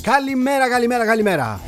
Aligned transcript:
Καλημέρα, 0.00 0.68
καλημέρα, 0.68 1.06
καλημέρα. 1.06 1.60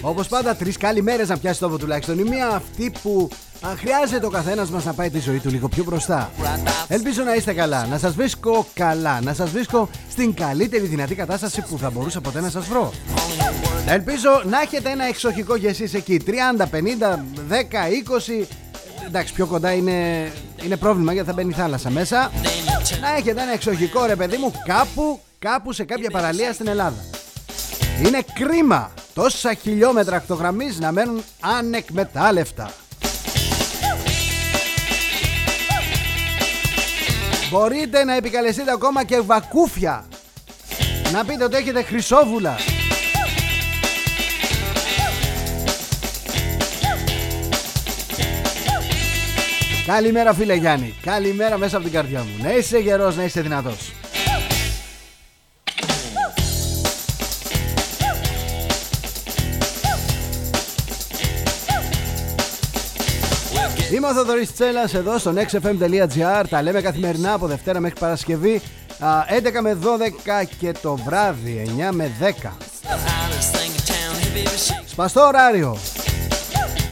Όπως 0.00 0.28
πάντα, 0.28 0.56
τρεις 0.56 0.76
καλημέρες 0.76 1.28
να 1.28 1.38
πιάσει 1.38 1.60
τόπο 1.60 1.78
τουλάχιστον. 1.78 2.18
Η 2.18 2.22
μία 2.22 2.48
αυτή 2.48 2.92
που 3.02 3.28
α, 3.60 3.68
χρειάζεται 3.76 4.26
ο 4.26 4.30
καθένας 4.30 4.70
μας 4.70 4.84
να 4.84 4.92
πάει 4.92 5.10
τη 5.10 5.18
ζωή 5.18 5.38
του 5.38 5.50
λίγο 5.50 5.68
πιο 5.68 5.84
μπροστά. 5.84 6.30
Ελπίζω 6.88 7.22
να 7.22 7.34
είστε 7.34 7.52
καλά, 7.52 7.86
να 7.86 7.98
σας 7.98 8.14
βρίσκω 8.14 8.66
καλά, 8.74 9.20
να 9.20 9.34
σας 9.34 9.50
βρίσκω 9.50 9.88
στην 10.10 10.34
καλύτερη 10.34 10.86
δυνατή 10.86 11.14
κατάσταση 11.14 11.64
που 11.68 11.78
θα 11.78 11.90
μπορούσα 11.90 12.20
ποτέ 12.20 12.40
να 12.40 12.50
σας 12.50 12.66
βρω. 12.66 12.92
Ελπίζω 13.86 14.42
να 14.44 14.60
έχετε 14.60 14.90
ένα 14.90 15.04
εξοχικό 15.04 15.56
για 15.56 15.68
εσείς 15.68 15.94
εκεί, 15.94 16.20
30, 16.26 16.62
50, 16.62 16.66
10, 17.50 18.42
20... 18.42 18.44
Εντάξει, 19.06 19.32
πιο 19.32 19.46
κοντά 19.46 19.72
είναι, 19.72 20.30
είναι 20.64 20.76
πρόβλημα 20.76 21.12
γιατί 21.12 21.28
θα 21.28 21.34
μπαίνει 21.34 21.50
η 21.50 21.54
θάλασσα 21.54 21.90
μέσα. 21.90 22.30
Να 23.00 23.14
έχετε 23.16 23.42
ένα 23.42 23.52
εξοχικό 23.52 24.04
ρε 24.04 24.16
παιδί 24.16 24.36
μου 24.36 24.52
κάπου, 24.66 25.20
κάπου 25.42 25.72
σε 25.72 25.84
κάποια 25.84 26.10
παραλία 26.10 26.52
στην 26.52 26.68
Ελλάδα. 26.68 27.04
Είναι 28.04 28.24
κρίμα 28.34 28.92
τόσα 29.14 29.54
χιλιόμετρα 29.54 30.16
ακτογραμμής 30.16 30.78
να 30.78 30.92
μένουν 30.92 31.22
ανεκμετάλλευτα. 31.40 32.72
Μπορείτε 37.50 38.04
να 38.04 38.16
επικαλεστείτε 38.16 38.70
ακόμα 38.72 39.04
και 39.04 39.20
βακούφια. 39.20 40.04
Να 41.12 41.24
πείτε 41.24 41.44
ότι 41.44 41.56
έχετε 41.56 41.82
χρυσόβουλα. 41.82 42.56
Καλημέρα 49.86 50.34
φίλε 50.34 50.54
Γιάννη. 50.54 50.94
Καλημέρα 51.02 51.58
μέσα 51.58 51.76
από 51.76 51.84
την 51.84 51.94
καρδιά 51.94 52.18
μου. 52.20 52.42
Να 52.42 52.52
είσαι 52.52 52.78
γερός, 52.78 53.16
να 53.16 53.24
είσαι 53.24 53.40
δυνατός. 53.40 53.92
Είμαι 63.92 64.06
ο 64.06 64.12
Θοδωρής 64.12 64.52
Τσέλας 64.52 64.94
εδώ 64.94 65.18
στο 65.18 65.34
nextfm.gr 65.36 66.44
Τα 66.48 66.62
λέμε 66.62 66.80
καθημερινά 66.80 67.32
από 67.32 67.46
Δευτέρα 67.46 67.80
μέχρι 67.80 67.98
Παρασκευή 67.98 68.60
α, 68.98 69.08
11 69.58 69.60
με 69.62 69.78
12 69.82 70.46
και 70.58 70.72
το 70.82 70.96
βράδυ 70.96 71.74
9 71.90 71.92
με 71.92 72.10
10 72.20 72.24
The 72.24 72.26
hottest 72.26 73.54
thing 73.54 73.72
in 73.76 73.90
town. 73.90 74.22
Hey, 74.22 74.36
baby, 74.36 74.48
shake. 74.48 74.84
Σπαστό 74.86 75.26
ωράριο 75.26 75.76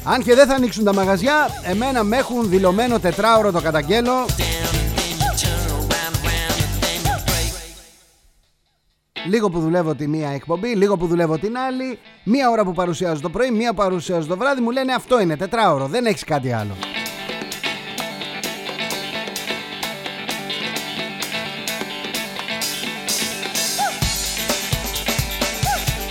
Αν 0.04 0.22
και 0.22 0.34
δεν 0.34 0.46
θα 0.46 0.54
ανοίξουν 0.54 0.84
τα 0.84 0.94
μαγαζιά 0.94 1.48
Εμένα 1.62 2.02
με 2.02 2.16
έχουν 2.16 2.48
δηλωμένο 2.48 2.98
τετράωρο 2.98 3.52
το 3.52 3.60
καταγγέλω 3.60 4.26
Λίγο 9.30 9.50
που 9.50 9.60
δουλεύω 9.60 9.94
τη 9.94 10.08
μία 10.08 10.28
εκπομπή, 10.28 10.68
λίγο 10.68 10.96
που 10.96 11.06
δουλεύω 11.06 11.38
την 11.38 11.56
άλλη 11.56 11.98
Μία 12.24 12.50
ώρα 12.50 12.64
που 12.64 12.72
παρουσιάζω 12.72 13.20
το 13.20 13.28
πρωί, 13.28 13.50
μία 13.50 13.70
που 13.70 13.76
παρουσιάζω 13.76 14.26
το 14.26 14.36
βράδυ 14.36 14.60
Μου 14.60 14.70
λένε 14.70 14.92
αυτό 14.92 15.20
είναι 15.20 15.36
τετράωρο, 15.36 15.86
δεν 15.86 16.06
έχεις 16.06 16.24
κάτι 16.24 16.52
άλλο. 16.52 16.76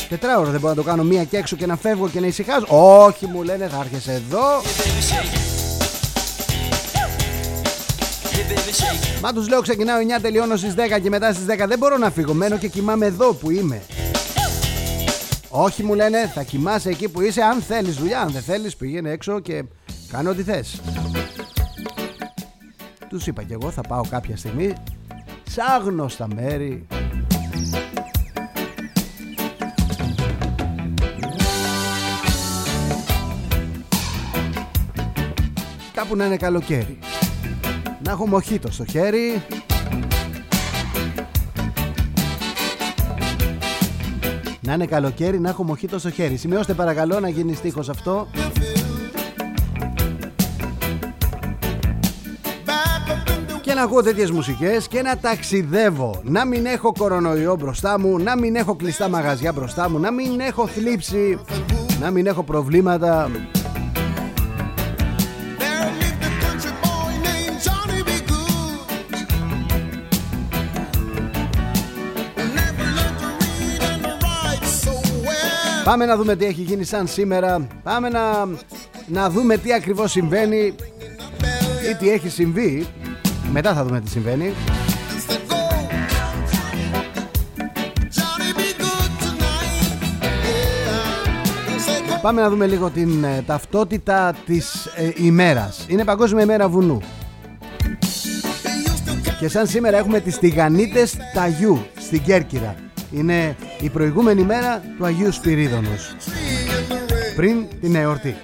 Τετράωρο 0.09 0.49
δεν 0.49 0.59
μπορώ 0.59 0.73
να 0.73 0.81
το 0.81 0.87
κάνω 0.87 1.03
μία 1.03 1.23
και 1.23 1.37
έξω 1.37 1.55
και 1.55 1.65
να 1.65 1.75
φεύγω 1.75 2.09
και 2.09 2.19
να 2.19 2.27
ησυχάζω. 2.27 2.65
Όχι 3.05 3.25
μου 3.25 3.43
λένε 3.43 3.67
θα 3.67 3.79
έρχεσαι 3.79 4.13
εδώ 4.13 4.61
Μα 9.21 9.33
τους 9.33 9.49
λέω 9.49 9.61
ξεκινάω 9.61 9.97
9 10.17 10.21
τελειώνω 10.21 10.55
στις 10.55 10.73
10 10.73 10.99
και 11.01 11.09
μετά 11.09 11.33
στις 11.33 11.45
10 11.45 11.67
δεν 11.67 11.77
μπορώ 11.77 11.97
να 11.97 12.11
φύγω 12.11 12.33
Μένω 12.33 12.57
και 12.57 12.67
κοιμάμαι 12.67 13.05
εδώ 13.05 13.33
που 13.33 13.51
είμαι. 13.51 13.81
Όχι 15.49 15.83
μου 15.83 15.93
λένε 15.93 16.31
θα 16.33 16.43
κοιμάσαι 16.43 16.89
εκεί 16.89 17.09
που 17.09 17.21
είσαι 17.21 17.41
αν 17.41 17.61
θέλεις 17.61 17.95
δουλειά. 17.95 18.21
Αν 18.21 18.29
δεν 18.31 18.41
θέλεις 18.41 18.75
πήγαινε 18.75 19.11
έξω 19.11 19.39
και 19.39 19.63
κάνω 20.11 20.29
ό,τι 20.29 20.43
θες. 20.43 20.81
Τους 23.09 23.27
είπα 23.27 23.43
και 23.43 23.53
εγώ 23.53 23.71
θα 23.71 23.81
πάω 23.81 24.01
κάποια 24.09 24.37
στιγμή 24.37 24.73
Σε 25.43 25.61
άγνωστα 25.75 26.27
μέρη. 26.35 26.87
Κάπου 35.93 36.15
να 36.15 36.25
είναι 36.25 36.37
καλοκαίρι 36.37 36.99
να 38.09 38.15
έχω 38.15 38.27
μοχίτο 38.27 38.71
στο 38.71 38.85
χέρι. 38.85 39.43
Να 44.59 44.73
είναι 44.73 44.85
καλοκαίρι 44.85 45.39
να 45.39 45.49
έχω 45.49 45.63
μοχίτο 45.63 45.99
στο 45.99 46.09
χέρι. 46.09 46.37
Σημειώστε 46.37 46.73
παρακαλώ 46.73 47.19
να 47.19 47.29
γίνει 47.29 47.53
στίχος 47.53 47.89
αυτό. 47.89 48.27
Και 53.61 53.73
να 53.73 53.81
ακούω 53.81 54.03
τέτοιες 54.03 54.31
μουσικές 54.31 54.87
και 54.87 55.01
να 55.01 55.17
ταξιδεύω. 55.17 56.21
Να 56.23 56.45
μην 56.45 56.65
έχω 56.65 56.91
κορονοϊό 56.97 57.55
μπροστά 57.55 57.99
μου 57.99 58.19
Να 58.19 58.37
μην 58.37 58.55
έχω 58.55 58.75
κλειστά 58.75 59.09
μαγαζιά 59.09 59.51
μπροστά 59.51 59.89
μου 59.89 59.99
Να 59.99 60.11
μην 60.11 60.39
έχω 60.39 60.67
θλίψη 60.67 61.39
Να 62.01 62.11
μην 62.11 62.27
έχω 62.27 62.43
προβλήματα 62.43 63.29
Πάμε 75.89 76.05
να 76.05 76.15
δούμε 76.15 76.35
τι 76.35 76.45
έχει 76.45 76.61
γίνει 76.61 76.83
σαν 76.83 77.07
σήμερα. 77.07 77.67
Πάμε 77.83 78.09
να, 78.09 78.21
να 79.07 79.29
δούμε 79.29 79.57
τι 79.57 79.73
ακριβώς 79.73 80.11
συμβαίνει 80.11 80.73
ή 81.91 81.95
τι 81.99 82.09
έχει 82.09 82.29
συμβεί. 82.29 82.87
Μετά 83.51 83.73
θα 83.73 83.83
δούμε 83.85 84.01
τι 84.01 84.09
συμβαίνει. 84.09 84.53
Said, 85.27 85.39
"Go, 85.51 85.55
Johnny 88.17 88.51
B. 88.57 88.59
Good 88.81 89.11
tonight." 89.23 89.99
Yeah. 90.21 90.51
Said, 91.85 92.17
"Go, 92.17 92.21
Πάμε 92.21 92.41
να 92.41 92.49
δούμε 92.49 92.67
λίγο 92.67 92.89
την 92.89 93.23
ε, 93.23 93.43
ταυτότητα 93.45 94.35
της 94.45 94.85
ε, 94.85 95.11
ημέρας. 95.15 95.85
Είναι 95.87 96.03
Παγκόσμια 96.03 96.43
ημέρα 96.43 96.67
βουνού. 96.67 96.99
he 97.81 97.87
used 98.89 99.27
to 99.27 99.31
Και 99.39 99.47
σαν 99.47 99.67
σήμερα 99.67 99.97
έχουμε 99.97 100.19
τις 100.19 100.37
τηγανίτες 100.39 101.17
Ταγιού 101.33 101.85
στην 101.99 102.23
Κέρκυρα. 102.23 102.75
Είναι 103.11 103.55
η 103.81 103.89
προηγούμενη 103.89 104.41
μέρα 104.41 104.81
του 104.97 105.05
Αγίου 105.05 105.31
Σπυρίδωνος. 105.31 106.15
tree 106.19 106.29
in 106.29 106.91
the 106.91 106.95
rain. 106.95 107.35
Πριν 107.35 107.65
την 107.81 107.95
εορτή. 107.95 108.35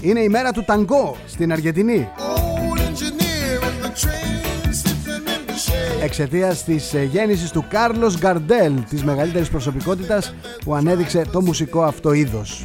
Είναι 0.00 0.20
η 0.20 0.28
μέρα 0.28 0.52
του 0.52 0.64
ταγκό 0.64 1.16
στην 1.26 1.52
Αργεντινή. 1.52 2.08
Old 2.16 2.78
engineer 2.78 3.60
in 3.62 3.84
the 3.84 3.90
train 4.02 4.72
sitting 4.72 5.26
in 5.26 5.50
the 5.50 5.52
shade. 5.52 6.02
Εξαιτίας 6.04 6.64
της 6.64 6.94
γέννησης 7.10 7.50
του 7.50 7.64
Κάρλος 7.68 8.18
Γκαρντέλ, 8.18 8.72
της 8.88 9.04
μεγαλύτερης 9.04 9.48
προσωπικότητας 9.48 10.34
που 10.64 10.74
ανέδειξε 10.74 11.24
το 11.32 11.40
μουσικό 11.40 11.82
αυτό 11.82 12.12
είδος. 12.12 12.64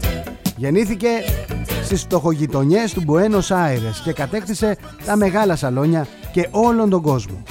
Γεννήθηκε 0.56 1.10
στις 1.84 2.02
φτωχογειτονιές 2.02 2.94
του 2.94 3.02
Μπουένος 3.02 3.52
Άιρες 3.52 4.02
και 4.04 4.14
κατέκτησε 4.14 4.78
τα 5.06 5.16
μεγάλα 5.16 5.56
σαλόνια 5.56 6.08
και 6.32 6.48
όλον 6.52 6.90
τον 6.90 7.02
κόσμο. 7.02 7.44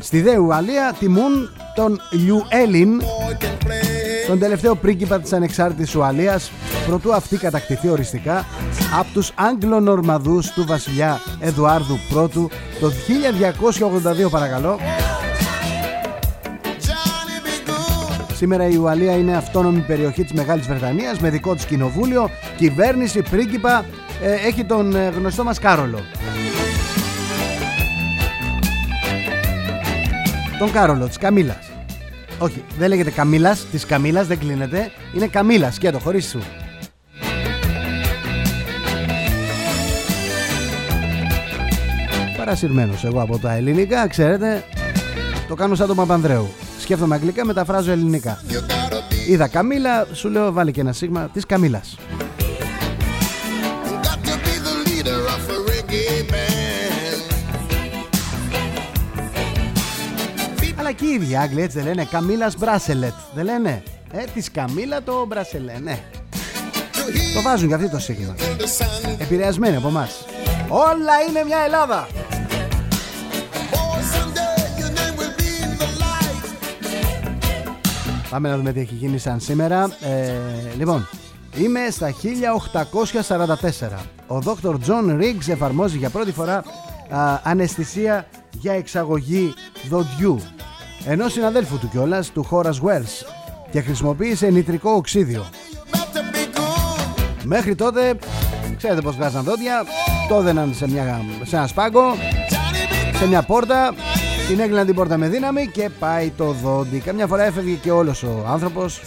Στη 0.00 0.20
Δε 0.20 0.36
Ουαλία 0.36 0.94
τιμούν 0.98 1.50
τον 1.74 2.00
Λιουέλιν, 2.10 3.00
Boy 3.00 3.44
can 3.44 3.66
play. 3.66 4.26
τον 4.26 4.38
τελευταίο 4.38 4.74
πρίγκιπα 4.74 5.20
της 5.20 5.32
ανεξάρτητης 5.32 5.94
Ουαλίας, 5.94 6.50
προτού 6.86 7.14
αυτή 7.14 7.36
κατακτηθεί 7.36 7.88
οριστικά 7.88 8.46
από 8.98 9.12
τους 9.12 9.32
Άγγλο-Νορμαδούς 9.34 10.50
του 10.50 10.64
βασιλιά 10.66 11.20
Εδουάρδου 11.40 11.98
I 12.14 12.28
το 12.80 12.92
1282 14.26 14.30
παρακαλώ 14.30 14.78
Johnny 16.64 17.46
be 17.46 17.70
good. 17.70 18.24
Σήμερα 18.34 18.68
η 18.68 18.76
Ουαλία 18.76 19.16
είναι 19.16 19.36
αυτόνομη 19.36 19.80
περιοχή 19.80 20.22
της 20.22 20.32
Μεγάλης 20.32 20.66
Βρετανίας 20.66 21.18
με 21.18 21.30
δικό 21.30 21.54
της 21.54 21.64
κοινοβούλιο, 21.64 22.30
κυβέρνηση, 22.56 23.22
πρίγκιπα, 23.22 23.84
ε, 24.22 24.32
έχει 24.32 24.64
τον 24.64 24.96
ε, 24.96 25.08
γνωστό 25.08 25.44
μας 25.44 25.58
Κάρολο. 25.58 26.00
Τον 30.60 30.72
Κάρολο 30.72 31.06
της 31.06 31.16
Καμίλας. 31.16 31.70
Όχι, 32.38 32.64
δεν 32.78 32.88
λέγεται 32.88 33.10
Καμίλας, 33.10 33.66
της 33.70 33.86
Καμίλας 33.86 34.26
δεν 34.26 34.38
κλείνεται, 34.38 34.90
είναι 35.14 35.26
Καμίλας 35.26 35.78
και 35.78 35.90
το 35.90 35.98
χωρίς 35.98 36.28
σου. 36.28 36.38
Παρασυρμένος 42.36 43.04
εγώ 43.04 43.22
από 43.22 43.38
τα 43.38 43.52
ελληνικά, 43.52 44.08
ξέρετε, 44.08 44.64
το 45.48 45.54
κάνω 45.54 45.74
σαν 45.74 45.86
τον 45.86 45.96
Παπανδρέου. 45.96 46.48
Σκέφτομαι 46.80 47.14
αγγλικά, 47.14 47.44
μεταφράζω 47.44 47.90
ελληνικά. 47.90 48.40
You 48.48 48.52
gotta 48.52 48.94
be, 48.94 49.28
Είδα 49.28 49.48
Καμίλα, 49.48 50.06
σου 50.12 50.28
λέω 50.28 50.52
βάλει 50.52 50.72
και 50.72 50.80
ένα 50.80 50.92
σίγμα 50.92 51.28
της 51.32 51.46
Καμίλας. 51.46 51.96
Οι 61.10 61.14
ίδιοι 61.14 61.36
Άγγλοι 61.36 61.62
έτσι 61.62 61.76
δεν 61.78 61.86
λένε 61.86 62.04
Καμίλας 62.10 62.56
Μπράσελετ. 62.56 63.12
Δεν 63.34 63.44
λένε. 63.44 63.82
Ε, 64.12 64.24
της 64.34 64.50
Καμίλα 64.50 65.02
το 65.02 65.24
Μπράσελε, 65.26 65.72
ναι. 65.82 65.98
To 66.32 66.98
hear 66.98 67.34
Το 67.34 67.42
βάζουν 67.42 67.66
για 67.66 67.76
αυτό 67.76 67.88
το 67.88 67.98
σίγμα. 67.98 68.34
the 68.36 68.40
sound, 69.10 69.14
Επηρεασμένοι 69.18 69.76
από 69.76 69.88
εμάς. 69.88 70.24
Όλα 70.68 71.12
είναι 71.28 71.44
μια 71.46 71.58
Ελλάδα. 71.66 72.06
boy, 73.70 74.00
someday 74.14 74.80
your 74.80 74.90
name 74.98 75.18
will 75.20 75.40
be 75.40 75.64
in 75.64 75.82
the 75.82 75.88
light. 76.02 76.44
Πάμε 78.30 78.48
να 78.48 78.56
δούμε 78.56 78.72
τι 78.72 78.80
έχει 78.80 78.94
γίνει 78.94 79.18
σαν 79.18 79.40
σήμερα. 79.40 79.90
Ε, 80.00 80.32
λοιπόν, 80.76 81.08
είμαι 81.56 81.80
στα 81.90 82.10
1844. 82.10 83.98
Ο 84.26 84.38
Dr. 84.44 84.72
John 84.74 85.20
Riggs 85.20 85.48
εφαρμόζει 85.48 85.96
για 85.98 86.10
πρώτη 86.10 86.32
φορά 86.32 86.64
α, 87.10 87.38
αναισθησία 87.42 88.26
για 88.50 88.72
εξαγωγή 88.72 89.54
δοντιού. 89.88 90.40
Ενός 91.04 91.32
συναδέλφου 91.32 91.78
του 91.78 91.88
κιόλας, 91.88 92.30
του 92.30 92.46
Horace 92.50 92.64
Wells 92.64 93.26
και 93.70 93.80
χρησιμοποίησε 93.80 94.50
νητρικό 94.50 94.90
οξύδιο. 94.90 95.46
About 95.90 95.96
to 95.96 96.34
be 96.34 96.58
good. 96.58 97.44
Μέχρι 97.44 97.74
τότε, 97.74 98.18
ξέρετε 98.76 99.00
πως 99.00 99.16
βγάζαν 99.16 99.44
δόντια, 99.44 99.84
το 100.28 100.34
έδαιναν 100.34 100.74
σε, 100.74 100.88
μια, 100.88 101.20
σε 101.42 101.56
ένα 101.56 101.66
σπάγκο, 101.66 102.00
Johnny 102.50 103.14
be 103.14 103.18
σε 103.18 103.26
μια 103.26 103.42
πόρτα, 103.42 103.94
την 104.48 104.60
έκλειναν 104.60 104.86
την 104.86 104.94
πόρτα 104.94 105.16
με 105.16 105.28
δύναμη 105.28 105.66
και 105.66 105.90
πάει 105.98 106.30
το 106.36 106.44
δόντι. 106.44 106.98
Καμιά 106.98 107.26
φορά 107.26 107.44
έφευγε 107.44 107.74
και 107.74 107.90
όλος 107.90 108.22
ο 108.22 108.46
άνθρωπος. 108.48 109.02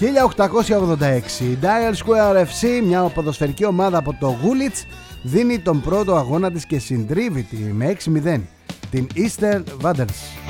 1886 0.00 1.40
η 1.40 1.58
Dial 1.62 1.94
Square 1.94 2.36
FC, 2.36 2.82
μια 2.86 3.02
ποδοσφαιρική 3.02 3.64
ομάδα 3.64 3.98
από 3.98 4.16
το 4.20 4.36
Woolwich, 4.42 4.86
δίνει 5.22 5.58
τον 5.58 5.80
πρώτο 5.80 6.16
αγώνα 6.16 6.50
της 6.50 6.66
και 6.66 6.78
συντρίβει 6.78 7.42
τη 7.42 7.56
με 7.56 7.96
6-0 8.24 8.40
την 8.90 9.06
Eastern 9.14 9.62
Wanderers. 9.82 10.48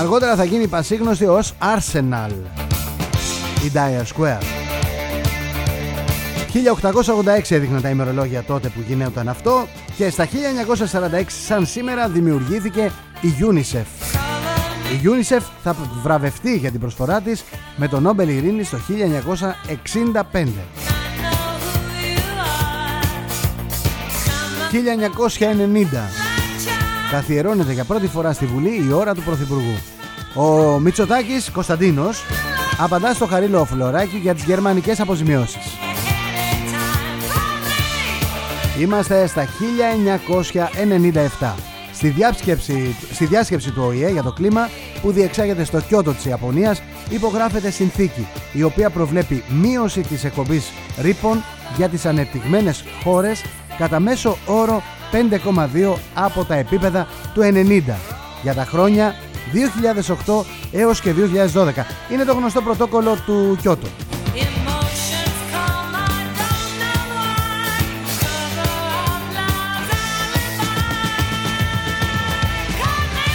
Αργότερα 0.00 0.36
θα 0.36 0.44
γίνει 0.44 0.66
πασίγνωστη 0.66 1.24
ως 1.24 1.52
Arsenal 1.60 2.30
η 3.64 3.72
Dial 3.74 4.02
Square. 4.16 4.42
1886 6.54 7.50
έδειχναν 7.50 7.82
τα 7.82 7.88
ημερολόγια 7.88 8.42
τότε 8.42 8.68
που 8.68 8.80
γινόταν 8.86 9.28
αυτό 9.28 9.66
και 9.96 10.10
στα 10.10 10.26
1946 10.26 11.22
σαν 11.26 11.66
σήμερα 11.66 12.08
δημιουργήθηκε 12.08 12.90
η 13.20 13.34
UNICEF. 13.40 13.86
Η 14.92 15.00
UNICEF 15.04 15.42
θα 15.62 15.76
βραβευτεί 16.02 16.56
για 16.56 16.70
την 16.70 16.80
προσφορά 16.80 17.20
της 17.20 17.44
με 17.76 17.88
το 17.88 18.00
Νόμπελ 18.00 18.28
Ειρήνης 18.28 18.70
το 18.70 18.78
1965. 20.32 20.93
1990 24.74 24.78
καθιερώνεται 27.10 27.72
για 27.72 27.84
πρώτη 27.84 28.06
φορά 28.06 28.32
στη 28.32 28.46
Βουλή 28.46 28.84
η 28.88 28.92
ώρα 28.92 29.14
του 29.14 29.22
Πρωθυπουργού. 29.22 29.78
Ο 30.34 30.78
Μητσοτάκης 30.78 31.50
Κωνσταντίνος 31.50 32.24
απαντά 32.78 33.14
στο 33.14 33.26
Χαρίλο 33.26 33.64
Φλωράκη 33.64 34.16
για 34.16 34.34
τις 34.34 34.44
γερμανικές 34.44 35.00
αποζημιώσεις. 35.00 35.62
Είμαστε 38.80 39.26
στα 39.26 39.46
1997. 41.40 41.54
Στη 41.92 42.08
διάσκεψη, 42.08 42.96
στη 43.12 43.26
διάσκεψη 43.26 43.70
του 43.70 43.82
ΟΗΕ 43.86 44.10
για 44.10 44.22
το 44.22 44.32
κλίμα 44.32 44.68
που 45.02 45.12
διεξάγεται 45.12 45.64
στο 45.64 45.80
Κιώτο 45.80 46.12
της 46.12 46.24
Ιαπωνίας 46.24 46.82
υπογράφεται 47.08 47.70
συνθήκη 47.70 48.26
η 48.52 48.62
οποία 48.62 48.90
προβλέπει 48.90 49.42
μείωση 49.48 50.00
της 50.00 50.24
εκπομπής 50.24 50.72
ρήπων 51.00 51.42
για 51.76 51.88
τις 51.88 52.06
ανεπτυγμένες 52.06 52.84
χώρες 53.02 53.44
κατά 53.78 54.00
μέσο 54.00 54.36
όρο 54.46 54.82
5,2 55.12 55.94
από 56.14 56.44
τα 56.44 56.54
επίπεδα 56.54 57.06
του 57.34 57.40
90 57.42 57.82
για 58.42 58.54
τα 58.54 58.64
χρόνια 58.64 59.14
2008 60.26 60.44
έως 60.72 61.00
και 61.00 61.12
2012. 61.12 61.16
Είναι 62.12 62.24
το 62.24 62.32
γνωστό 62.34 62.62
πρωτόκολλο 62.62 63.16
του 63.26 63.56
Κιώτο. 63.60 63.86
Emotions 63.86 65.36
come, 65.52 65.94
I 65.94 66.08
don't 66.18 66.74
know 66.80 67.04
why. 67.16 67.34
Cover 68.20 68.68
up 68.68 69.18
lies 69.36 69.76
alibi. 69.88 70.24
Cut 72.80 73.08
me 73.16 73.28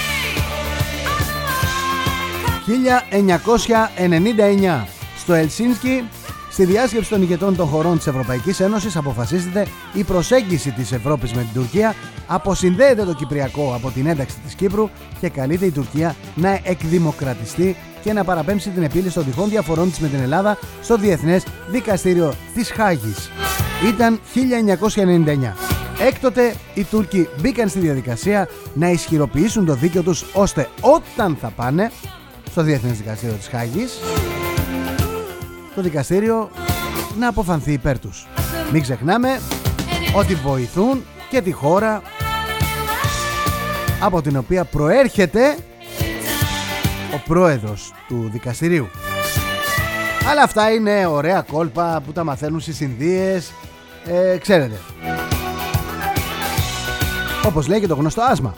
1999 4.83 4.87
στο 5.17 5.33
Ελσίνσκι 5.33 6.03
στη 6.49 6.65
διάσκεψη 6.65 7.09
των 7.09 7.21
ηγετών 7.21 7.55
των 7.55 7.67
χωρών 7.67 7.97
της 7.97 8.07
Ευρωπαϊκής 8.07 8.59
Ένωσης 8.59 8.95
αποφασίζεται 8.95 9.67
η 9.93 10.03
προσέγγιση 10.03 10.71
της 10.71 10.91
Ευρώπης 10.91 11.33
με 11.33 11.41
την 11.41 11.53
Τουρκία 11.53 11.95
αποσυνδέεται 12.27 13.03
το 13.03 13.13
Κυπριακό 13.13 13.73
από 13.75 13.91
την 13.91 14.07
ένταξη 14.07 14.35
της 14.45 14.53
Κύπρου 14.53 14.89
και 15.19 15.29
καλείται 15.29 15.65
η 15.65 15.71
Τουρκία 15.71 16.15
να 16.35 16.59
εκδημοκρατιστεί 16.63 17.75
και 18.03 18.13
να 18.13 18.23
παραπέμψει 18.23 18.69
την 18.69 18.83
επίλυση 18.83 19.13
των 19.13 19.25
τυχών 19.25 19.49
διαφορών 19.49 19.89
της 19.89 19.99
με 19.99 20.07
την 20.07 20.19
Ελλάδα 20.19 20.57
στο 20.81 20.97
Διεθνές 20.97 21.43
Δικαστήριο 21.67 22.33
της 22.53 22.71
Χάγης. 22.71 23.29
Ήταν 23.93 24.19
1999. 24.33 25.55
Έκτοτε 26.07 26.55
οι 26.73 26.83
Τούρκοι 26.83 27.27
μπήκαν 27.41 27.69
στη 27.69 27.79
διαδικασία 27.79 28.47
να 28.73 28.89
ισχυροποιήσουν 28.89 29.65
το 29.65 29.73
δίκαιο 29.73 30.01
τους 30.01 30.25
ώστε 30.33 30.69
όταν 30.79 31.37
θα 31.41 31.49
πάνε 31.49 31.91
στο 32.51 32.61
Διεθνές 32.61 32.97
Δικαστήριο 32.97 33.35
της 33.35 33.47
Χάγης 33.47 33.99
το 35.79 35.85
δικαστήριο 35.85 36.49
να 37.19 37.27
αποφανθεί 37.27 37.71
υπέρ 37.71 37.99
τους. 37.99 38.27
Μην 38.71 38.81
ξεχνάμε 38.81 39.39
ότι 40.15 40.35
βοηθούν 40.35 41.05
και 41.29 41.41
τη 41.41 41.51
χώρα 41.51 42.01
από 44.01 44.21
την 44.21 44.37
οποία 44.37 44.63
προέρχεται 44.63 45.57
ο 47.13 47.21
πρόεδρος 47.27 47.93
του 48.07 48.29
δικαστηρίου. 48.31 48.87
Αλλά 50.29 50.41
αυτά 50.41 50.71
είναι 50.71 51.05
ωραία 51.05 51.41
κόλπα 51.41 52.01
που 52.05 52.11
τα 52.11 52.23
μαθαίνουν 52.23 52.59
στις 52.59 52.81
Ινδίες, 52.81 53.51
ε, 54.05 54.37
ξέρετε. 54.37 54.79
Όπως 57.45 57.67
λέει 57.67 57.79
και 57.79 57.87
το 57.87 57.95
γνωστό 57.95 58.21
άσμα. 58.21 58.55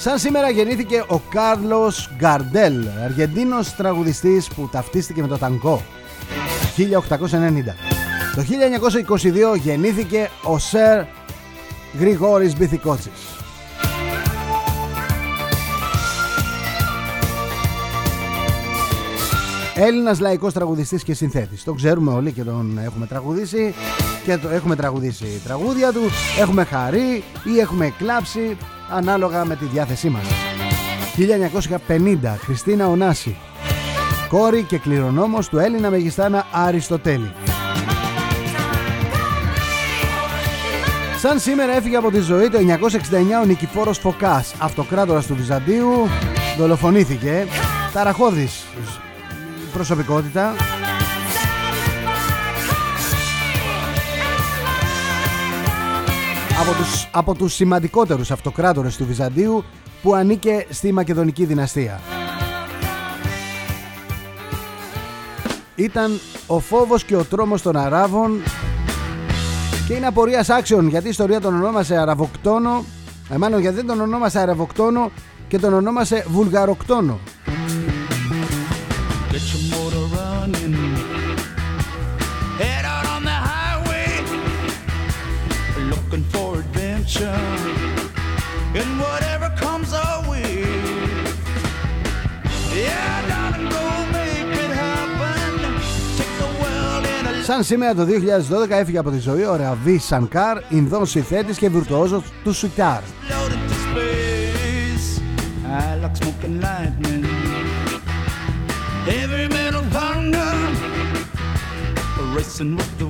Σαν 0.00 0.18
σήμερα 0.18 0.50
γεννήθηκε 0.50 1.04
ο 1.08 1.18
Κάρλος 1.18 2.10
Γκαρντέλ, 2.16 2.86
Αργεντίνος 3.04 3.74
τραγουδιστής 3.74 4.48
που 4.48 4.68
ταυτίστηκε 4.72 5.20
με 5.20 5.28
το 5.28 5.38
ταγκό. 5.38 5.82
1890. 6.76 7.74
Το 8.34 8.42
1922 9.54 9.56
γεννήθηκε 9.56 10.30
ο 10.42 10.58
Σερ 10.58 11.04
Γρηγόρης 11.98 12.56
Μπιθικότσης. 12.56 13.12
Έλληνας 19.74 20.20
λαϊκός 20.20 20.52
τραγουδιστής 20.52 21.02
και 21.02 21.14
συνθέτης. 21.14 21.64
Το 21.64 21.72
ξέρουμε 21.72 22.12
όλοι 22.12 22.32
και 22.32 22.44
τον 22.44 22.78
έχουμε 22.84 23.06
τραγουδήσει 23.06 23.74
και 24.24 24.36
το 24.36 24.48
έχουμε 24.48 24.76
τραγουδήσει 24.76 25.40
τραγούδια 25.44 25.92
του, 25.92 26.02
έχουμε 26.38 26.64
χαρεί 26.64 27.24
ή 27.54 27.58
έχουμε 27.60 27.94
κλάψει 27.98 28.56
ανάλογα 28.90 29.44
με 29.44 29.56
τη 29.56 29.64
διάθεσή 29.64 30.08
μας. 30.08 30.22
1950 31.16 32.36
Χριστίνα 32.44 32.88
Ονάση 32.88 33.36
κόρη 34.28 34.62
και 34.62 34.78
κληρονόμος 34.78 35.48
του 35.48 35.58
Έλληνα 35.58 35.90
Μεγιστάνα 35.90 36.46
Αριστοτέλη. 36.52 37.32
Σαν 41.18 41.38
σήμερα 41.38 41.72
έφυγε 41.72 41.96
από 41.96 42.10
τη 42.10 42.20
ζωή 42.20 42.48
το 42.48 42.58
969 42.58 43.42
ο 43.42 43.44
Νικηφόρος 43.44 43.98
Φωκάς, 43.98 44.54
αυτοκράτορας 44.58 45.26
του 45.26 45.34
Βυζαντίου, 45.34 46.08
δολοφονήθηκε, 46.58 47.46
ταραχώδης 47.92 48.64
προσωπικότητα. 49.72 50.54
Από 56.60 56.72
τους, 56.72 57.08
από 57.12 57.34
τους 57.34 57.54
σημαντικότερους 57.54 58.30
αυτοκράτορες 58.30 58.96
του 58.96 59.06
Βυζαντίου 59.06 59.64
που 60.02 60.14
ανήκε 60.14 60.66
στη 60.70 60.92
Μακεδονική 60.92 61.44
δυναστεία. 61.44 62.00
Ήταν 65.74 66.20
ο 66.46 66.58
φόβος 66.58 67.04
και 67.04 67.16
ο 67.16 67.24
τρόμος 67.24 67.62
των 67.62 67.76
Αράβων 67.76 68.42
Και 69.86 69.94
είναι 69.94 70.06
απορίας 70.06 70.50
άξιον 70.50 70.88
γιατί 70.88 71.06
η 71.06 71.10
ιστορία 71.10 71.40
τον 71.40 71.54
ονόμασε 71.54 71.96
Αραβοκτόνο. 71.96 72.84
Ε, 73.30 73.36
μάλλον 73.36 73.60
γιατί 73.60 73.76
δεν 73.76 73.86
τον 73.86 74.00
ονόμασε 74.00 74.38
Αραβοκτόνο 74.38 75.10
και 75.48 75.58
τον 75.58 75.72
ονόμασε 75.74 76.24
Βουλγαροκτόνο. 76.28 77.18
Adventure. 87.10 87.38
And 88.80 89.00
whatever 89.00 89.48
comes 89.56 89.92
our 89.92 90.28
way. 90.30 90.62
Yeah, 92.74 93.28
darling, 93.28 93.68
go 93.68 93.84
make 94.16 94.52
it 94.64 94.70
happen. 94.82 95.50
Take 96.16 96.34
the 96.38 96.50
world 96.62 97.04
in 97.06 97.26
a 97.26 97.44
Σαν 97.44 97.62
σήμερα 97.64 97.94
το 97.94 98.04
2012 98.04 98.70
έφυγε 98.70 98.98
από 98.98 99.10
τη 99.10 99.18
ζωή 99.18 99.44
ο 99.44 99.56
Ραβί 99.56 99.98
Σανκάρ, 99.98 100.58
Ινδός 100.68 101.10
συνθέτης 101.10 101.58
και 101.58 101.68
βιρτουόζος 101.68 102.22
του 102.44 102.52
σιτάρ. 102.52 103.00
loaded 103.28 103.62
to 103.70 103.76
space. 103.84 105.20
I 105.66 105.96
like 106.02 106.16
smoking 106.20 106.56
lightning. 106.66 107.24
Heavy 109.08 109.44
metal 109.56 109.84
thunder. 109.96 110.50
Racing 112.36 112.72
with 112.78 112.92
the 113.00 113.09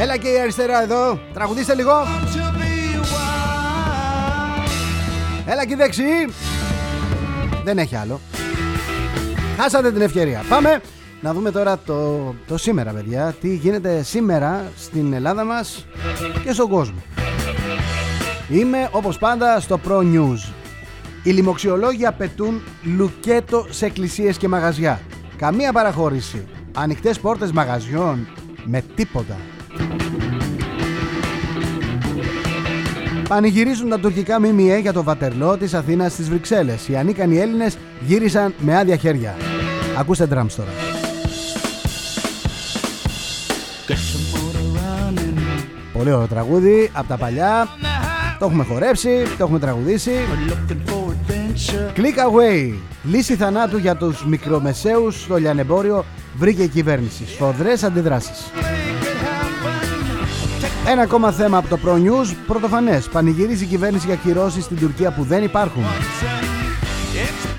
Έλα 0.00 0.16
και 0.16 0.28
η 0.28 0.40
αριστερά 0.40 0.82
εδώ, 0.82 1.20
τραγουδίστε 1.34 1.74
λίγο. 1.74 1.90
Want 1.90 2.36
to 2.36 2.58
be 2.58 3.00
wild. 3.00 4.70
Έλα 5.46 5.66
και 5.66 5.72
η 5.72 5.76
δεξί. 5.76 6.02
Δεν 7.64 7.78
έχει 7.78 7.96
άλλο. 7.96 8.20
Χάσατε 9.56 9.92
την 9.92 10.00
ευκαιρία. 10.00 10.44
Πάμε 10.48 10.80
να 11.20 11.32
δούμε 11.32 11.50
τώρα 11.50 11.78
το, 11.78 12.34
το 12.46 12.58
σήμερα, 12.58 12.90
παιδιά. 12.92 13.34
Τι 13.40 13.54
γίνεται 13.54 14.02
σήμερα 14.02 14.72
στην 14.76 15.12
Ελλάδα 15.12 15.44
μας 15.44 15.86
και 16.44 16.52
στον 16.52 16.68
κόσμο. 16.68 17.02
Είμαι 18.48 18.88
όπως 18.92 19.18
πάντα 19.18 19.60
στο 19.60 19.80
Pro 19.88 19.98
News. 19.98 20.59
Οι 21.22 21.30
λοιμοξιολόγοι 21.30 22.06
απαιτούν 22.06 22.62
λουκέτο 22.82 23.66
σε 23.70 23.86
εκκλησίες 23.86 24.36
και 24.36 24.48
μαγαζιά. 24.48 25.00
Καμία 25.36 25.72
παραχώρηση. 25.72 26.46
Ανοιχτές 26.74 27.18
πόρτες 27.20 27.52
μαγαζιών 27.52 28.28
με 28.64 28.82
τίποτα. 28.94 29.36
Πανηγυρίζουν 33.28 33.88
τα 33.88 33.98
τουρκικά 33.98 34.40
ΜΜΕ 34.40 34.78
για 34.78 34.92
το 34.92 35.02
βατερλό 35.02 35.56
της 35.56 35.74
Αθήνας 35.74 36.12
στις 36.12 36.28
Βρυξέλλες. 36.28 36.88
Οι 36.88 36.96
ανίκανοι 36.96 37.38
Έλληνες 37.38 37.76
γύρισαν 38.06 38.54
με 38.58 38.76
άδεια 38.76 38.96
χέρια. 38.96 39.36
Ακούστε 39.98 40.24
drums 40.24 40.52
τώρα. 40.56 40.70
Get 43.86 43.92
your 43.92 44.22
motor 44.32 44.76
running. 44.76 45.64
Πολύ 45.92 46.12
ωραίο 46.12 46.26
τραγούδι, 46.26 46.90
από 46.92 47.08
τα 47.08 47.16
παλιά. 47.16 47.68
Το 48.38 48.46
έχουμε 48.46 48.64
χορέψει, 48.64 49.22
το 49.38 49.44
έχουμε 49.44 49.58
τραγουδήσει. 49.58 50.10
Click 51.68 52.18
away. 52.18 52.74
Λύση 53.02 53.36
θανάτου 53.36 53.78
για 53.78 53.96
τους 53.96 54.24
μικρομεσαίους 54.24 55.22
στο 55.22 55.36
λιανεμπόριο 55.36 56.04
βρήκε 56.36 56.62
η 56.62 56.68
κυβέρνηση. 56.68 57.26
Σφοδρές 57.26 57.82
αντιδράσεις. 57.82 58.50
Make 58.54 58.60
it 58.60 59.24
happen. 59.24 60.90
Ένα 60.90 61.02
ακόμα 61.02 61.32
θέμα 61.32 61.58
από 61.58 61.68
το 61.68 61.78
Pro 61.84 61.94
News. 61.94 62.34
Πρωτοφανές. 62.46 63.08
Πανηγυρίζει 63.08 63.64
η 63.64 63.66
κυβέρνηση 63.66 64.06
για 64.06 64.14
κυρώσεις 64.14 64.64
στην 64.64 64.78
Τουρκία 64.78 65.10
που 65.10 65.22
δεν 65.22 65.42
υπάρχουν. 65.42 65.82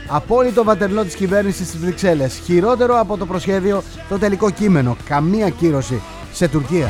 Απόλυτο 0.08 0.64
βατερλό 0.64 1.04
της 1.04 1.16
κυβέρνησης 1.16 1.68
στις 1.68 1.80
Βρυξέλλες. 1.80 2.42
Χειρότερο 2.46 3.00
από 3.00 3.18
το 3.18 3.26
προσχέδιο 3.26 3.84
το 4.10 4.18
τελικό 4.18 4.50
κείμενο. 4.50 4.98
Καμία 5.06 5.50
κύρωση 5.50 6.02
σε 6.34 6.48
Τουρκία. 6.48 6.88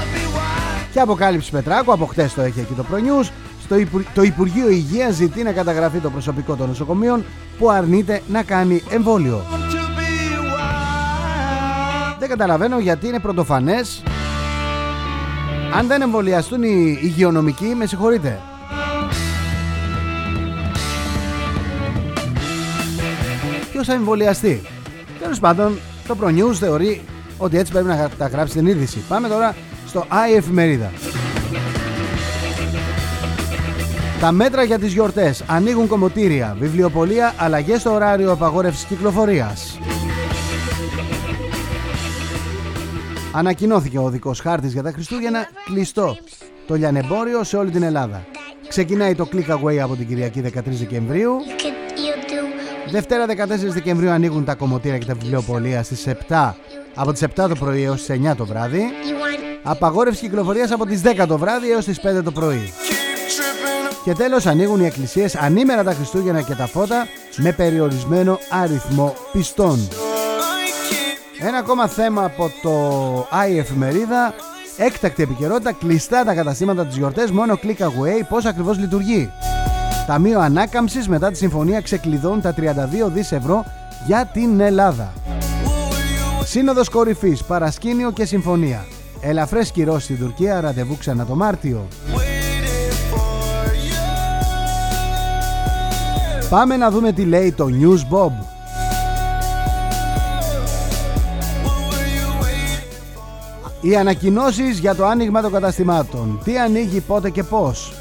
Και 0.91 0.99
αποκάλυψη 0.99 1.51
Πετράκου, 1.51 1.91
από 1.91 2.05
χτες 2.05 2.33
το 2.33 2.41
έχει 2.41 2.59
εκεί 2.59 2.73
το 2.73 2.85
Pro 2.91 2.95
News. 2.95 3.29
Στο 3.71 3.79
Υπου- 3.79 4.05
το 4.13 4.21
Υπουργείο 4.21 4.69
Υγείας 4.69 5.13
ζητεί 5.15 5.43
να 5.43 5.51
καταγραφεί 5.51 5.97
το 5.97 6.09
προσωπικό 6.09 6.55
των 6.55 6.67
νοσοκομείων 6.67 7.25
που 7.57 7.69
αρνείται 7.69 8.21
να 8.27 8.43
κάνει 8.43 8.83
εμβόλιο. 8.89 9.45
Want 9.51 9.71
to 9.71 9.75
be 9.75 10.37
wild. 10.37 12.15
Δεν 12.19 12.29
καταλαβαίνω 12.29 12.79
γιατί 12.79 13.07
είναι 13.07 13.19
πρωτοφανές 13.19 14.03
αν 15.77 15.87
δεν 15.87 16.01
εμβολιαστούν 16.01 16.63
οι 16.63 16.99
υγειονομικοί, 17.01 17.65
με 17.65 17.85
συγχωρείτε. 17.85 18.39
Ποιος 23.71 23.87
θα 23.87 23.93
εμβολιαστεί; 23.93 24.61
Τέλος 25.19 25.39
πάντων, 25.39 25.77
το 26.07 26.17
Pro 26.21 26.27
News 26.27 26.53
θεωρεί 26.53 27.01
ότι 27.37 27.57
έτσι 27.57 27.71
πρέπει 27.71 27.87
να 27.87 28.09
τα 28.17 28.27
γράψει 28.27 28.53
την 28.57 28.65
είδηση. 28.65 28.97
Πάμε 29.07 29.27
τώρα 29.27 29.55
στο 29.87 30.05
i 30.09 30.35
εφημερίδα. 30.37 30.91
Τα 34.21 34.31
μέτρα 34.31 34.63
για 34.63 34.79
τις 34.79 34.93
γιορτές 34.93 35.43
ανοίγουν 35.47 35.87
κομμωτήρια, 35.87 36.55
βιβλιοπολία, 36.59 37.33
αλλαγές 37.37 37.79
στο 37.79 37.93
ωράριο 37.93 38.31
απαγόρευσης 38.31 38.83
κυκλοφορίας. 38.83 39.79
Ανακοινώθηκε 43.31 43.97
ο 43.97 44.03
οδικός 44.03 44.39
χάρτης 44.39 44.73
για 44.73 44.83
τα 44.83 44.91
Χριστούγεννα 44.91 45.47
κλειστό 45.65 46.17
το 46.67 46.75
λιανεμπόριο 46.75 47.43
σε 47.43 47.57
όλη 47.57 47.71
την 47.71 47.83
Ελλάδα. 47.83 48.25
Ξεκινάει 48.67 49.15
το 49.15 49.27
click 49.31 49.49
away 49.49 49.77
από 49.77 49.95
την 49.95 50.07
Κυριακή 50.07 50.41
13 50.41 50.49
Δεκεμβρίου. 50.65 51.31
could 51.57 51.97
you 51.97 52.31
do 52.31 52.91
Δευτέρα 52.91 53.25
14 53.25 53.33
Δεκεμβρίου 53.67 54.09
ανοίγουν 54.09 54.45
τα 54.45 54.55
κομμωτήρια 54.55 54.97
και 54.97 55.05
τα 55.05 55.13
βιβλιοπολία 55.13 55.83
στις 55.83 56.07
7 56.29 56.53
από 56.95 57.11
τις 57.11 57.23
7 57.23 57.27
το 57.35 57.55
πρωί 57.59 57.83
έως 57.83 58.03
τις 58.03 58.19
9 58.31 58.35
το 58.35 58.45
βράδυ. 58.45 58.79
you 58.79 59.13
want 59.13 59.59
Απαγόρευση 59.63 60.21
κυκλοφορίας 60.21 60.71
από 60.71 60.85
τις 60.85 61.01
10 61.01 61.25
το 61.27 61.37
βράδυ 61.37 61.71
έως 61.71 61.85
τις 61.85 61.99
5 62.19 62.23
το 62.23 62.31
πρωί. 62.31 62.71
Και 64.03 64.13
τέλος 64.13 64.45
ανοίγουν 64.45 64.81
οι 64.81 64.85
εκκλησίες 64.85 65.35
ανήμερα 65.35 65.83
τα 65.83 65.93
Χριστούγεννα 65.93 66.41
και 66.41 66.55
τα 66.55 66.67
φώτα 66.67 67.07
με 67.35 67.51
περιορισμένο 67.51 68.39
αριθμό 68.49 69.15
πιστών. 69.31 69.87
Ένα 71.39 71.57
ακόμα 71.57 71.87
θέμα 71.87 72.23
από 72.23 72.51
το 72.61 73.27
i 73.47 73.57
εφημερίδα. 73.57 74.33
Έκτακτη 74.77 75.23
επικαιρότητα, 75.23 75.71
κλειστά 75.71 76.23
τα 76.23 76.33
καταστήματα 76.33 76.85
της 76.85 76.97
γιορτές, 76.97 77.31
μόνο 77.31 77.59
click 77.63 77.81
away, 77.83 78.25
πώς 78.29 78.45
ακριβώς 78.45 78.77
λειτουργεί. 78.77 79.31
Ταμείο 80.07 80.39
Ανάκαμψης 80.39 81.07
μετά 81.07 81.31
τη 81.31 81.37
συμφωνία 81.37 81.81
ξεκλειδώνουν 81.81 82.41
τα 82.41 82.53
32 82.53 83.07
δις 83.07 83.31
ευρώ 83.31 83.65
για 84.05 84.29
την 84.33 84.59
Ελλάδα. 84.59 85.13
Σύνοδος 86.43 86.89
κορυφής, 86.89 87.43
παρασκήνιο 87.43 88.11
και 88.11 88.25
συμφωνία. 88.25 88.85
Ελαφρές 89.21 89.71
κυρώσεις 89.71 90.03
στην 90.03 90.17
Τουρκία, 90.17 90.61
ραντεβού 90.61 90.97
ξανά 90.97 91.25
το 91.25 91.35
Μάρτιο. 91.35 91.87
Πάμε 96.51 96.77
να 96.77 96.91
δούμε 96.91 97.11
τι 97.11 97.23
λέει 97.23 97.51
το 97.51 97.65
News 97.65 98.15
Bob. 98.15 98.31
Οι 103.81 103.95
ανακοινώσεις 103.95 104.79
για 104.79 104.95
το 104.95 105.05
άνοιγμα 105.05 105.41
των 105.41 105.51
καταστημάτων. 105.51 106.39
Τι 106.43 106.57
ανοίγει, 106.57 106.99
πότε 106.99 107.29
και 107.29 107.43
πώς. 107.43 107.93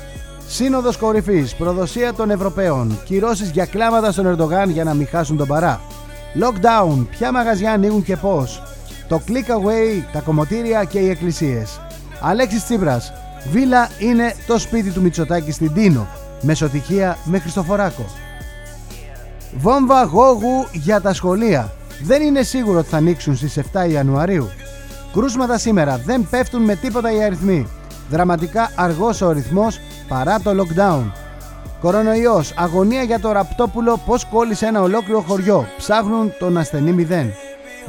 Σύνοδος 0.47 0.97
κορυφής, 0.97 1.55
προδοσία 1.55 2.15
των 2.15 2.31
Ευρωπαίων. 2.31 2.99
Κυρώσεις 3.05 3.51
για 3.51 3.67
κλάματα 3.67 4.13
στον 4.13 4.27
Ερντογάν 4.27 4.71
για 4.71 4.85
να 4.85 4.95
μην 4.95 5.07
χάσουν 5.07 5.37
τον 5.37 5.47
παρά. 5.47 5.81
Lockdown, 6.41 7.07
ποια 7.11 7.33
μαγαζιά 7.33 7.73
ανοίγουν 7.73 8.03
και 8.03 8.17
πώς. 8.17 8.63
Το 9.09 9.21
click 9.27 9.51
away, 9.51 10.05
τα 10.13 10.21
κομμωτήρια 10.21 10.85
και 10.85 10.99
οι 10.99 11.09
εκκλησίες. 11.09 11.81
Αλέξης 12.21 12.65
Τσίπρας, 12.65 13.13
βίλα 13.51 13.89
είναι 13.99 14.35
το 14.47 14.59
σπίτι 14.59 14.91
του 14.91 15.01
Μητσοτάκη 15.01 15.53
στην 15.53 15.73
Τίνο. 15.73 16.07
Μεσοτυχία 16.41 17.19
με 17.25 17.39
Χριστοφοράκο. 17.39 18.05
Βόμβα 19.57 20.05
γόγου 20.05 20.67
για 20.73 21.01
τα 21.01 21.15
σχολεία. 21.15 21.73
Δεν 22.03 22.23
είναι 22.23 22.43
σίγουρο 22.43 22.79
ότι 22.79 22.89
θα 22.89 22.97
ανοίξουν 22.97 23.37
στις 23.37 23.59
7 23.59 23.91
Ιανουαρίου. 23.91 24.49
Κρούσματα 25.13 25.59
σήμερα 25.59 25.97
δεν 26.05 26.27
πέφτουν 26.31 26.63
με 26.63 26.75
τίποτα 26.75 27.13
οι 27.13 27.23
αριθμοί. 27.23 27.67
Δραματικά 28.11 28.73
αργός 28.77 29.21
ο 29.21 29.31
ρυθμός 29.31 29.81
παρά 30.09 30.41
το 30.41 30.51
lockdown. 30.51 31.13
Κορονοϊός, 31.81 32.55
αγωνία 32.57 33.03
για 33.03 33.21
το 33.21 33.33
ραπτόπουλο, 33.33 34.01
πώς 34.07 34.25
κόλλησε 34.25 34.67
ένα 34.67 34.83
ολόκληρο 34.83 35.21
χωριό. 35.21 35.67
Ψάχνουν 35.77 36.33
τον 36.39 36.57
ασθενή 36.57 36.93
μηδέν. 36.93 37.33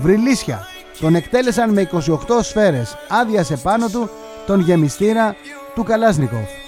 Βρυλίσια, 0.01 0.67
τον 0.99 1.15
εκτέλεσαν 1.15 1.73
με 1.73 1.81
28 1.81 2.41
σφαίρες. 2.41 2.95
Άδειασε 3.09 3.57
πάνω 3.57 3.87
του 3.87 4.09
τον 4.45 4.59
γεμιστήρα 4.59 5.35
του 5.75 5.83
Καλάσνικοφ. 5.83 6.60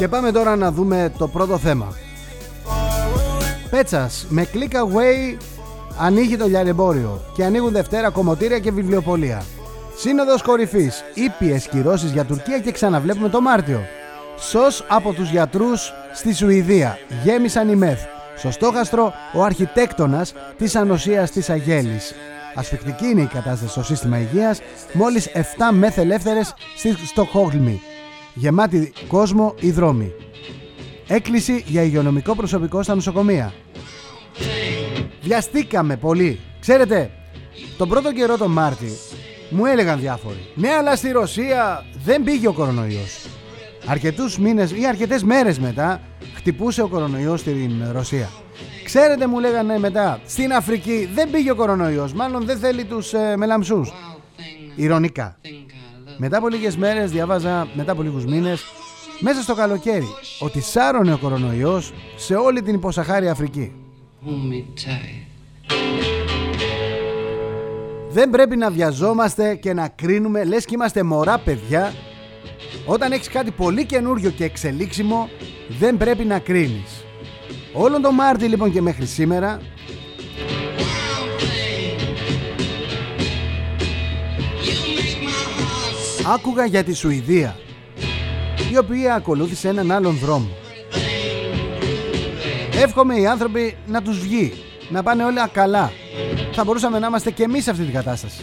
Και 0.00 0.08
πάμε 0.08 0.32
τώρα 0.32 0.56
να 0.56 0.72
δούμε 0.72 1.12
το 1.18 1.28
πρώτο 1.28 1.58
θέμα. 1.58 1.94
Πέτσας, 3.70 4.26
με 4.28 4.46
click 4.52 4.74
away 4.74 5.36
ανοίγει 5.98 6.36
το 6.36 6.46
λιανεμπόριο 6.46 7.20
και 7.34 7.44
ανοίγουν 7.44 7.72
Δευτέρα 7.72 8.10
κομμωτήρια 8.10 8.58
και 8.58 8.70
βιβλιοπολία. 8.72 9.42
Σύνοδος 9.96 10.42
κορυφής, 10.42 11.04
ήπιες 11.14 11.68
κυρώσεις 11.68 12.10
για 12.10 12.24
Τουρκία 12.24 12.58
και 12.58 12.72
ξαναβλέπουμε 12.72 13.28
το 13.28 13.40
Μάρτιο. 13.40 13.80
Σως 14.38 14.84
από 14.88 15.12
τους 15.12 15.30
γιατρούς 15.30 15.92
στη 16.14 16.34
Σουηδία, 16.34 16.98
γέμισαν 17.24 17.68
οι 17.68 17.76
μεθ. 17.76 18.00
Στο 18.36 18.50
στόχαστρο 18.50 19.12
ο 19.34 19.42
αρχιτέκτονας 19.42 20.32
της 20.58 20.76
ανοσίας 20.76 21.30
της 21.30 21.50
Αγέλης. 21.50 22.14
Ασφικτική 22.54 23.06
είναι 23.06 23.22
η 23.22 23.30
κατάσταση 23.32 23.70
στο 23.70 23.82
σύστημα 23.82 24.18
υγείας, 24.18 24.60
μόλις 24.92 25.26
7 25.26 25.72
μεθ 25.72 25.98
ελεύθερες 25.98 26.54
στη 26.76 27.06
Στοκχόλμη. 27.06 27.80
Γεμάτη 28.34 28.92
κόσμο 29.08 29.54
οι 29.60 29.70
δρόμοι. 29.70 30.12
Έκκληση 31.06 31.64
για 31.66 31.82
υγειονομικό 31.82 32.34
προσωπικό 32.34 32.82
στα 32.82 32.94
νοσοκομεία. 32.94 33.52
Βιαστήκαμε 35.22 35.96
πολύ. 35.96 36.40
Ξέρετε, 36.60 37.10
τον 37.78 37.88
πρώτο 37.88 38.12
καιρό 38.12 38.36
τον 38.36 38.50
Μάρτι 38.50 38.92
μου 39.50 39.66
έλεγαν 39.66 40.00
διάφοροι. 40.00 40.48
Ναι, 40.54 40.68
αλλά 40.68 40.96
στη 40.96 41.10
Ρωσία 41.10 41.84
δεν 42.04 42.24
πήγε 42.24 42.48
ο 42.48 42.52
κορονοϊός. 42.52 43.26
Αρκετούς 43.86 44.38
μήνες 44.38 44.70
ή 44.72 44.86
αρκετές 44.86 45.22
μέρες 45.22 45.58
μετά 45.58 46.00
χτυπούσε 46.34 46.82
ο 46.82 46.88
κορονοϊός 46.88 47.40
στην 47.40 47.84
Ρωσία. 47.92 48.28
Ξέρετε 48.84 49.26
μου 49.26 49.38
λέγανε 49.40 49.78
μετά, 49.78 50.20
στην 50.26 50.52
Αφρική 50.52 51.08
δεν 51.14 51.30
πήγε 51.30 51.50
ο 51.50 51.54
κορονοϊός, 51.54 52.12
μάλλον 52.12 52.44
δεν 52.44 52.58
θέλει 52.58 52.84
τους 52.84 53.12
ε, 53.12 53.36
μελαμψούς. 53.36 53.92
Ηρωνικά. 54.74 55.36
Μετά 56.22 56.36
από 56.36 56.48
λίγες 56.48 56.76
μέρες 56.76 57.10
διαβάζα, 57.10 57.68
μετά 57.74 57.92
από 57.92 58.02
λίγους 58.02 58.24
μήνες, 58.24 58.64
μέσα 59.20 59.42
στο 59.42 59.54
καλοκαίρι, 59.54 60.06
ότι 60.40 60.60
σάρωνε 60.60 61.12
ο 61.12 61.18
κορονοϊός 61.18 61.92
σε 62.16 62.34
όλη 62.34 62.62
την 62.62 62.74
υποσαχάρια 62.74 63.30
Αφρική. 63.30 63.72
Δεν 68.10 68.30
πρέπει 68.30 68.56
να 68.56 68.70
βιαζόμαστε 68.70 69.54
και 69.54 69.72
να 69.72 69.88
κρίνουμε 69.88 70.44
λες 70.44 70.64
και 70.64 70.74
είμαστε 70.74 71.02
μωρά 71.02 71.38
παιδιά. 71.38 71.92
Όταν 72.86 73.12
έχεις 73.12 73.28
κάτι 73.28 73.50
πολύ 73.50 73.84
καινούριο 73.84 74.30
και 74.30 74.44
εξελίξιμο, 74.44 75.28
δεν 75.78 75.96
πρέπει 75.96 76.24
να 76.24 76.38
κρίνεις. 76.38 77.04
Όλον 77.72 78.02
τον 78.02 78.14
Μάρτι 78.14 78.46
λοιπόν 78.46 78.72
και 78.72 78.80
μέχρι 78.80 79.06
σήμερα 79.06 79.60
άκουγα 86.34 86.64
για 86.64 86.84
τη 86.84 86.92
Σουηδία 86.92 87.56
η 88.72 88.78
οποία 88.78 89.14
ακολούθησε 89.14 89.68
έναν 89.68 89.90
άλλον 89.90 90.16
δρόμο. 90.16 90.48
Εύχομαι 92.82 93.20
οι 93.20 93.26
άνθρωποι 93.26 93.76
να 93.86 94.02
τους 94.02 94.18
βγει, 94.18 94.52
να 94.90 95.02
πάνε 95.02 95.24
όλα 95.24 95.48
καλά. 95.48 95.92
Θα 96.52 96.64
μπορούσαμε 96.64 96.98
να 96.98 97.06
είμαστε 97.06 97.30
και 97.30 97.42
εμείς 97.42 97.64
σε 97.64 97.70
αυτή 97.70 97.84
την 97.84 97.92
κατάσταση. 97.92 98.42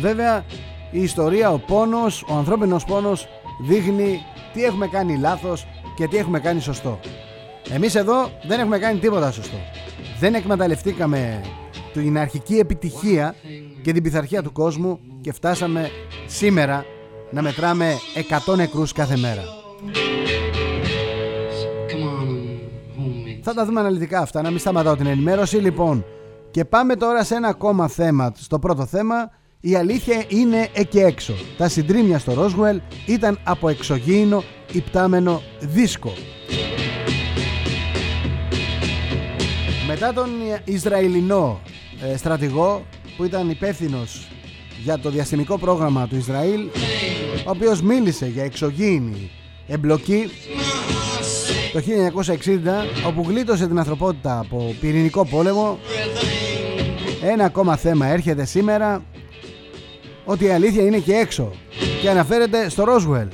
Βέβαια 0.00 0.44
η 0.90 1.02
ιστορία, 1.02 1.50
ο 1.50 1.58
πόνος, 1.58 2.24
ο 2.28 2.34
ανθρώπινος 2.34 2.84
πόνος 2.84 3.28
δείχνει 3.60 4.24
τι 4.52 4.64
έχουμε 4.64 4.86
κάνει 4.86 5.16
λάθος 5.16 5.66
και 5.96 6.08
τι 6.08 6.16
έχουμε 6.16 6.40
κάνει 6.40 6.60
σωστό. 6.60 7.00
Εμείς 7.70 7.94
εδώ 7.94 8.30
δεν 8.46 8.60
έχουμε 8.60 8.78
κάνει 8.78 8.98
τίποτα 8.98 9.30
σωστό. 9.30 9.56
Δεν 10.20 10.34
εκμεταλλευτήκαμε 10.34 11.40
την 11.92 12.18
αρχική 12.18 12.54
επιτυχία 12.54 13.34
και 13.82 13.92
την 13.92 14.02
πειθαρχία 14.02 14.42
του 14.42 14.52
κόσμου 14.52 14.98
και 15.20 15.32
φτάσαμε 15.32 15.90
σήμερα 16.26 16.84
να 17.30 17.42
μετράμε 17.42 17.92
100 18.46 18.56
νεκρούς 18.56 18.92
κάθε 18.92 19.16
μέρα. 19.16 19.42
Θα 23.42 23.54
τα 23.54 23.64
δούμε 23.64 23.80
αναλυτικά 23.80 24.18
αυτά, 24.20 24.42
να 24.42 24.50
μην 24.50 24.58
σταματάω 24.58 24.96
την 24.96 25.06
ενημέρωση. 25.06 25.56
Λοιπόν, 25.56 26.04
και 26.50 26.64
πάμε 26.64 26.96
τώρα 26.96 27.24
σε 27.24 27.34
ένα 27.34 27.48
ακόμα 27.48 27.88
θέμα. 27.88 28.32
Στο 28.36 28.58
πρώτο 28.58 28.86
θέμα, 28.86 29.30
η 29.60 29.74
αλήθεια 29.74 30.24
είναι 30.28 30.68
εκεί 30.72 30.98
έξω. 30.98 31.34
Τα 31.56 31.68
συντρίμια 31.68 32.18
στο 32.18 32.32
Ρόσγουελ 32.32 32.80
ήταν 33.06 33.38
από 33.44 33.68
εξωγήινο 33.68 34.42
υπτάμενο 34.72 35.42
δίσκο. 35.60 36.12
Μετά 39.94 40.12
τον 40.12 40.30
Ισραηλινό 40.64 41.60
ε, 42.12 42.16
στρατηγό 42.16 42.86
που 43.16 43.24
ήταν 43.24 43.50
υπεύθυνος 43.50 44.28
για 44.82 44.98
το 44.98 45.10
διαστημικό 45.10 45.58
πρόγραμμα 45.58 46.08
του 46.08 46.16
Ισραήλ 46.16 46.60
ο 47.46 47.50
οποίος 47.50 47.82
μίλησε 47.82 48.26
για 48.26 48.44
εξωγήινη 48.44 49.30
εμπλοκή 49.66 50.30
το 51.72 51.82
1960 53.04 53.06
όπου 53.06 53.24
γλίτωσε 53.28 53.66
την 53.66 53.78
ανθρωπότητα 53.78 54.38
από 54.38 54.74
πυρηνικό 54.80 55.26
πόλεμο. 55.26 55.78
Ένα 57.22 57.44
ακόμα 57.44 57.76
θέμα 57.76 58.06
έρχεται 58.06 58.44
σήμερα 58.44 59.04
ότι 60.24 60.44
η 60.44 60.50
αλήθεια 60.50 60.82
είναι 60.82 60.98
και 60.98 61.14
έξω 61.14 61.52
και 62.00 62.10
αναφέρεται 62.10 62.68
στο 62.68 62.84
Ρόσουελ. 62.84 63.28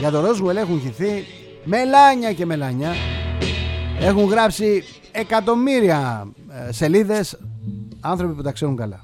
Για 0.00 0.10
το 0.10 0.20
Ρόσουελ 0.20 0.56
έχουν 0.56 0.80
χυθεί 0.80 1.24
μελάνια 1.64 2.32
και 2.32 2.46
μελάνια. 2.46 2.94
Έχουν 4.00 4.24
γράψει 4.24 4.84
εκατομμύρια 5.12 6.26
ε, 6.68 6.72
σελίδες 6.72 7.38
άνθρωποι 8.00 8.34
που 8.34 8.42
τα 8.42 8.52
ξέρουν 8.52 8.76
καλά. 8.76 9.00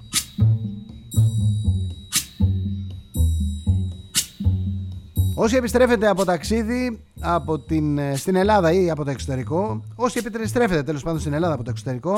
Όσοι 5.35 5.57
επιστρέφετε 5.57 6.09
από 6.09 6.25
ταξίδι 6.25 7.01
από 7.21 7.59
την, 7.59 7.99
ε, 7.99 8.17
στην 8.17 8.35
Ελλάδα 8.37 8.73
ή 8.73 8.91
από 8.91 9.05
το 9.05 9.11
εξωτερικό, 9.11 9.83
όσοι 9.95 10.23
επιστρέφετε 10.25 10.83
τέλος 10.83 11.03
πάντων 11.03 11.21
στην 11.21 11.33
Ελλάδα 11.33 11.55
από 11.55 11.63
το 11.65 11.71
εξωτερικό, 11.71 12.17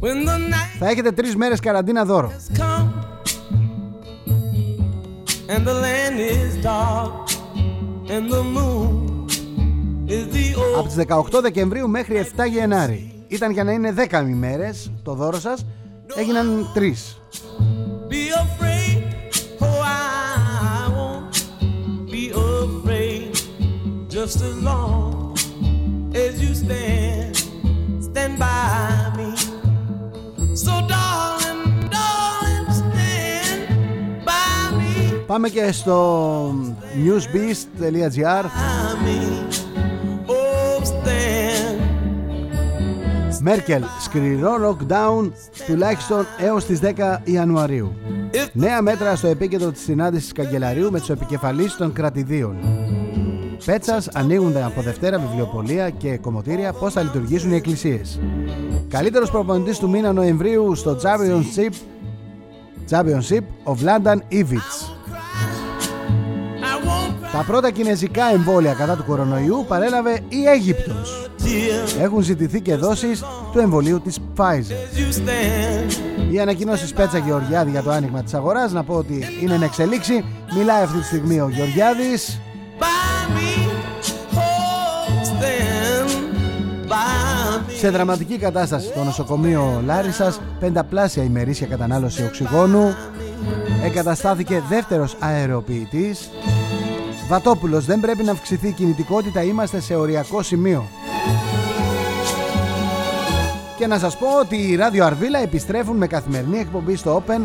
When 0.00 0.28
the 0.28 0.36
night 0.36 0.78
θα 0.78 0.88
έχετε 0.88 1.12
τρεις 1.12 1.36
μέρες 1.36 1.60
καραντίνα 1.60 2.04
δώρο. 2.04 2.30
has 2.30 2.58
come 2.58 2.92
and 5.48 5.66
the 5.66 5.74
land 5.84 6.18
is 6.18 6.64
dark 6.64 7.30
and 8.14 8.24
the 8.32 8.42
moon 8.56 8.92
is 8.96 9.08
the 9.08 9.13
από 10.76 10.88
τις 10.88 10.96
18 10.96 11.40
Δεκεμβρίου 11.42 11.88
μέχρι 11.88 12.26
7 12.36 12.44
Γενάρη. 12.50 13.12
Ήταν 13.28 13.50
για 13.50 13.64
να 13.64 13.72
είναι 13.72 13.92
δέκα 13.92 14.20
ημέρες 14.20 14.92
το 15.02 15.14
δώρο 15.14 15.40
σας. 15.40 15.66
Έγιναν 16.14 16.70
τρεις. 16.74 17.18
Πάμε 35.26 35.48
και 35.48 35.72
στο 35.72 36.54
newsbist.gr. 37.04 38.44
Μέρκελ, 43.46 43.82
σκληρό 44.00 44.50
lockdown 44.68 45.30
τουλάχιστον 45.66 46.26
έως 46.38 46.64
τις 46.64 46.80
10 46.80 47.20
Ιανουαρίου. 47.24 47.92
If 48.32 48.48
Νέα 48.52 48.82
μέτρα 48.82 49.16
στο 49.16 49.26
επίκεντρο 49.26 49.70
της 49.70 49.82
συνάντησης 49.82 50.32
καγκελαρίου 50.32 50.90
με 50.90 50.98
τους 50.98 51.10
επικεφαλείς 51.10 51.76
των 51.76 51.92
κρατηδίων. 51.92 52.56
Πέτσας 53.64 54.08
ανοίγουν 54.08 54.56
από 54.56 54.80
Δευτέρα 54.80 55.18
βιβλιοπολία 55.18 55.90
και 55.90 56.16
κομμωτήρια 56.16 56.72
πώς 56.72 56.92
θα 56.92 57.02
λειτουργήσουν 57.02 57.52
οι 57.52 57.54
εκκλησίες. 57.54 58.20
Καλύτερος 58.88 59.30
προπονητής 59.30 59.78
του 59.78 59.88
μήνα 59.88 60.12
Νοεμβρίου 60.12 60.74
στο 60.74 60.96
Championship, 61.02 61.72
Championship 62.90 63.42
of 63.64 63.76
London 63.84 64.18
Ivits. 64.32 64.93
Τα 67.34 67.44
πρώτα 67.46 67.70
κινέζικα 67.70 68.24
εμβόλια 68.32 68.72
κατά 68.72 68.96
του 68.96 69.04
κορονοϊού 69.04 69.64
παρέλαβε 69.68 70.20
η 70.28 70.46
Αίγυπτος. 70.46 71.30
Έχουν 72.00 72.22
ζητηθεί 72.22 72.60
και 72.60 72.76
δόσεις 72.76 73.22
του 73.52 73.58
εμβολίου 73.58 74.00
της 74.00 74.18
Pfizer. 74.36 75.00
Οι 76.30 76.40
ανακοινώσεις 76.40 76.92
Πέτσα 76.92 77.18
Γεωργιάδη 77.18 77.70
για 77.70 77.82
το 77.82 77.90
άνοιγμα 77.90 78.22
της 78.22 78.34
αγοράς 78.34 78.72
να 78.72 78.84
πω 78.84 78.94
ότι 78.94 79.24
είναι 79.42 79.54
εν 79.54 79.62
εξελίξη. 79.62 80.24
Μιλάει 80.56 80.82
αυτή 80.82 80.98
τη 80.98 81.04
στιγμή 81.04 81.40
ο 81.40 81.48
Γεωργιάδης. 81.48 82.40
Σε 87.78 87.90
δραματική 87.90 88.38
κατάσταση 88.38 88.86
στο 88.86 89.04
νοσοκομείο 89.04 89.82
Λάρισας, 89.86 90.40
πενταπλάσια 90.60 91.22
ημερήσια 91.22 91.66
κατανάλωση 91.66 92.24
οξυγόνου, 92.24 92.94
εγκαταστάθηκε 93.84 94.62
δεύτερος 94.68 95.16
αεροποιητής. 95.18 96.30
Βατόπουλος, 97.28 97.84
δεν 97.84 98.00
πρέπει 98.00 98.24
να 98.24 98.32
αυξηθεί 98.32 98.68
η 98.68 98.72
κινητικότητα, 98.72 99.42
είμαστε 99.42 99.80
σε 99.80 99.94
οριακό 99.94 100.42
σημείο. 100.42 100.88
Και 103.76 103.86
να 103.86 103.98
σας 103.98 104.18
πω 104.18 104.26
ότι 104.40 104.56
οι 104.56 104.76
Ράδιο 104.76 105.04
Αρβίλα 105.04 105.38
επιστρέφουν 105.38 105.96
με 105.96 106.06
καθημερινή 106.06 106.58
εκπομπή 106.58 106.96
στο 106.96 107.22
Open 107.26 107.40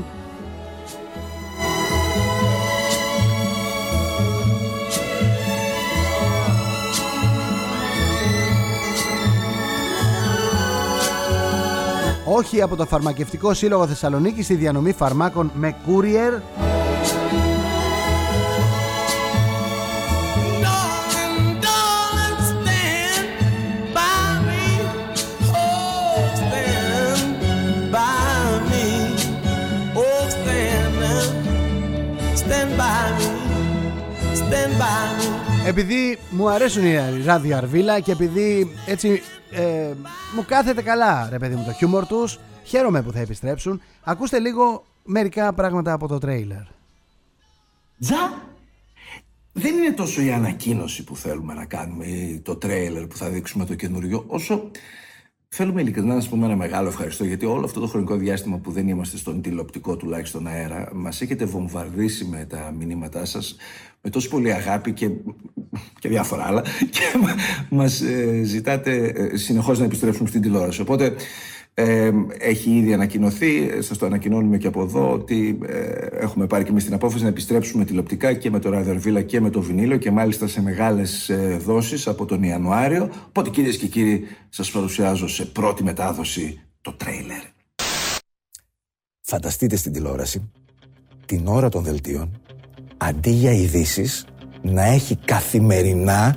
όχι 12.39 12.61
από 12.61 12.75
το 12.75 12.85
Φαρμακευτικό 12.85 13.53
Σύλλογο 13.53 13.87
Θεσσαλονίκης 13.87 14.45
στη 14.45 14.55
διανομή 14.55 14.91
φαρμάκων 14.91 15.51
με 15.55 15.75
courier. 15.87 16.41
Επειδή 35.69 36.17
μου 36.29 36.49
αρέσουν 36.49 36.85
οι 36.85 37.23
ράδιο 37.25 37.57
Αρβίλα 37.57 37.99
και 37.99 38.11
επειδή 38.11 38.71
έτσι 38.85 39.21
ε, 39.51 39.91
μου 40.35 40.45
κάθεται 40.47 40.81
καλά 40.81 41.29
ρε 41.31 41.37
παιδί 41.37 41.55
μου 41.55 41.63
το 41.63 41.73
χιούμορ 41.73 42.05
τους 42.05 42.39
Χαίρομαι 42.63 43.01
που 43.01 43.11
θα 43.11 43.19
επιστρέψουν 43.19 43.81
Ακούστε 44.03 44.39
λίγο 44.39 44.85
μερικά 45.03 45.53
πράγματα 45.53 45.93
από 45.93 46.07
το 46.07 46.17
τρέιλερ 46.17 46.61
Τζα! 47.99 48.41
Δεν 49.53 49.77
είναι 49.77 49.91
τόσο 49.91 50.21
η 50.21 50.31
ανακοίνωση 50.31 51.03
που 51.03 51.15
θέλουμε 51.15 51.53
να 51.53 51.65
κάνουμε 51.65 52.05
ή 52.05 52.39
το 52.39 52.55
τρέιλερ 52.55 53.05
που 53.05 53.17
θα 53.17 53.29
δείξουμε 53.29 53.65
το 53.65 53.75
καινούριο, 53.75 54.23
όσο 54.27 54.71
θέλουμε 55.49 55.81
ειλικρινά 55.81 56.13
να 56.13 56.21
σα 56.21 56.29
πούμε 56.29 56.45
ένα 56.45 56.55
μεγάλο 56.55 56.87
ευχαριστώ 56.87 57.23
γιατί 57.23 57.45
όλο 57.45 57.65
αυτό 57.65 57.79
το 57.79 57.87
χρονικό 57.87 58.15
διάστημα 58.15 58.57
που 58.57 58.71
δεν 58.71 58.87
είμαστε 58.87 59.17
στον 59.17 59.41
τηλεοπτικό 59.41 59.97
τουλάχιστον 59.97 60.47
αέρα, 60.47 60.89
μας 60.93 61.21
έχετε 61.21 61.45
βομβαρδίσει 61.45 62.25
με 62.25 62.45
τα 62.49 62.73
μηνύματά 62.77 63.25
σας 63.25 63.55
με 64.01 64.09
τόσο 64.09 64.29
πολύ 64.29 64.53
αγάπη 64.53 64.93
και, 64.93 65.09
και 65.99 66.09
διάφορα 66.09 66.43
άλλα 66.45 66.61
και 66.89 67.01
μα 67.69 67.87
ζητάτε 68.43 69.13
ε, 69.15 69.37
συνεχώς 69.37 69.79
να 69.79 69.85
επιστρέψουμε 69.85 70.29
στην 70.29 70.41
τηλεόραση. 70.41 70.81
Οπότε 70.81 71.13
ε, 71.79 72.11
έχει 72.37 72.69
ήδη 72.69 72.93
ανακοινωθεί, 72.93 73.81
σας 73.81 73.97
το 73.97 74.05
ανακοινώνουμε 74.05 74.57
και 74.57 74.67
από 74.67 74.81
εδώ, 74.81 75.11
ότι 75.11 75.59
ε, 75.65 75.77
έχουμε 76.19 76.47
πάρει 76.47 76.63
και 76.63 76.69
εμείς 76.69 76.83
την 76.83 76.93
απόφαση 76.93 77.23
να 77.23 77.29
επιστρέψουμε 77.29 77.85
τηλεοπτικά 77.85 78.33
και 78.33 78.49
με 78.49 78.59
το 78.59 78.69
ραδιορβίλα 78.69 79.21
και 79.21 79.41
με 79.41 79.49
το 79.49 79.61
βινίλιο 79.61 79.97
και 79.97 80.11
μάλιστα 80.11 80.47
σε 80.47 80.61
μεγάλες 80.61 81.29
ε, 81.29 81.57
δόσεις 81.65 82.07
από 82.07 82.25
τον 82.25 82.43
Ιανουάριο. 82.43 83.09
Οπότε 83.27 83.49
κυρίες 83.49 83.77
και 83.77 83.87
κύριοι, 83.87 84.23
σας 84.49 84.71
παρουσιάζω 84.71 85.27
σε 85.27 85.45
πρώτη 85.45 85.83
μετάδοση 85.83 86.61
το 86.81 86.93
τρέιλερ. 86.93 87.41
Φανταστείτε 89.21 89.75
στην 89.75 89.91
τηλεόραση 89.93 90.51
την 91.25 91.47
ώρα 91.47 91.69
των 91.69 91.83
δελτίων 91.83 92.41
αντί 92.97 93.29
για 93.29 93.51
ειδήσεις 93.51 94.25
να 94.61 94.83
έχει 94.83 95.15
καθημερινά 95.25 96.35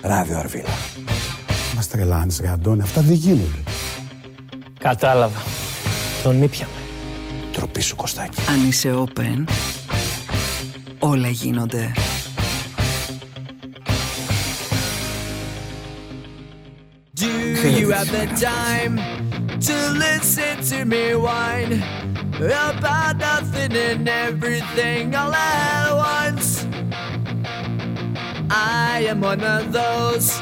ράδιο 0.00 0.38
Αρβίλα. 0.38 0.91
Μας 1.82 1.90
τρελάνεις 1.90 2.40
ρε 2.40 2.48
Αντώνη, 2.48 2.82
αυτά 2.82 3.00
δεν 3.00 3.14
γίνονται. 3.14 3.62
Κατάλαβα. 4.78 5.40
Τον 6.22 6.42
ήπιαμε. 6.42 6.72
Τροπή 7.52 7.80
σου 7.80 7.96
Κωστάκη. 7.96 8.40
Αν 8.48 8.68
είσαι 8.68 8.94
open, 8.94 9.44
όλα 10.98 11.28
γίνονται. 11.28 11.92
Do 17.20 17.68
you 17.80 17.90
have 17.98 18.10
the 18.20 18.26
time 18.50 18.94
to 19.68 19.76
listen 20.04 20.54
to 20.70 20.78
me 20.92 21.04
whine 21.26 21.74
about 22.70 23.16
nothing 23.28 23.72
and 23.88 24.08
everything 24.26 25.14
all 25.20 25.34
at 25.34 25.90
once? 26.16 26.48
I 28.50 29.06
am 29.10 29.20
one 29.32 29.44
of 29.56 29.62
those 29.80 30.41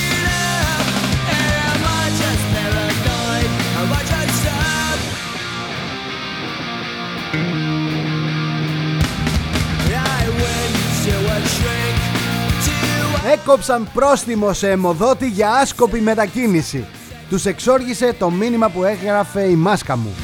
Έκοψαν 13.33 13.87
πρόστιμο 13.93 14.53
σε 14.53 14.69
αιμοδότη 14.69 15.27
για 15.27 15.49
άσκοπη 15.49 15.99
μετακίνηση. 15.99 16.85
Τους 17.29 17.45
εξόργησε 17.45 18.15
το 18.19 18.29
μήνυμα 18.29 18.69
που 18.69 18.83
έγραφε 18.83 19.41
η 19.41 19.55
μάσκα 19.55 19.97
μου. 19.97 20.15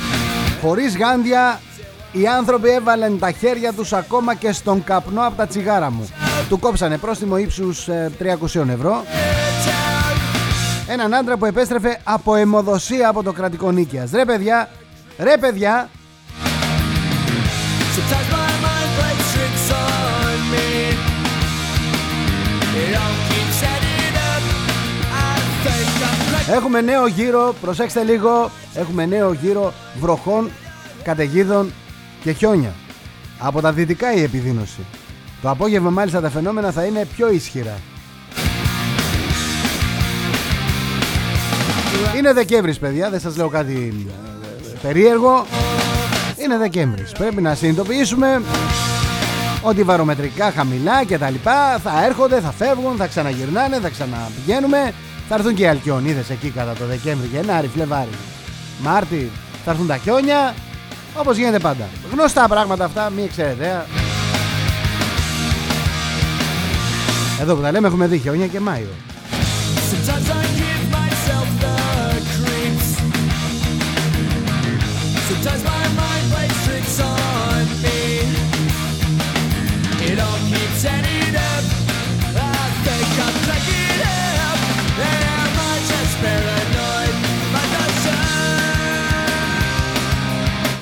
Χωρίς 0.61 0.97
γάντια, 0.97 1.59
οι 2.11 2.27
άνθρωποι 2.27 2.69
έβαλαν 2.69 3.19
τα 3.19 3.31
χέρια 3.31 3.73
τους 3.73 3.93
ακόμα 3.93 4.35
και 4.35 4.51
στον 4.51 4.83
καπνό 4.83 5.27
από 5.27 5.35
τα 5.35 5.47
τσιγάρα 5.47 5.91
μου. 5.91 6.09
Του 6.49 6.59
κόψανε 6.59 6.97
πρόστιμο 6.97 7.37
ύψους 7.37 7.87
ε, 7.87 8.11
300 8.19 8.67
ευρώ. 8.67 9.03
Έναν 10.87 11.13
άντρα 11.13 11.37
που 11.37 11.45
επέστρεφε 11.45 11.99
από 12.03 12.35
αιμοδοσία 12.35 13.09
από 13.09 13.23
το 13.23 13.31
κρατικό 13.31 13.71
νίκιας. 13.71 14.11
Ρε 14.11 14.25
παιδιά, 14.25 14.69
ρε 15.17 15.37
παιδιά, 15.37 15.89
Έχουμε 26.51 26.81
νέο 26.81 27.07
γύρο, 27.07 27.55
προσέξτε 27.61 28.03
λίγο, 28.03 28.51
έχουμε 28.73 29.05
νέο 29.05 29.33
γύρο 29.33 29.73
βροχών, 29.99 30.49
καταιγίδων 31.03 31.73
και 32.23 32.31
χιόνια. 32.31 32.73
Από 33.39 33.61
τα 33.61 33.71
δυτικά 33.71 34.13
η 34.13 34.21
επιδείνωση. 34.21 34.85
Το 35.41 35.49
απόγευμα 35.49 35.89
μάλιστα 35.89 36.21
τα 36.21 36.29
φαινόμενα 36.29 36.71
θα 36.71 36.83
είναι 36.83 37.07
πιο 37.15 37.31
ισχυρά. 37.31 37.77
Είναι 42.17 42.33
Δεκέμβρης 42.33 42.79
παιδιά, 42.79 43.09
δεν 43.09 43.19
σας 43.19 43.37
λέω 43.37 43.47
κάτι 43.47 44.05
ε, 44.07 44.77
περίεργο. 44.81 45.45
Είναι 46.43 46.57
Δεκέμβρης. 46.57 47.11
Πρέπει 47.11 47.41
να 47.41 47.55
συνειδητοποιήσουμε 47.55 48.41
ότι 49.61 49.83
βαρομετρικά 49.83 50.51
χαμηλά 50.51 51.03
και 51.03 51.17
τα 51.17 51.29
λοιπά 51.29 51.79
θα 51.83 52.05
έρχονται, 52.05 52.39
θα 52.39 52.51
φεύγουν, 52.51 52.95
θα 52.97 53.07
ξαναγυρνάνε, 53.07 53.79
θα 53.79 53.89
ξαναπηγαίνουμε. 53.89 54.93
Θα 55.29 55.35
έρθουν 55.35 55.53
και 55.53 55.63
οι 55.63 55.67
αλκιονίδες 55.67 56.29
εκεί 56.29 56.49
κατά 56.49 56.73
το 56.73 56.85
Δεκέμβρη, 56.85 57.27
Γενάρη, 57.27 57.67
Φλεβάρη, 57.67 58.09
Μάρτι. 58.79 59.31
Θα 59.65 59.71
έρθουν 59.71 59.87
τα 59.87 59.97
χιόνια, 59.97 60.55
όπως 61.15 61.37
γίνεται 61.37 61.59
πάντα. 61.59 61.87
Γνωστά 62.11 62.47
πράγματα 62.47 62.85
αυτά, 62.85 63.09
μην 63.09 63.29
ξέρετε. 63.29 63.85
Εδώ 67.41 67.55
που 67.55 67.61
τα 67.61 67.71
λέμε 67.71 67.87
έχουμε 67.87 68.07
δει 68.07 68.17
χιόνια 68.17 68.47
και 68.47 68.59
Μάιο. 68.59 68.87
Sometimes 69.91 70.29
I 70.29 70.43
give 70.59 70.85
myself 70.99 71.47
the 71.63 71.77
creeps. 72.35 72.89
Sometimes 75.27 75.63
my 75.71 75.83
mind 76.01 76.25
plays 76.31 76.57
tricks 76.65 76.97
on 77.13 77.63
me. 77.83 77.99
It 80.09 80.17
all 80.25 80.39
keeps 80.49 80.83
adding 80.95 81.35
up. 81.51 81.76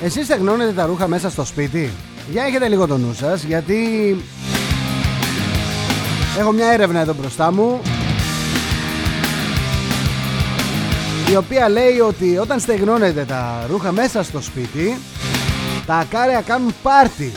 Εσείς 0.06 0.24
στεγνώνετε 0.24 0.72
τα 0.72 0.86
ρούχα 0.86 1.08
μέσα 1.08 1.30
στο 1.30 1.44
σπίτι; 1.44 1.90
Για 2.30 2.44
έχετε 2.44 2.68
λίγο 2.68 2.86
το 2.86 2.96
νου 2.96 3.14
σας, 3.14 3.42
γιατί 3.42 3.76
έχω 6.38 6.52
μια 6.52 6.66
έρευνα 6.72 7.00
εδώ 7.00 7.14
μπροστά 7.14 7.52
μου 7.52 7.80
η 11.30 11.36
οποία 11.36 11.68
λέει 11.68 12.00
ότι 12.00 12.38
όταν 12.38 12.60
στεγνώνετε 12.60 13.24
τα 13.24 13.66
ρούχα 13.70 13.92
μέσα 13.92 14.22
στο 14.22 14.40
σπίτι 14.40 14.98
τα 15.86 15.94
ακάρια 15.94 16.40
κάνουν 16.40 16.74
πάρτι. 16.82 17.32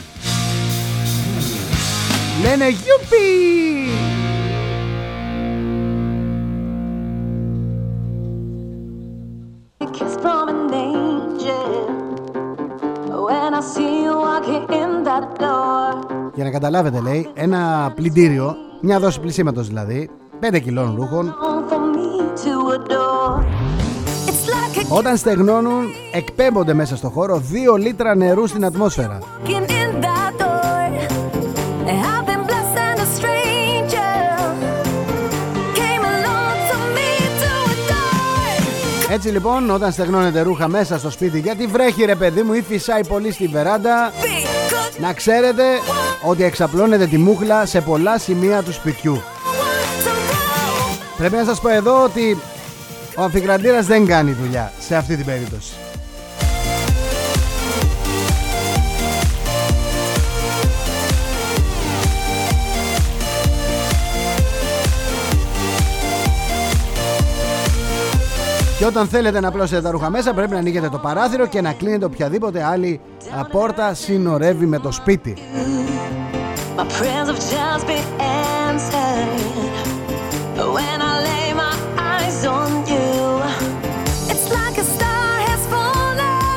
Λένε 2.42 2.70
γιουπι! 2.70 4.09
Για 16.34 16.44
να 16.44 16.50
καταλάβετε 16.52 17.00
λέει 17.00 17.30
ένα 17.34 17.92
πλυντήριο, 17.96 18.56
μια 18.82 19.00
δόση 19.00 19.20
πλησίματος 19.20 19.68
δηλαδή 19.68 20.10
5 20.54 20.62
κιλών 20.62 20.96
ρούχων 20.96 21.36
For 21.70 21.80
me 21.96 22.10
to 22.44 22.54
adore. 22.76 23.46
It's 24.30 24.46
like 24.48 24.84
a 24.84 24.98
Όταν 24.98 25.18
στεγνώνουν 25.18 25.86
εκπέμπονται 26.14 26.74
μέσα 26.74 26.96
στο 26.96 27.10
χώρο 27.10 27.42
2 27.76 27.80
λίτρα 27.80 28.16
νερού 28.16 28.48
στην 28.48 28.66
ατμόσφαιρα 28.66 29.20
kicking 29.46 29.52
in 29.52 30.02
that 30.02 30.42
door. 30.42 30.92
I've 31.88 32.26
been 32.30 32.44
blessed 32.50 32.78
and 32.88 33.00
a 33.00 33.08
stranger. 33.18 34.16
Came 35.80 36.04
along 36.16 36.56
to 36.70 36.78
me 36.96 37.12
to 37.42 37.52
adore. 37.74 39.14
Έτσι 39.14 39.30
λοιπόν 39.30 39.70
όταν 39.70 39.92
στεγνώνετε 39.92 40.42
ρούχα 40.42 40.68
μέσα 40.68 40.98
στο 41.00 41.10
σπίτι 41.10 41.40
γιατί 41.40 41.66
βρέχει 41.66 42.06
ρε 42.06 42.16
παιδί 42.16 42.42
μου 42.42 42.54
ή 42.54 42.62
φυσάει 42.62 43.06
πολύ 43.06 43.32
στη 43.32 43.48
βεράντα 43.48 44.12
να 45.02 45.14
ξέρετε 45.14 45.64
ότι 46.22 46.44
εξαπλώνετε 46.44 47.08
τη 47.08 47.18
μούχλα 47.18 47.66
σε 47.66 47.82
πολλά 47.82 48.18
σημεία 48.18 48.64
του 48.64 48.74
σπιτιού. 48.74 49.22
Πρέπει 51.18 51.36
να 51.36 51.44
σας 51.44 51.62
πω 51.62 51.70
εδώ 51.70 52.04
ότι 52.04 52.38
ο 53.16 53.22
αμφικραντήρας 53.22 53.86
δεν 53.86 54.06
κάνει 54.06 54.32
δουλειά 54.32 54.72
σε 54.80 54.96
αυτή 54.96 55.16
την 55.16 55.26
περίπτωση 55.26 55.74
Και 68.80 68.86
όταν 68.86 69.08
θέλετε 69.08 69.40
να 69.40 69.52
πλώσετε 69.52 69.82
τα 69.82 69.92
ρούχα 69.92 70.10
μέσα 70.10 70.34
πρέπει 70.34 70.52
να 70.52 70.58
ανοίγετε 70.58 70.90
το 70.90 70.98
παράθυρο 70.98 71.48
και 71.48 71.62
να 71.62 71.74
κλείνετε 71.74 72.06
οποιαδήποτε 72.06 72.64
άλλη 72.64 73.00
α, 73.40 73.46
πόρτα 73.46 73.94
συνορεύει 73.94 74.66
με 74.66 74.80
το 74.80 74.92
σπίτι. 74.92 75.34
My 76.78 76.84
prayers 76.84 77.28
have 77.32 77.42
just 77.56 77.86
been 77.88 78.08
answered. 78.68 79.30
When 80.76 80.98
I 81.12 81.16
lay 81.30 81.48
my 81.64 81.74
eyes 82.14 82.40
on 82.60 82.72
you, 82.92 83.10
it's 84.32 84.48
like 84.58 84.78
a 84.84 84.88
star 84.96 85.34
has 85.50 85.62
fallen. 85.74 86.52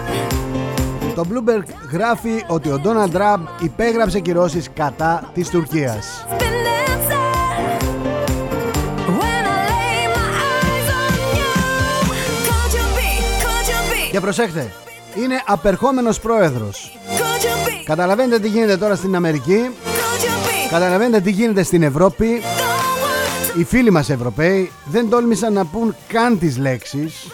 Το 1.14 1.24
Bloomberg 1.30 1.62
γράφει 1.92 2.44
ότι 2.48 2.68
ο 2.68 2.80
Donald 2.84 3.16
Trump 3.16 3.62
υπέγραψε 3.62 4.20
κυρώσεις 4.20 4.68
κατά 4.74 5.30
της 5.34 5.48
Τουρκίας. 5.50 6.26
Και 14.12 14.20
προσέχτε, 14.20 14.72
είναι 15.14 15.42
απερχόμενος 15.46 16.20
πρόεδρος. 16.20 16.98
could 17.08 17.44
you 17.44 17.68
be, 17.68 17.82
Καταλαβαίνετε 17.84 18.38
τι 18.38 18.48
γίνεται 18.48 18.76
τώρα 18.76 18.94
στην 18.94 19.16
Αμερική, 19.16 19.70
could 19.84 20.24
you 20.24 20.66
be? 20.66 20.70
καταλαβαίνετε 20.70 21.20
τι 21.20 21.30
γίνεται 21.30 21.62
στην 21.62 21.82
Ευρώπη. 21.82 22.42
Οι 23.58 23.64
φίλοι 23.64 23.90
μας 23.90 24.10
Ευρωπαίοι 24.10 24.72
δεν 24.84 25.08
τόλμησαν 25.08 25.52
να 25.52 25.64
πούν 25.64 25.94
καν 26.08 26.38
τις 26.38 26.58
λέξεις 26.58 27.26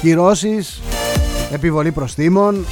κυρώσεις, 0.00 0.80
επιβολή 1.52 1.92
προστήμων. 1.92 2.66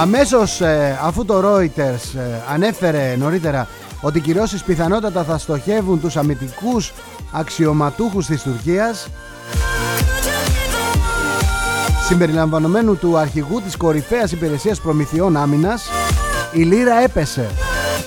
Αμέσως 0.00 0.60
ε, 0.60 0.98
αφού 1.02 1.24
το 1.24 1.40
Reuters 1.44 2.18
ε, 2.18 2.52
ανέφερε 2.52 3.16
νωρίτερα 3.18 3.68
ότι 4.00 4.18
οι 4.18 4.20
κυρώσεις 4.20 4.62
πιθανότατα 4.62 5.24
θα 5.24 5.38
στοχεύουν 5.38 6.00
τους 6.00 6.16
αμυντικούς 6.16 6.92
αξιωματούχους 7.32 8.26
της 8.26 8.42
Τουρκίας 8.42 9.08
συμπεριλαμβανομένου 12.06 12.96
του 12.96 13.16
αρχηγού 13.16 13.60
της 13.60 13.76
κορυφαίας 13.76 14.32
υπηρεσίας 14.32 14.80
προμηθειών 14.80 15.36
άμυνας 15.36 15.90
η 16.52 16.62
λίρα 16.62 16.94
έπεσε. 17.02 17.50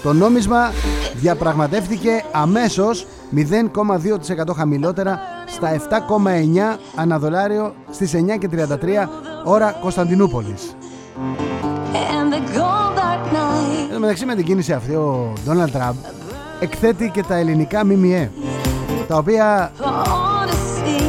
Το 0.04 0.14
νόμισμα 0.14 0.72
διαπραγματεύτηκε 1.16 2.24
αμέσως 2.32 3.08
0,2% 3.36 4.54
χαμηλότερα 4.56 5.20
στα 5.48 5.70
7,9 5.70 6.80
αναδολάριο 6.96 7.74
στις 7.90 8.14
9 8.14 8.38
και 8.38 8.48
33 8.48 9.10
ώρα 9.44 9.72
Κωνσταντινούπολης. 9.72 10.76
Εν 13.90 13.96
τω 13.96 14.02
μεταξύ 14.02 14.26
με 14.26 14.36
την 14.36 14.46
κίνηση 14.46 14.74
αυτή 14.74 14.92
ο 14.92 15.34
Ντόναλτ 15.46 15.72
Τραμπ 15.72 15.96
εκθέτει 16.60 17.10
και 17.14 17.24
τα 17.24 17.36
ελληνικά 17.36 17.86
ΜΜΕ 17.86 18.32
τα 19.08 19.18
οποία 19.18 19.72
For 19.80 19.84
all 19.84 20.50
to 20.50 20.54
see 20.54 21.00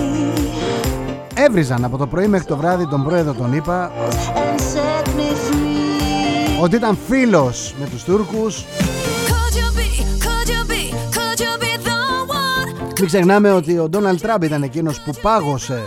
έβριζαν 1.35 1.85
από 1.85 1.97
το 1.97 2.07
πρωί 2.07 2.27
μέχρι 2.27 2.47
το 2.47 2.57
βράδυ 2.57 2.87
τον 2.87 3.05
πρόεδρο 3.05 3.33
τον 3.33 3.53
ΗΠΑ 3.53 3.91
and 4.35 4.61
set 4.61 5.07
me 5.07 5.31
free. 5.31 6.63
ότι 6.63 6.77
ήταν 6.77 6.99
φίλος 7.09 7.75
με 7.81 7.87
τους 7.87 8.05
Τούρκους 8.05 8.65
Could 8.65 9.57
you 9.57 9.79
be, 9.79 9.89
could 10.25 10.49
you 10.49 10.71
be, 10.71 10.95
could 11.17 11.41
you 11.41 11.63
be 11.63 11.87
the 11.87 12.33
one? 12.33 12.99
Μην 12.99 13.07
ξεχνάμε 13.07 13.53
ότι 13.53 13.79
ο 13.79 13.89
Ντόναλτ 13.89 14.21
Τραμπ 14.21 14.43
ήταν 14.43 14.63
εκείνος 14.63 15.01
που 15.01 15.13
πάγωσε 15.23 15.83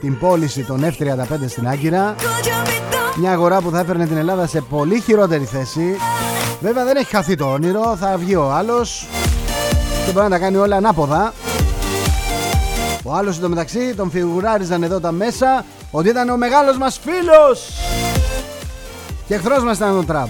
την 0.00 0.18
πώληση 0.18 0.62
των 0.62 0.84
F-35 0.84 1.48
στην 1.48 1.68
Άγκυρα 1.68 2.14
Could 3.16 3.22
you 3.22 3.28
be 3.28 3.30
the 3.30 3.32
μια 3.32 3.32
αγορά 3.32 3.60
που 3.60 3.70
θα 3.70 3.78
έφερνε 3.78 4.06
την 4.06 4.16
Ελλάδα 4.16 4.46
σε 4.46 4.60
πολύ 4.60 5.00
χειρότερη 5.00 5.44
θέση 5.44 5.96
Βέβαια 6.60 6.84
δεν 6.84 6.96
έχει 6.96 7.10
χαθεί 7.10 7.34
το 7.34 7.52
όνειρο, 7.52 7.96
θα 8.00 8.16
βγει 8.16 8.36
ο 8.36 8.52
άλλος 8.52 9.06
και 10.06 10.12
μπορεί 10.12 10.24
να 10.24 10.30
τα 10.30 10.38
κάνει 10.38 10.56
όλα 10.56 10.76
ανάποδα 10.76 11.32
Ο 13.02 13.14
άλλος 13.14 13.36
εντωμεταξύ 13.36 13.94
τον 13.94 14.10
φιγουράριζαν 14.10 14.82
εδώ 14.82 15.00
τα 15.00 15.12
μέσα 15.12 15.64
ότι 15.90 16.08
ήταν 16.08 16.28
ο 16.28 16.36
μεγάλος 16.36 16.78
μας 16.78 17.00
φίλος 17.04 17.72
και 19.26 19.34
εχθρός 19.34 19.62
μας 19.62 19.76
ήταν 19.76 19.98
ο 19.98 20.04
Τραμπ 20.04 20.28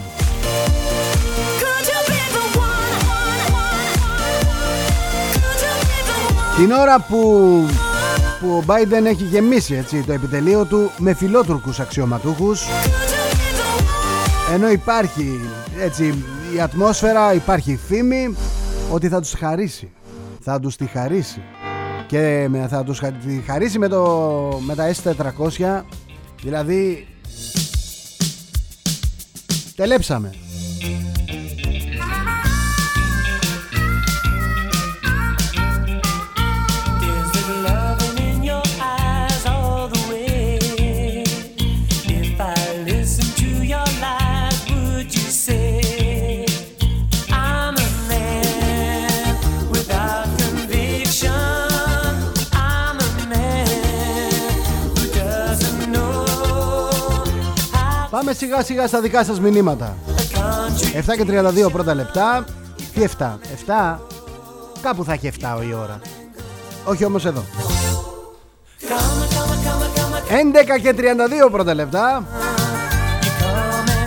Could 1.61 1.87
you 1.87 2.01
be 2.11 2.21
the 2.35 2.45
one? 2.59 2.97
Could 5.33 5.61
you 5.63 5.77
be 5.89 5.99
the 6.09 6.17
one? 6.35 6.57
Την 6.57 6.73
ώρα 6.73 6.99
που, 7.01 7.67
που 8.41 8.49
ο 8.49 8.65
Biden 8.67 9.05
έχει 9.05 9.25
γεμίσει 9.25 9.75
έτσι, 9.75 10.03
το 10.03 10.13
επιτελείο 10.13 10.65
του 10.65 10.91
με 10.99 11.15
φιλότουρκους 11.15 11.81
αξιωματούχους 11.81 12.61
Could 12.63 12.67
you 12.67 13.35
be 13.35 13.57
the 13.57 14.51
one? 14.51 14.55
ενώ 14.55 14.71
υπάρχει 14.71 15.41
έτσι 15.81 16.25
η 16.57 16.61
ατμόσφαιρα, 16.61 17.35
υπάρχει 17.35 17.73
η 17.73 17.77
φήμη 17.89 18.35
ότι 18.91 19.09
θα 19.09 19.21
τους 19.21 19.33
χαρίσει. 19.39 19.91
Θα 20.41 20.61
τους 20.61 20.77
τη 20.77 20.87
χαρίσει. 20.87 21.41
Και 22.07 22.47
με- 22.51 22.67
θα 22.69 22.85
τους 22.85 22.99
χα- 22.99 23.13
τη 23.13 23.43
χαρίσει 23.47 23.79
με, 23.79 23.89
το, 23.89 24.03
με 24.67 24.75
τα 24.75 24.91
S400 24.95 25.83
δηλαδή 26.43 27.07
τελέψαμε. 29.77 30.35
Πάμε 58.27 58.39
σιγά 58.39 58.63
σιγά 58.63 58.87
στα 58.87 59.01
δικά 59.01 59.25
σας 59.25 59.41
μηνύματα. 59.41 59.97
the 60.07 60.37
country 60.37 61.13
7 61.13 61.17
και 61.17 61.25
32 61.67 61.73
πρώτα 61.73 61.95
λεπτά. 61.95 62.45
Τι 62.95 63.01
7, 63.19 63.39
7. 63.67 63.99
Κάπου 64.83 65.05
θα 65.05 65.13
έχει 65.13 65.31
7 65.41 65.63
η 65.69 65.75
ώρα. 65.75 66.01
Όχι 66.85 67.05
όμως 67.05 67.25
εδώ. 67.25 67.45
11 70.29 70.81
και 70.83 70.95
32 70.97 71.51
πρώτα 71.51 71.75
λεπτά. 71.75 72.25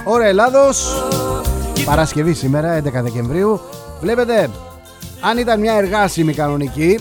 Ώρα 0.03 0.25
Ελλάδος. 0.25 1.03
Παρασκευή 1.85 2.33
σήμερα, 2.33 2.73
11 2.73 3.01
Δεκεμβρίου. 3.03 3.61
Βλέπετε, 4.01 4.49
αν 5.21 5.37
ήταν 5.37 5.59
μια 5.59 5.73
εργάσιμη 5.73 6.33
κανονική, 6.33 6.99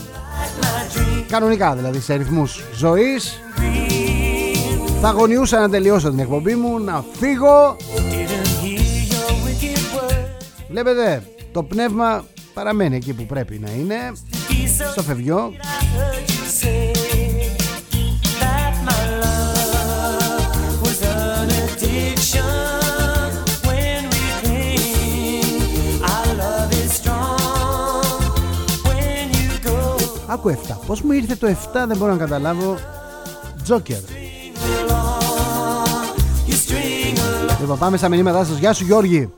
κανονικά 1.29 1.75
δηλαδή 1.75 2.01
σε 2.01 2.15
ρυθμούς 2.15 2.63
ζωής, 2.75 3.41
θα 5.01 5.09
αγωνιούσα 5.09 5.61
να 5.61 5.69
τελειώσω 5.69 6.11
την 6.11 6.19
εκπομπή 6.19 6.55
μου, 6.55 6.79
να 6.79 7.05
φύγω. 7.13 7.77
Βλέπετε, 10.69 11.23
το 11.53 11.63
πνεύμα 11.63 12.25
παραμένει 12.55 12.97
εκεί 12.97 13.13
που 13.13 13.27
πρέπει 13.27 13.59
να 13.59 13.71
είναι, 13.71 14.13
στο 14.93 15.03
φευγιό. 15.03 15.53
Άκου 30.31 30.51
7. 30.51 30.55
Πώς 30.87 31.01
μου 31.03 31.13
ήρθε 31.13 31.35
το 31.35 31.47
7 31.47 31.55
δεν 31.87 31.97
μπορώ 31.97 32.13
να 32.13 32.19
καταλάβω. 32.19 32.77
Τζόκερ. 33.63 34.18
Λοιπόν, 37.61 37.79
πάμε 37.79 37.97
στα 37.97 38.09
μηνύματά 38.09 38.45
σας. 38.45 38.59
Γεια 38.59 38.73
σου 38.73 38.85
Γιώργη. 38.85 39.33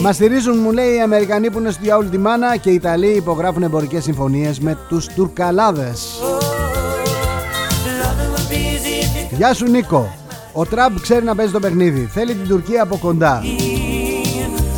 Μας 0.00 0.14
στηρίζουν, 0.14 0.58
μου 0.58 0.72
λέει, 0.72 0.94
οι 0.94 1.00
Αμερικανοί 1.00 1.50
που 1.50 1.58
είναι 1.58 1.70
στο 1.70 1.80
διάολο 1.82 2.08
τη 2.08 2.18
μάνα 2.18 2.56
και 2.56 2.70
οι 2.70 2.74
Ιταλοί 2.74 3.06
υπογράφουν 3.06 3.62
εμπορικές 3.62 4.02
συμφωνίες 4.02 4.60
με 4.60 4.78
τους 4.88 5.06
Τουρκαλάδες. 5.06 6.20
Γεια 9.30 9.54
σου 9.54 9.70
Νίκο. 9.70 10.14
Ο 10.52 10.64
Τραμπ 10.64 10.96
ξέρει 11.00 11.24
να 11.24 11.34
παίζει 11.34 11.52
το 11.52 11.58
παιχνίδι. 11.58 12.08
Θέλει 12.12 12.34
την 12.34 12.48
Τουρκία 12.48 12.82
από 12.82 12.96
κοντά. 12.96 13.42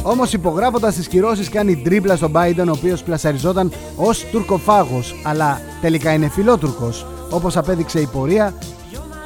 Όμως 0.02 0.32
υπογράφοντας 0.32 0.94
τις 0.94 1.08
κυρώσεις 1.08 1.48
κάνει 1.48 1.76
τρίπλα 1.76 2.16
στον 2.16 2.32
Biden, 2.34 2.66
ο 2.66 2.70
οποίος 2.70 3.02
πλασαριζόταν 3.02 3.72
ως 3.96 4.24
τουρκοφάγος, 4.32 5.14
αλλά 5.22 5.60
τελικά 5.80 6.12
είναι 6.12 6.28
φιλότουρκος, 6.28 7.06
όπως 7.30 7.56
απέδειξε 7.56 8.00
η 8.00 8.06
πορεία, 8.06 8.54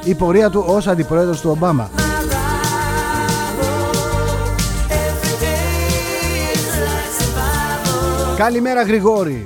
η 0.05 0.15
πορεία 0.15 0.49
του 0.49 0.63
ως 0.67 0.87
αντιπρόεδρος 0.87 1.41
του 1.41 1.49
Ομπάμα. 1.49 1.89
Καλημέρα 8.37 8.83
Γρηγόρη. 8.83 9.45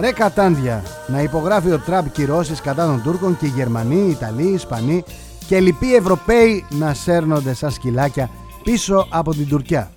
Ρε 0.00 0.12
κατάντια, 0.12 0.82
να 1.06 1.22
υπογράφει 1.22 1.70
ο 1.70 1.78
Τραμπ 1.78 2.06
κυρώσεις 2.06 2.60
κατά 2.60 2.86
των 2.86 3.02
Τούρκων 3.02 3.36
και 3.38 3.46
οι 3.46 3.52
Γερμανοί, 3.56 4.06
οι 4.06 4.10
Ιταλοί, 4.10 4.42
οι 4.42 4.52
Ισπανοί 4.52 5.04
και 5.46 5.60
λοιποί 5.60 5.94
Ευρωπαίοι 5.94 6.64
να 6.68 6.94
σέρνονται 6.94 7.54
σαν 7.54 7.70
σκυλάκια 7.70 8.30
πίσω 8.62 9.06
από 9.10 9.34
την 9.34 9.48
Τουρκιά. 9.48 9.90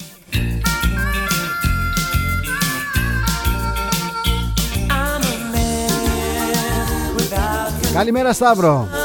Καλημέρα 7.93 8.33
Σταύρο. 8.33 9.00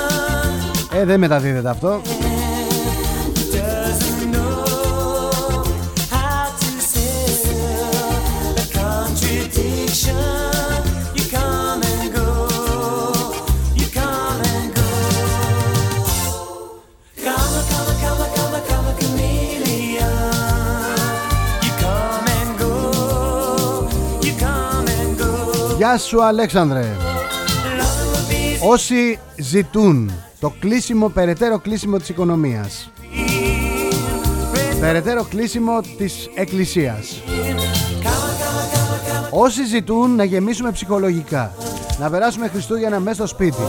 Ε, 0.96 1.04
δεν 1.04 1.20
μεταδίδεται 1.20 1.68
αυτό. 1.68 2.00
Γεια 25.76 25.98
σου 25.98 26.22
Αλέξανδρε. 26.24 26.85
Όσοι 28.61 29.18
ζητούν 29.37 30.11
το 30.40 30.53
κλείσιμο, 30.59 31.09
περαιτέρω 31.09 31.59
κλείσιμο 31.59 31.96
της 31.96 32.09
οικονομίας. 32.09 32.90
Περαιτέρω 34.81 35.25
κλείσιμο 35.25 35.81
της 35.99 36.31
εκκλησίας. 36.35 37.22
Όσοι 39.31 39.64
ζητούν 39.64 40.14
να 40.14 40.25
γεμίσουμε 40.25 40.70
ψυχολογικά 40.70 41.55
Να 41.99 42.11
περάσουμε 42.11 42.49
Χριστούγεννα 42.49 43.01
μέσα 43.01 43.14
στο 43.14 43.27
σπίτι 43.27 43.62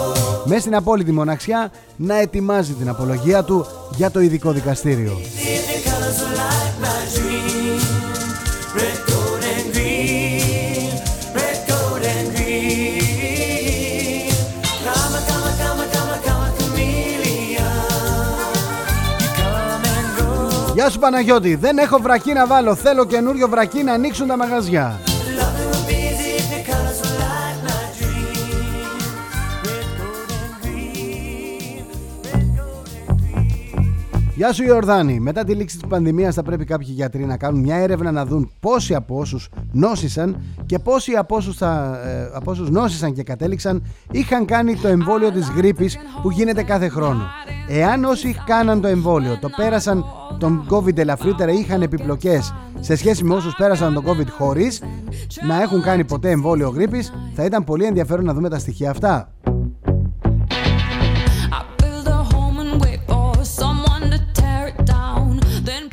Μέσα 0.46 0.60
στην 0.60 0.76
απόλυτη 0.76 1.12
μοναξιά 1.12 1.72
Να 1.96 2.20
ετοιμάζει 2.20 2.74
την 2.74 2.90
απολογία 2.90 3.44
του 3.44 3.66
για 3.96 4.12
το 4.12 4.20
ειδικό 4.20 4.52
δικαστήριο 4.52 5.18
Γεια 20.78 20.90
σου 20.90 21.00
Παναγιώτη, 21.00 21.56
δεν 21.56 21.78
έχω 21.78 21.98
βρακί 22.00 22.34
να 22.34 22.48
βάλω. 22.48 22.76
Θέλω 22.76 23.06
καινούριο 23.06 23.48
βρακί 23.48 23.84
να 23.84 23.94
ανοίξουν 23.94 24.28
τα 24.28 24.38
μαγαζιά. 24.38 25.07
Γεια 34.38 34.54
σου 34.54 34.64
Ιορδάνη. 34.64 35.20
Μετά 35.20 35.44
τη 35.44 35.54
λήξη 35.54 35.78
της 35.78 35.88
πανδημίας 35.90 36.36
θα 36.36 36.44
πρέπει 36.44 36.66
κάποιοι 36.66 36.88
γιατροί 36.92 37.26
να 37.26 37.38
κάνουν 37.38 37.62
μια 37.62 37.76
έρευνα 37.76 38.12
να 38.12 38.26
δουν 38.26 38.52
πόσοι 38.60 38.96
από 38.96 39.18
όσους 39.18 39.50
νόσησαν 39.72 40.42
και 40.66 40.80
πόσοι 40.80 41.12
από 41.12 41.36
όσους, 41.36 41.58
θα, 41.58 42.02
ε, 42.06 42.30
από 42.34 42.52
όσους 42.52 42.70
νόσησαν 42.70 43.14
και 43.14 43.24
κατέληξαν 43.24 43.84
είχαν 44.12 44.46
κάνει 44.46 44.76
το 44.76 44.88
εμβόλιο 44.88 45.32
της 45.32 45.50
γρήπης 45.50 45.98
που 46.22 46.32
γίνεται 46.32 46.64
κάθε 46.64 46.88
χρόνο. 46.88 47.24
Εάν 47.68 48.04
όσοι 48.04 48.36
κάναν 48.46 48.82
το 48.82 48.88
εμβόλιο 48.88 49.38
το 49.42 49.50
πέρασαν 49.58 50.06
τον 50.40 50.68
COVID 50.70 50.98
ελαφρύτερα 50.98 51.52
ή 51.52 51.60
είχαν 51.60 51.82
επιπλοκές 51.82 52.54
σε 52.80 52.96
σχέση 52.96 53.24
με 53.24 53.34
όσους 53.34 53.56
πέρασαν 53.56 53.94
τον 53.94 54.04
COVID 54.08 54.28
χωρίς 54.38 54.84
να 55.48 55.62
έχουν 55.62 55.82
κάνει 55.82 56.06
ποτέ 56.06 56.30
εμβόλιο 56.30 56.70
γρήπης 56.70 57.14
θα 57.34 57.46
ήταν 57.46 57.64
πολύ 57.64 57.86
ενδιαφέρον 57.86 58.26
να 58.26 58.34
δούμε 58.34 58.50
τα 58.50 58.60
στοιχεία 58.60 58.90
αυτά. 58.90 59.34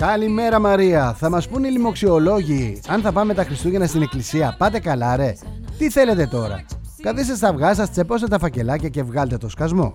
Καλημέρα 0.07 0.59
Μαρία. 0.59 1.15
Θα 1.19 1.31
μας 1.31 1.49
πούνε 1.49 1.67
οι 1.67 1.71
λοιμοξιολόγοι 1.71 2.81
αν 2.89 3.01
θα 3.01 3.13
πάμε 3.13 3.35
τα 3.35 3.45
Χριστούγεννα 3.45 3.87
στην 3.87 4.03
εκκλησία. 4.03 4.55
Πάτε 4.59 4.79
καλά 4.79 5.17
ρε. 5.17 5.35
Τι 5.79 5.91
θέλετε 5.91 6.27
τώρα; 6.27 6.65
Καθίστε 7.03 7.35
στα 7.35 7.49
αυγά 7.49 7.75
σας, 7.75 7.91
τσεπώστε 7.91 8.27
τα 8.27 8.39
φακελάκια 8.39 8.89
και 8.89 9.03
βγάλτε 9.03 9.37
το 9.37 9.49
σκασμό. 9.49 9.95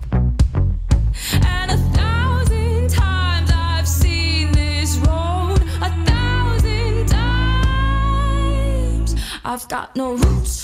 And 1.62 1.72
a 1.72 1.80
thousand 2.00 2.84
times 3.02 3.50
I've 3.72 3.90
seen 4.02 4.46
this 4.62 4.92
road, 5.08 5.60
a 5.88 5.90
thousand 6.12 6.96
times. 7.20 9.10
I've 9.52 9.66
got 9.76 9.88
no 10.02 10.08
roots, 10.24 10.56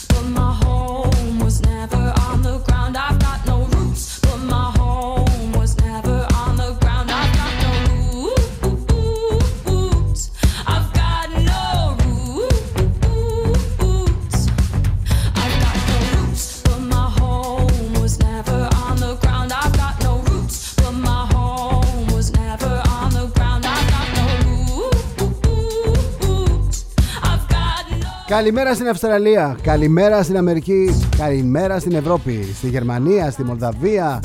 Καλημέρα 28.36 28.74
στην 28.74 28.88
Αυστραλία, 28.88 29.58
καλημέρα 29.62 30.24
στην 30.24 30.38
Αμερική, 30.38 31.08
καλημέρα 31.18 31.80
στην 31.80 31.92
Ευρώπη, 31.96 32.54
στη 32.56 32.70
Γερμανία, 32.70 33.32
στη 33.32 33.44
Μολδαβία, 33.44 34.20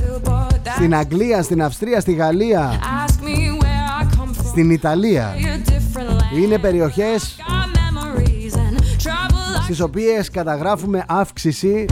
στην 0.76 0.94
Αγγλία, 0.94 1.42
στην 1.42 1.62
Αυστρία, 1.62 2.00
στη 2.00 2.12
Γαλλία, 2.12 2.70
Ask 2.70 3.24
me 3.24 3.62
where 3.62 4.02
I 4.02 4.18
come 4.18 4.28
from. 4.28 4.46
στην 4.48 4.70
Ιταλία. 4.70 5.34
A 5.34 5.68
different 5.70 6.11
land. 6.11 6.42
Είναι 6.42 6.58
περιοχές 6.58 7.36
Got 7.38 7.44
memories 7.52 8.54
and 8.54 8.78
trouble 8.78 9.58
like 9.58 9.62
στις 9.62 9.80
οποίες 9.80 10.30
καταγράφουμε 10.30 11.04
αύξηση 11.08 11.84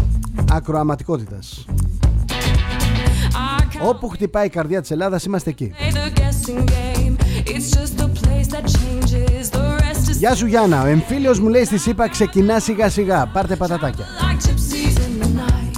ακροαματικότητας. 0.52 1.64
I 1.68 3.62
can't 3.62 3.88
Όπου 3.88 4.08
χτυπάει 4.08 4.46
η 4.46 4.50
καρδιά 4.50 4.80
της 4.80 4.90
Ελλάδας 4.90 5.24
είμαστε 5.24 5.50
εκεί. 5.50 5.72
Γεια 10.18 10.34
σου 10.34 10.46
Γιάννα, 10.46 10.82
ο 10.82 10.86
εμφύλιος 10.86 11.40
μου 11.40 11.48
λέει 11.48 11.64
στη 11.64 11.78
ΣΥΠΑ 11.78 12.08
ξεκινά 12.08 12.58
σιγά 12.58 12.88
σιγά, 12.88 13.26
πάρτε 13.32 13.56
πατατάκια. 13.56 14.04
like 14.04 14.40
gypsies 14.46 14.96
in 15.06 15.12
the 15.22 15.28
night. 15.42 15.74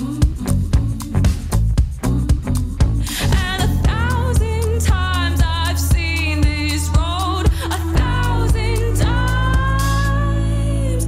And 3.46 3.60
a 3.68 3.70
thousand 3.88 4.68
times 4.92 5.38
I've 5.64 5.80
seen 5.92 6.34
this 6.48 6.82
road, 6.98 7.44
a 7.76 7.78
thousand 7.98 8.84
times. 9.04 11.02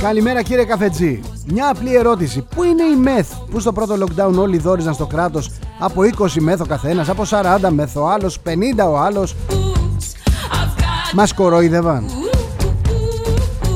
Καλημέρα 0.00 0.42
κύριε 0.42 0.64
Καφετζή. 0.64 1.20
Μια 1.46 1.68
απλή 1.68 1.94
ερώτηση. 1.96 2.46
Πού 2.54 2.62
είναι 2.62 2.82
η 2.82 2.96
μεθ 2.96 3.32
που 3.50 3.60
στο 3.60 3.72
πρώτο 3.72 3.94
lockdown 4.00 4.34
όλοι 4.38 4.58
δόριζαν 4.58 4.94
στο 4.94 5.06
κράτος 5.06 5.50
από 5.78 6.02
20 6.18 6.26
μεθ 6.40 6.60
ο 6.60 6.66
καθένας, 6.66 7.08
από 7.08 7.22
40 7.30 7.68
μεθ 7.70 7.96
ο 7.96 8.08
άλλος, 8.08 8.38
50 8.44 8.88
ο 8.90 8.98
άλλος; 8.98 9.34
Μας 11.14 11.32
κοροϊδεύαν. 11.32 12.04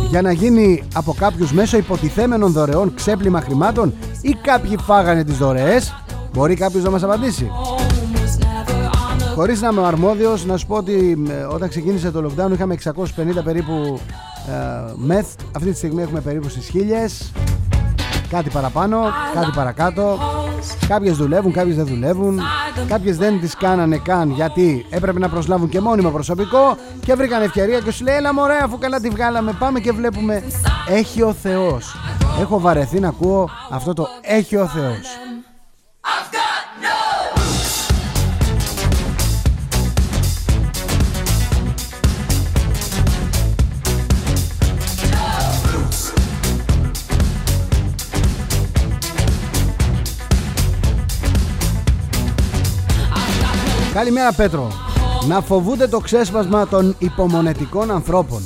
Για 0.09 0.23
να 0.23 0.33
γίνει 0.33 0.83
από 0.95 1.15
κάποιους 1.19 1.53
μέσω 1.53 1.77
υποτιθέμενων 1.77 2.53
δωρεών 2.53 2.95
ξέπλυμα 2.95 3.41
χρημάτων 3.41 3.95
ή 4.21 4.37
κάποιοι 4.43 4.77
φάγανε 4.79 5.25
τις 5.25 5.39
δωρεές. 5.39 5.95
Μπορεί 6.33 6.55
κάποιος 6.55 6.83
να 6.83 6.91
μας 6.91 7.03
απαντήσει. 7.03 7.51
Χωρίς 9.35 9.61
να 9.61 9.69
είμαι 9.69 9.81
ο 9.81 9.85
αρμόδιος, 9.85 10.45
να 10.45 10.57
σου 10.57 10.67
πω 10.67 10.77
ότι 10.77 11.25
ε, 11.29 11.43
όταν 11.43 11.69
ξεκίνησε 11.69 12.11
το 12.11 12.31
lockdown 12.31 12.53
είχαμε 12.53 12.77
650 12.85 12.95
περίπου 13.45 14.01
ε, 14.49 14.93
μεθ. 14.97 15.27
Αυτή 15.53 15.71
τη 15.71 15.77
στιγμή 15.77 16.03
έχουμε 16.03 16.21
περίπου 16.21 16.49
στις 16.49 16.69
χίλιες. 16.69 17.33
Κάτι 18.29 18.51
παραπάνω, 18.51 18.99
κάτι 19.35 19.51
παρακάτω. 19.55 20.19
Κάποιες 20.89 21.17
δουλεύουν, 21.17 21.53
κάποιες 21.53 21.77
δεν 21.77 21.87
δουλεύουν. 21.87 22.41
Κάποιες 22.89 23.17
δεν 23.17 23.41
τις 23.41 23.55
κάνανε 23.57 23.97
καν 23.97 24.31
γιατί 24.31 24.87
έπρεπε 24.91 25.19
να 25.19 25.29
προσλάβουν 25.29 25.69
και 25.69 25.81
μόνιμο 25.81 26.11
προσωπικό 26.11 26.77
και 27.05 27.15
βρήκαν 27.15 27.43
ευκαιρία 27.43 27.81
και 27.81 27.91
σου 27.91 28.05
λέει 28.05 28.17
έλα 28.17 28.35
μωρέ 28.35 28.59
αφού 28.63 28.79
καλά 28.79 29.01
τη 29.01 29.09
βγάλαμε 29.09 29.53
πάμε 29.59 29.81
και 29.81 29.93
βλέπουμε 29.93 30.43
έχει 30.89 31.23
ο 31.23 31.33
Θεός. 31.33 31.97
Έχω 32.41 32.61
βαρεθεί 32.61 33.01
να 33.01 33.09
ακούω 33.09 33.51
αυτό 33.71 33.93
το 33.93 34.09
έχει 34.21 34.57
ο 34.57 34.67
Θεός. 34.67 35.24
Καλημέρα 53.95 54.33
Πέτρο. 54.33 54.69
Να 55.29 55.41
φοβούνται 55.41 55.87
το 55.87 55.99
ξέσπασμα 55.99 56.67
των 56.67 56.95
υπομονετικών 56.99 57.91
ανθρώπων. 57.91 58.43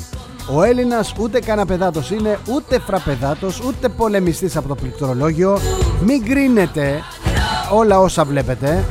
Ο 0.55 0.63
Έλληνας 0.63 1.15
ούτε 1.21 1.41
καναπεδάτος 1.41 2.11
είναι, 2.11 2.39
ούτε 2.55 2.79
φραπεδάτος, 2.79 3.61
ούτε 3.61 3.89
πολεμιστής 3.89 4.57
από 4.57 4.69
το 4.69 4.75
πληκτρολόγιο. 4.75 5.59
Μην 6.05 6.25
κρίνετε 6.25 7.03
όλα 7.73 8.01
όσα 8.01 8.25
βλέπετε. 8.25 8.85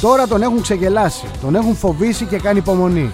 Τώρα 0.00 0.26
τον 0.26 0.42
έχουν 0.42 0.62
ξεγελάσει, 0.62 1.26
τον 1.42 1.54
έχουν 1.54 1.74
φοβήσει 1.74 2.24
και 2.24 2.38
κάνει 2.38 2.58
υπομονή. 2.58 3.12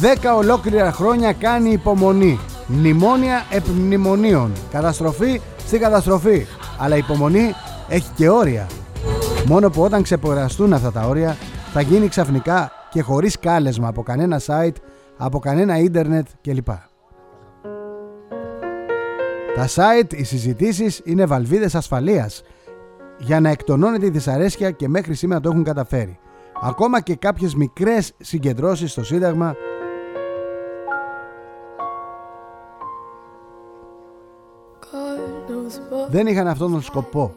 Δέκα 0.00 0.34
ολόκληρα 0.34 0.92
χρόνια 0.92 1.32
κάνει 1.32 1.70
υπομονή. 1.70 2.38
Μνημόνια 2.66 3.44
επί 3.50 3.70
μνημονίων. 3.70 4.52
Καταστροφή 4.70 5.40
στην 5.66 5.80
καταστροφή. 5.80 6.46
Αλλά 6.78 6.94
η 6.94 6.98
υπομονή 6.98 7.54
έχει 7.88 8.08
και 8.16 8.28
όρια. 8.28 8.66
Μόνο 9.48 9.70
που 9.70 9.82
όταν 9.82 10.02
ξεπεραστούν 10.02 10.72
αυτά 10.72 10.92
τα 10.92 11.06
όρια 11.06 11.36
θα 11.72 11.80
γίνει 11.80 12.08
ξαφνικά 12.08 12.72
και 12.90 13.02
χωρίς 13.02 13.38
κάλεσμα 13.38 13.88
από 13.88 14.02
κανένα 14.02 14.40
site, 14.46 14.74
από 15.16 15.38
κανένα 15.38 15.78
ίντερνετ 15.78 16.26
κλπ. 16.40 16.66
Τα 19.54 19.66
site, 19.68 20.14
οι 20.14 20.24
συζητήσεις 20.24 21.00
είναι 21.04 21.24
βαλβίδες 21.24 21.74
ασφαλείας 21.74 22.42
για 23.18 23.40
να 23.40 23.48
εκτονώνεται 23.48 24.06
η 24.06 24.10
δυσαρέσκεια 24.10 24.70
και 24.70 24.88
μέχρι 24.88 25.14
σήμερα 25.14 25.40
το 25.40 25.48
έχουν 25.48 25.64
καταφέρει. 25.64 26.18
Ακόμα 26.62 27.00
και 27.00 27.14
κάποιες 27.14 27.54
μικρές 27.54 28.12
συγκεντρώσεις 28.18 28.90
στο 28.90 29.04
Σύνταγμα 29.04 29.54
δεν 36.08 36.26
είχαν 36.26 36.48
αυτόν 36.48 36.72
τον 36.72 36.82
σκοπό. 36.82 37.34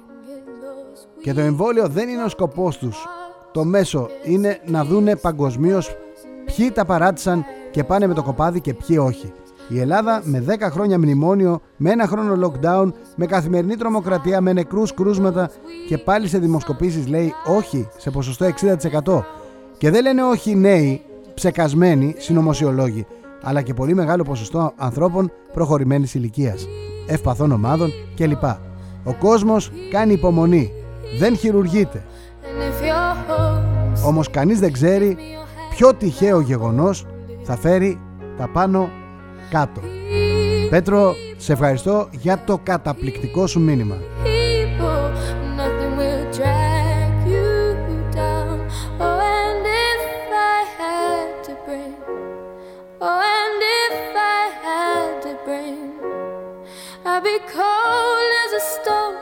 Και 1.22 1.34
το 1.34 1.42
εμβόλιο 1.42 1.88
δεν 1.88 2.10
είναι 2.10 2.24
ο 2.24 2.30
σκοπός 2.30 2.78
τους. 2.78 3.06
Το 3.52 3.64
μέσο 3.64 4.10
είναι 4.24 4.60
να 4.66 4.84
δούνε 4.86 5.16
παγκοσμίως 5.16 5.96
ποιοι 6.46 6.72
τα 6.72 6.86
παράτησαν 6.86 7.46
και 7.72 7.84
πάνε 7.84 8.08
με 8.08 8.14
το 8.14 8.24
κοπάδι 8.24 8.62
και 8.62 8.74
ποιοι 8.74 8.98
όχι. 9.02 9.34
Η 9.68 9.80
Ελλάδα 9.80 10.22
με 10.24 10.44
10 10.48 10.68
χρόνια 10.72 10.98
μνημόνιο, 10.98 11.62
με 11.78 11.92
ένα 11.92 12.08
χρόνο 12.08 12.48
lockdown, 12.48 12.92
με 13.16 13.26
καθημερινή 13.26 13.76
τρομοκρατία, 13.76 14.42
με 14.42 14.54
νεκρούς 14.54 14.94
κρούσματα 14.94 15.50
και 15.88 15.98
πάλι 15.98 16.28
σε 16.28 16.38
δημοσκοπήσεις 16.38 17.08
λέει 17.08 17.34
όχι 17.46 17.88
σε 17.98 18.10
ποσοστό 18.12 18.46
60%. 18.46 19.24
Και 19.78 19.90
δεν 19.90 20.02
λένε 20.02 20.24
όχι 20.24 20.52
οι 20.52 20.56
νέοι, 20.56 21.02
ψεκασμένοι, 21.34 22.16
συνωμοσιολόγοι, 22.18 23.06
αλλά 23.42 23.62
και 23.62 23.74
πολύ 23.74 23.94
μεγάλο 23.94 24.24
ποσοστό 24.24 24.74
ανθρώπων 24.76 25.32
προχωρημένης 25.54 26.14
ηλικίας, 26.14 26.68
ευπαθών 27.08 27.52
ομάδων 27.52 27.90
κλπ. 28.16 28.44
Ο 29.04 29.14
κόσμος 29.20 29.72
κάνει 29.92 30.14
υπομονή, 30.14 30.72
δεν 31.18 31.38
χειρουργείται. 31.38 32.04
Όμως 34.06 34.30
κανείς 34.30 34.60
δεν 34.60 34.72
ξέρει 34.72 35.18
ποιο 35.76 35.94
τυχαίο 35.94 36.40
γεγονός 36.40 37.06
θα 37.44 37.56
φέρει 37.56 38.00
τα 38.38 38.50
πάνω 38.54 38.90
κάτω. 39.50 39.82
Πέτρο, 40.70 41.16
σε 41.38 41.54
ευχαριστώ 41.54 42.08
για 42.12 42.44
το 42.46 42.60
καταπληκτικό 42.64 43.48
σου 43.48 43.60
μήνυμα. 43.60 43.98
people, 44.80 45.12
nothing 45.56 45.98
will 45.98 46.32
drag 46.32 47.28
you 47.28 47.76
down. 48.12 48.56
Oh, 49.00 49.20
and 49.20 49.66
if 49.66 50.04
I 50.32 50.60
had 50.82 51.44
to 51.48 51.54
bring, 51.66 51.96
oh, 53.02 53.22
and 53.38 53.60
if 53.82 54.16
I 54.16 54.44
had 54.66 55.22
to 55.26 55.32
bring, 55.46 56.00
I'd 57.06 57.24
be 57.24 57.38
cold 57.58 58.32
as 58.44 58.52
a 58.62 58.64
stone 58.74 59.16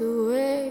away. 0.00 0.70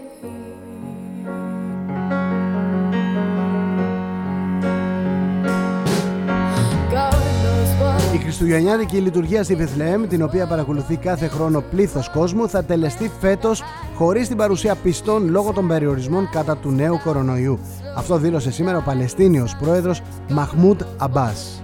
God 6.90 7.22
knows 7.42 7.70
what. 7.82 8.14
Η 8.14 8.18
Χριστουγεννιάτικη 8.18 8.96
λειτουργία 8.96 9.42
στη 9.42 9.54
Βεθλεέμ, 9.54 10.06
την 10.06 10.22
οποία 10.22 10.46
παρακολουθεί 10.46 10.96
κάθε 10.96 11.28
χρόνο 11.28 11.60
πλήθος 11.60 12.10
κόσμου, 12.10 12.48
θα 12.48 12.64
τελεστεί 12.64 13.10
φέτος 13.20 13.62
χωρίς 13.94 14.28
την 14.28 14.36
παρουσία 14.36 14.74
πιστών 14.74 15.28
λόγω 15.28 15.52
των 15.52 15.68
περιορισμών 15.68 16.28
κατά 16.32 16.56
του 16.56 16.70
νέου 16.70 17.00
κορονοϊού. 17.04 17.58
Αυτό 17.96 18.16
δήλωσε 18.16 18.50
σήμερα 18.50 18.78
ο 18.78 18.82
Παλαιστίνιος 18.82 19.56
πρόεδρος 19.56 20.02
Μαχμούντ 20.28 20.80
Αμπάς. 20.98 21.62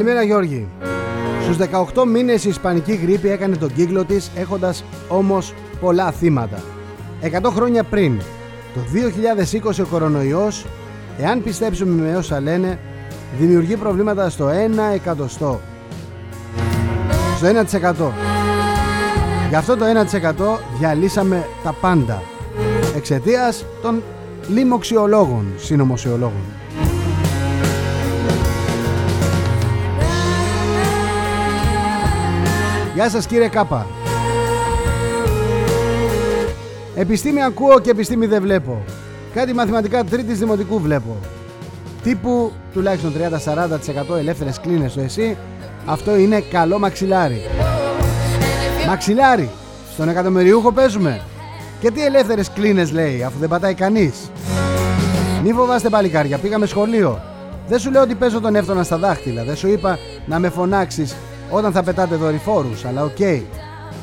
Καλημέρα 0.00 0.24
Γιώργη. 0.24 0.68
Στους 1.42 1.56
18 1.56 2.04
μήνες 2.06 2.44
η 2.44 2.48
Ισπανική 2.48 2.92
γρήπη 2.92 3.30
έκανε 3.30 3.56
τον 3.56 3.74
κύκλο 3.74 4.04
της 4.04 4.30
έχοντας 4.34 4.84
όμως 5.08 5.54
πολλά 5.80 6.10
θύματα. 6.12 6.62
100 7.20 7.50
χρόνια 7.50 7.82
πριν, 7.82 8.20
το 8.74 8.80
2020 8.80 9.82
ο 9.82 9.86
κορονοϊός, 9.86 10.66
εάν 11.18 11.42
πιστέψουμε 11.42 12.02
με 12.02 12.16
όσα 12.16 12.40
λένε, 12.40 12.78
δημιουργεί 13.38 13.76
προβλήματα 13.76 14.30
στο 14.30 14.48
1 14.48 14.92
εκατοστό. 14.94 15.60
Στο 17.36 17.46
1%. 17.46 18.12
Γι' 19.48 19.56
αυτό 19.56 19.76
το 19.76 19.84
1% 19.84 20.58
διαλύσαμε 20.78 21.46
τα 21.62 21.74
πάντα. 21.80 22.22
Εξαιτίας 22.96 23.64
των 23.82 24.02
λοιμοξιολόγων, 24.48 25.46
συνωμοσιολόγων. 25.56 26.42
Γεια 33.00 33.10
σας 33.10 33.26
κύριε 33.26 33.48
Κάπα. 33.48 33.86
Επιστήμη 36.94 37.42
ακούω 37.42 37.80
και 37.80 37.90
επιστήμη 37.90 38.26
δεν 38.26 38.42
βλέπω. 38.42 38.84
Κάτι 39.34 39.54
μαθηματικά 39.54 40.04
τρίτης 40.04 40.38
δημοτικού 40.38 40.80
βλέπω. 40.80 41.16
Τύπου 42.02 42.52
τουλάχιστον 42.72 43.12
30-40% 44.12 44.16
ελεύθερες 44.18 44.60
κλίνες 44.60 44.90
στο 44.90 45.00
εσύ. 45.00 45.36
Αυτό 45.86 46.16
είναι 46.16 46.40
καλό 46.40 46.78
μαξιλάρι. 46.78 47.40
Μαξιλάρι. 48.86 49.50
Στον 49.92 50.08
εκατομμυριούχο 50.08 50.72
παίζουμε. 50.72 51.20
Και 51.80 51.90
τι 51.90 52.04
ελεύθερες 52.04 52.50
κλίνες 52.50 52.92
λέει 52.92 53.22
αφού 53.22 53.38
δεν 53.38 53.48
πατάει 53.48 53.74
κανείς. 53.74 54.30
Μη 55.42 55.52
φοβάστε 55.52 55.88
παλικάρια, 55.88 56.38
πήγαμε 56.38 56.66
σχολείο. 56.66 57.20
Δεν 57.68 57.78
σου 57.78 57.90
λέω 57.90 58.02
ότι 58.02 58.14
παίζω 58.14 58.40
τον 58.40 58.54
έφτωνα 58.54 58.82
στα 58.82 58.98
δάχτυλα. 58.98 59.44
Δεν 59.44 59.56
σου 59.56 59.68
είπα 59.68 59.98
να 60.26 60.38
με 60.38 60.48
φωνάξεις 60.48 61.16
όταν 61.50 61.72
θα 61.72 61.82
πετάτε 61.82 62.14
δορυφόρους, 62.14 62.84
αλλά 62.84 63.04
οκ. 63.04 63.16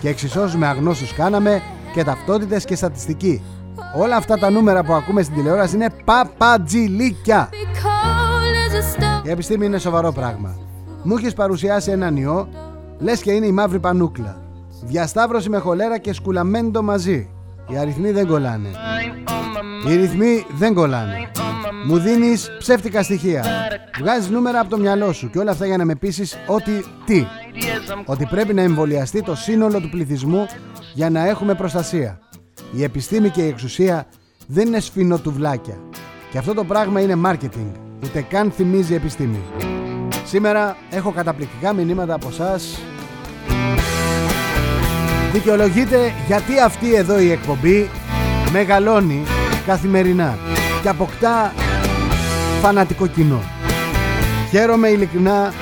Και 0.01 0.09
εξισώσεις 0.09 0.57
με 0.57 0.67
αγνώστους 0.67 1.13
κάναμε 1.13 1.61
και 1.93 2.03
ταυτότητες 2.03 2.65
και 2.65 2.75
στατιστική. 2.75 3.41
Όλα 3.95 4.15
αυτά 4.15 4.37
τα 4.37 4.49
νούμερα 4.49 4.83
που 4.83 4.93
ακούμε 4.93 5.21
στην 5.21 5.35
τηλεόραση 5.35 5.75
είναι 5.75 5.89
παπατζιλίκια. 6.05 7.49
Η 9.23 9.29
επιστήμη 9.29 9.65
είναι 9.65 9.77
σοβαρό 9.77 10.11
πράγμα. 10.11 10.55
Μου 11.03 11.15
έχεις 11.17 11.33
παρουσιάσει 11.33 11.91
έναν 11.91 12.17
ιό, 12.17 12.47
λες 12.99 13.21
και 13.21 13.31
είναι 13.31 13.45
η 13.45 13.51
μαύρη 13.51 13.79
πανούκλα. 13.79 14.41
Διασταύρωση 14.83 15.49
με 15.49 15.57
χολέρα 15.57 15.97
και 15.97 16.13
σκουλαμέντο 16.13 16.81
μαζί. 16.81 17.29
Οι 17.69 17.77
αριθμοί 17.77 18.11
δεν 18.11 18.27
κολλάνε. 18.27 18.69
Οι 19.89 19.95
ρυθμοί 19.95 20.45
δεν 20.51 20.73
κολλάνε. 20.73 21.31
Μου 21.87 21.97
δίνεις 21.97 22.49
ψεύτικα 22.59 23.03
στοιχεία. 23.03 23.43
Βγάζεις 23.99 24.29
νούμερα 24.29 24.59
από 24.59 24.69
το 24.69 24.77
μυαλό 24.77 25.13
σου 25.13 25.29
και 25.29 25.39
όλα 25.39 25.51
αυτά 25.51 25.65
για 25.65 25.77
να 25.77 25.85
με 25.85 25.95
πείσεις 25.95 26.37
ότι 26.47 26.85
τι. 27.05 27.25
Ότι 28.05 28.25
πρέπει 28.25 28.53
να 28.53 28.61
εμβολιαστεί 28.61 29.21
το 29.21 29.35
σύνολο 29.35 29.79
του 29.79 29.89
πληθυσμού 29.89 30.45
για 30.93 31.09
να 31.09 31.27
έχουμε 31.27 31.53
προστασία. 31.53 32.19
Η 32.71 32.83
επιστήμη 32.83 33.29
και 33.29 33.41
η 33.41 33.47
εξουσία 33.47 34.05
δεν 34.47 34.67
είναι 34.67 34.79
σφινοτουβλάκια. 34.79 35.77
Και 36.31 36.37
αυτό 36.37 36.53
το 36.53 36.63
πράγμα 36.63 37.01
είναι 37.01 37.21
marketing. 37.25 37.71
Ούτε 38.03 38.21
καν 38.21 38.51
θυμίζει 38.51 38.93
επιστήμη. 38.93 39.41
Σήμερα 40.25 40.77
έχω 40.89 41.11
καταπληκτικά 41.11 41.73
μηνύματα 41.73 42.13
από 42.13 42.27
εσά. 42.27 42.59
Δικαιολογείται 45.33 46.13
γιατί 46.27 46.59
αυτή 46.59 46.95
εδώ 46.95 47.19
η 47.19 47.31
εκπομπή 47.31 47.89
μεγαλώνει 48.51 49.23
καθημερινά 49.65 50.37
και 50.81 50.89
αποκτά 50.89 51.53
φανατικό 52.61 53.07
κοινό. 53.07 53.41
Χαίρομαι 54.49 54.87
ειλικρινά, 54.87 55.53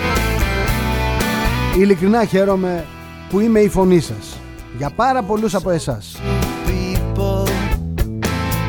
ειλικρινά 1.78 2.26
χαίρομαι 2.26 2.86
που 3.30 3.39
είμαι 3.39 3.59
η 3.59 3.70
φωνή 3.70 3.99
σας 3.99 4.39
για 4.78 4.89
πάρα 4.89 5.24
πολλούς 5.24 5.55
από 5.55 5.70
εσάς. 5.70 6.22
People 6.68 7.47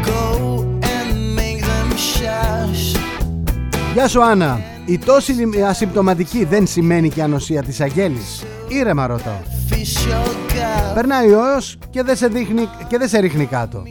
go 0.05 0.23
and 0.81 1.39
make 1.39 1.61
them 1.61 1.91
shush. 1.93 3.01
Γεια 3.93 4.09
σου 4.09 4.23
Άννα, 4.23 4.61
η 4.85 4.99
τόση 4.99 5.35
ασυμπτωματική 5.69 6.45
δεν 6.45 6.67
σημαίνει 6.67 7.09
και 7.09 7.23
ανοσία 7.23 7.63
της 7.63 7.81
αγέλης. 7.81 8.45
Ήρεμα 8.69 9.07
ρωτάω. 9.07 9.41
Official 9.71 10.53
guy. 10.53 10.95
Περνάει 10.95 11.27
ο 11.27 11.31
ιός 11.31 11.77
και 11.91 12.03
δεν 12.03 12.17
σε, 12.17 12.29
δείχνει, 12.29 12.69
και 12.89 12.99
δεν 12.99 13.09
σε 13.09 13.19
ρίχνει 13.19 13.47
κάτω. 13.47 13.83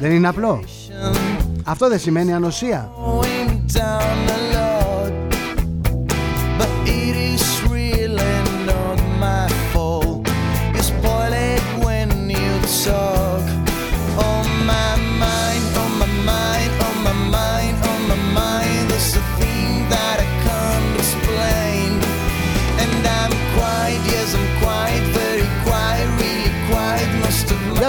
Δεν 0.00 0.10
είναι 0.10 0.28
απλό. 0.28 0.64
Αυτό 1.64 1.88
δεν 1.88 1.98
σημαίνει 1.98 2.32
ανοσία. 2.32 2.90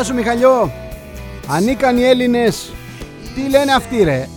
Σου 0.06 0.14
Μιχαλιό. 0.14 0.72
Ανίκανοι 1.47 2.03
Έλληνες. 2.03 2.74
Τι 3.36 3.49
λένε 3.49 3.72
αυτοί 3.72 4.03
ρε; 4.03 4.28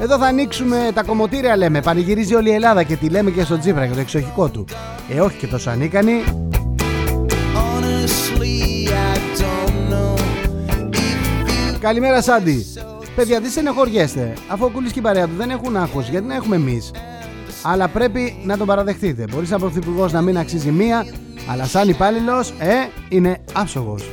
Εδώ 0.00 0.18
θα 0.18 0.26
ανοίξουμε 0.26 0.90
τα 0.94 1.02
κομμωτήρια 1.02 1.56
λέμε. 1.56 1.80
Πανηγυρίζει 1.80 2.34
όλη 2.34 2.50
η 2.50 2.52
Ελλάδα 2.52 2.82
και 2.82 2.96
τη 2.96 3.08
λέμε 3.08 3.30
και 3.30 3.44
στον 3.44 3.60
Τζίπρα 3.60 3.86
και 3.86 3.94
το 3.94 4.00
εξοχικό 4.00 4.48
του. 4.48 4.64
Ε 5.08 5.20
όχι 5.20 5.36
και 5.36 5.46
τόσο 5.46 5.70
ανίκανοι. 5.70 6.12
honestly, 7.54 8.88
I 8.88 9.16
don't 9.40 9.90
know 9.90 10.14
if 10.92 11.72
you 11.72 11.78
Καλημέρα 11.80 12.22
Σάντι. 12.22 12.66
Παιδιά 13.16 13.40
τι 13.40 13.50
στενεχωριέστε. 13.50 14.32
Αφού 14.48 14.64
ο 14.64 14.68
Κούλης 14.68 14.92
και 14.92 14.98
η 14.98 15.02
παρέα 15.02 15.26
του 15.26 15.34
δεν 15.36 15.50
έχουν 15.50 15.76
άγχος 15.76 16.08
γιατί 16.08 16.26
να 16.26 16.34
έχουμε 16.34 16.56
εμείς. 16.56 16.90
Αλλά 17.62 17.88
πρέπει 17.88 18.36
να 18.44 18.56
τον 18.56 18.66
παραδεχτείτε. 18.66 19.24
Μπορείς 19.30 19.48
σαν 19.48 19.60
πρωθυπουργός 19.60 20.12
να 20.12 20.20
μην 20.20 20.38
αξίζει 20.38 20.70
μία, 20.70 21.06
αλλά 21.50 21.64
σαν 21.64 21.88
υπάλληλος, 21.88 22.50
ε, 22.58 22.72
είναι 23.08 23.40
άψογος. 23.52 24.04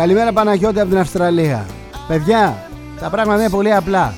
Καλημέρα 0.00 0.32
Παναγιώτη 0.32 0.80
από 0.80 0.88
την 0.88 0.98
Αυστραλία. 0.98 1.66
Παιδιά, 2.08 2.68
τα 3.00 3.10
πράγματα 3.10 3.40
είναι 3.40 3.50
πολύ 3.50 3.74
απλά. 3.74 4.14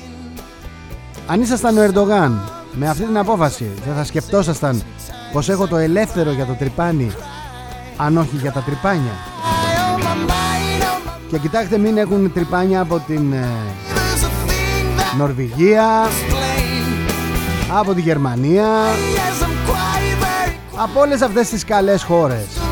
Αν 1.27 1.41
ήσασταν 1.41 1.77
ο 1.77 1.81
Ερντογάν 1.81 2.31
με 2.73 2.89
αυτή 2.89 3.03
την 3.03 3.17
απόφαση, 3.17 3.71
δεν 3.85 3.95
θα 3.95 4.03
σκεπτόσασταν 4.03 4.83
πως 5.31 5.49
έχω 5.49 5.67
το 5.67 5.77
ελεύθερο 5.77 6.31
για 6.31 6.45
το 6.45 6.53
τρυπάνι, 6.53 7.11
αν 7.97 8.17
όχι 8.17 8.35
για 8.35 8.51
τα 8.51 8.59
τρυπάνια. 8.59 9.11
On 9.95 9.99
my 9.99 10.29
mind, 10.29 10.83
on 10.83 11.27
my 11.27 11.29
Και 11.29 11.37
κοιτάξτε 11.37 11.77
μην 11.77 11.97
έχουν 11.97 12.33
τρυπάνια 12.33 12.81
από 12.81 12.99
την 13.07 13.33
ε, 13.33 13.47
there's 13.93 14.23
a 14.23 14.49
thing 14.49 14.99
that 14.99 15.17
Νορβηγία, 15.17 16.05
explain. 16.05 17.77
από 17.79 17.93
τη 17.93 18.01
Γερμανία, 18.01 18.65
Yes, 18.65 19.43
I'm 19.43 19.69
quiet, 19.69 20.23
very 20.23 20.53
από 20.75 20.99
όλες 20.99 21.21
αυτές 21.21 21.49
τις 21.49 21.65
καλές 21.65 22.03
χώρες. 22.03 22.62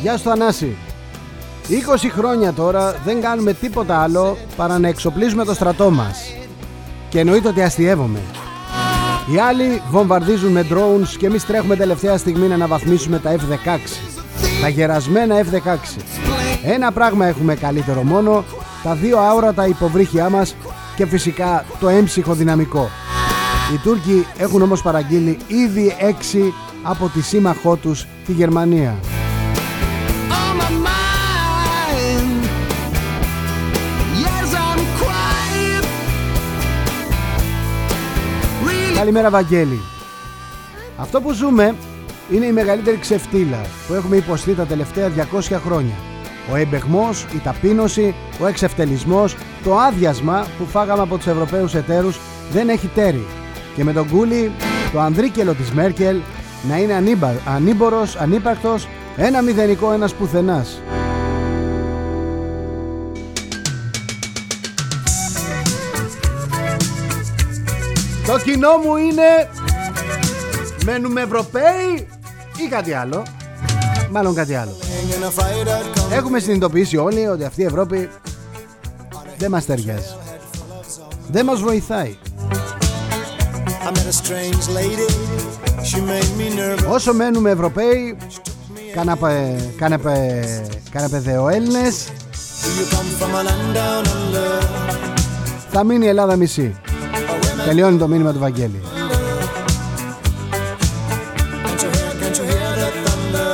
Γεια 0.00 0.16
σου 0.16 0.22
Θανάση. 0.22 0.76
20 1.68 2.08
χρόνια 2.16 2.52
τώρα 2.52 3.00
δεν 3.04 3.20
κάνουμε 3.20 3.52
τίποτα 3.52 4.02
άλλο 4.02 4.36
παρά 4.56 4.78
να 4.78 4.88
εξοπλίζουμε 4.88 5.44
το 5.44 5.54
στρατό 5.54 5.90
μας. 5.90 6.34
Και 7.08 7.18
εννοείται 7.18 7.48
ότι 7.48 7.62
αστειεύομαι. 7.62 8.18
Οι 9.34 9.38
άλλοι 9.38 9.82
βομβαρδίζουν 9.90 10.52
με 10.52 10.66
drones 10.70 11.08
και 11.18 11.26
εμείς 11.26 11.46
τρέχουμε 11.46 11.76
τελευταία 11.76 12.16
στιγμή 12.16 12.46
να 12.46 12.54
αναβαθμίσουμε 12.54 13.18
τα 13.18 13.34
F-16. 13.36 13.78
Τα 14.62 14.68
γερασμένα 14.68 15.36
F-16. 15.40 16.00
Ένα 16.64 16.92
πράγμα 16.92 17.26
έχουμε 17.26 17.54
καλύτερο 17.54 18.02
μόνο, 18.02 18.44
τα 18.82 18.94
δύο 18.94 19.18
αόρατα 19.18 19.66
υποβρύχια 19.66 20.28
μας 20.28 20.56
και 20.96 21.06
φυσικά 21.06 21.64
το 21.80 21.88
έμψυχο 21.88 22.34
δυναμικό. 22.34 22.90
Οι 23.74 23.78
Τούρκοι 23.82 24.26
έχουν 24.36 24.62
όμως 24.62 24.82
παραγγείλει 24.82 25.38
ήδη 25.46 25.96
6 25.98 26.52
από 26.82 27.08
τη 27.08 27.22
σύμμαχό 27.22 27.76
τους 27.76 28.06
τη 28.26 28.32
Γερμανία. 28.32 28.98
Καλημέρα 39.00 39.30
Βαγγέλη. 39.30 39.80
Αυτό 40.96 41.20
που 41.20 41.32
ζούμε 41.32 41.74
είναι 42.30 42.46
η 42.46 42.52
μεγαλύτερη 42.52 42.96
ξεφτύλα 42.96 43.60
που 43.86 43.94
έχουμε 43.94 44.16
υποστεί 44.16 44.54
τα 44.54 44.64
τελευταία 44.66 45.10
200 45.32 45.58
χρόνια. 45.64 45.94
Ο 46.52 46.56
εμπεγμός, 46.56 47.26
η 47.34 47.38
ταπείνωση, 47.38 48.14
ο 48.40 48.46
εξευτελισμός, 48.46 49.36
το 49.64 49.78
άδειασμα 49.78 50.46
που 50.58 50.64
φάγαμε 50.64 51.02
από 51.02 51.16
τους 51.16 51.26
Ευρωπαίους 51.26 51.74
εταίρους 51.74 52.18
δεν 52.52 52.68
έχει 52.68 52.86
τέρι. 52.94 53.26
Και 53.76 53.84
με 53.84 53.92
τον 53.92 54.08
κούλι, 54.08 54.52
το 54.92 55.00
ανδρίκελο 55.00 55.54
της 55.54 55.70
Μέρκελ 55.70 56.20
να 56.68 56.76
είναι 56.76 56.92
ανήμπα, 56.92 57.32
ανήμπορος, 57.46 58.16
ανύπαρκτος, 58.16 58.88
ένα 59.16 59.42
μηδενικό 59.42 59.92
ένας 59.92 60.14
πουθενάς. 60.14 60.80
Το 68.30 68.38
κοινό 68.38 68.76
μου 68.76 68.96
είναι 68.96 69.48
Μένουμε 70.84 71.20
Ευρωπαίοι 71.20 72.08
ή 72.64 72.68
κάτι 72.70 72.92
άλλο. 72.92 73.22
Μάλλον 74.10 74.34
κάτι 74.34 74.54
άλλο. 74.54 74.76
Έχουμε 76.12 76.38
συνειδητοποιήσει 76.38 76.96
όλοι 76.96 77.26
ότι 77.26 77.44
αυτή 77.44 77.62
η 77.62 77.64
Ευρώπη 77.64 78.08
δεν 79.38 79.50
μας 79.50 79.64
ταιριάζει. 79.64 80.14
Δεν 81.28 81.44
μας 81.44 81.60
βοηθάει. 81.60 82.16
I 83.86 83.90
met 83.90 84.06
a 84.06 84.16
strange 84.22 84.64
lady. 84.78 85.08
She 85.82 86.00
made 86.00 86.32
me 86.38 86.58
nervous. 86.58 86.92
Όσο 86.92 87.14
μένουμε 87.14 87.50
Ευρωπαίοι, 87.50 88.16
κάναπε, 88.94 89.56
κάναπε, 89.76 90.44
κάναπε 90.90 91.18
δεοέλληνες, 91.18 92.04
You 92.04 92.94
come 92.94 93.22
from 93.22 93.34
a 93.34 93.42
land 93.48 93.76
down 93.76 94.06
under. 94.06 94.64
θα 95.70 95.84
μείνει 95.84 96.04
η 96.04 96.08
Ελλάδα 96.08 96.36
μισή. 96.36 96.80
Τελειώνει 97.66 97.98
το 97.98 98.08
μήνυμα 98.08 98.32
του 98.32 98.38
Βαγγέλη. 98.38 98.80
Can't 101.64 101.82
you 101.82 101.90
hear, 101.96 102.10
can't 102.20 102.36
you 102.38 102.44
hear 102.52 102.70
the 102.80 102.88
thunder? 103.04 103.52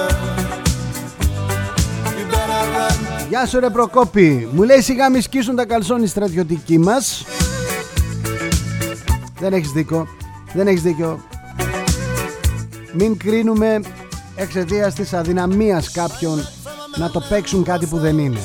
You 2.19 2.25
better 2.33 2.63
run. 2.75 3.27
Γεια 3.29 3.47
σου 3.47 3.61
ρε 3.61 3.71
Προκόπη 3.71 4.49
Μου 4.53 4.63
λέει 4.63 4.81
σιγά 4.81 5.11
μη 5.11 5.21
σκίσουν 5.21 5.57
τα 5.57 5.65
καλσόνι 5.65 6.07
στρατιωτικοί 6.07 6.79
μας 6.79 7.25
Δεν 9.39 9.53
έχεις 9.53 9.71
δίκιο 9.71 10.09
Δεν 10.53 10.67
έχεις 10.67 10.83
δίκιο 10.83 11.21
Μην 12.93 13.17
κρίνουμε 13.17 13.81
εξαιτίας 14.37 14.95
της 14.95 15.13
αδυναμίας 15.13 15.91
κάποιων 15.91 16.47
να 16.97 17.11
το 17.11 17.21
παίξουν 17.29 17.65
κάτι 17.65 17.87
που 17.87 17.99
δεν 17.99 18.19
είναι. 18.19 18.41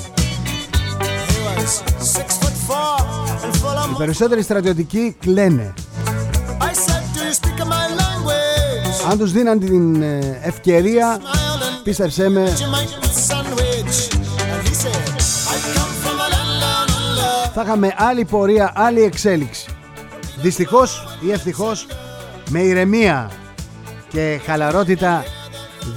Περισσότεροι 4.01 4.41
στρατιωτικοί 4.41 5.15
κλαίνε. 5.19 5.73
I 6.59 6.73
said, 6.73 7.03
Do 7.15 7.21
you 7.27 7.33
speak 7.33 7.59
my 7.59 7.85
language? 8.01 9.11
Αν 9.11 9.17
τους 9.17 9.31
δίναν 9.31 9.59
την 9.59 10.01
ε, 10.01 10.39
ευκαιρία, 10.43 11.19
πίστεψέ 11.83 12.29
με, 12.29 12.53
You 12.57 12.75
might 12.75 13.05
eat 13.05 13.15
sandwich; 13.29 13.97
And 14.53 14.67
he 14.67 14.73
said, 14.83 15.01
I 15.53 15.57
come 15.75 15.93
from 16.03 16.17
a 16.19 16.27
land 16.33 16.53
down 16.61 16.87
under. 16.97 17.51
θα 17.53 17.61
είχαμε 17.61 17.93
άλλη 17.97 18.25
πορεία, 18.25 18.71
άλλη 18.75 19.01
εξέλιξη. 19.01 19.65
Δυστυχώς 20.41 21.17
ή 21.19 21.31
ευτυχώς, 21.31 21.87
με 22.49 22.59
ηρεμία 22.59 23.31
και 24.09 24.39
χαλαρότητα 24.45 25.23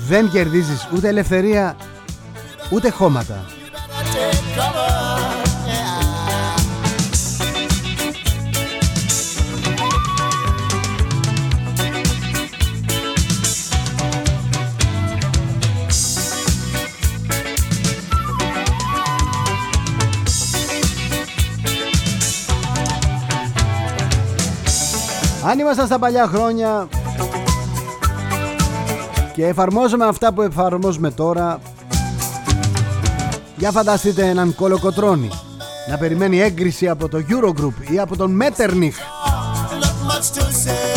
δεν 0.09 0.31
κερδίζεις 0.31 0.89
ούτε 0.95 1.09
ελευθερία, 1.09 1.77
ούτε 2.71 2.91
χώματα. 2.91 3.54
Αν 25.55 25.61
ήμασταν 25.61 25.87
στα 25.87 25.99
παλιά 25.99 26.27
χρόνια 26.27 26.89
και 29.35 29.47
εφαρμόζουμε 29.47 30.05
αυτά 30.07 30.33
που 30.33 30.43
εφαρμόζουμε 30.43 31.11
τώρα, 31.11 31.61
για 33.57 33.71
φανταστείτε 33.71 34.29
έναν 34.29 34.55
κολοκοτρώνη 34.55 35.31
να 35.89 35.99
περιμένει 35.99 36.41
έγκριση 36.41 36.89
από 36.89 37.09
το 37.09 37.25
Eurogroup 37.29 37.91
ή 37.93 37.99
από 37.99 38.17
τον 38.17 38.43
Metternich 38.43 38.99
Not 39.81 40.11
much 40.11 40.39
to 40.39 40.43
say. 40.43 40.97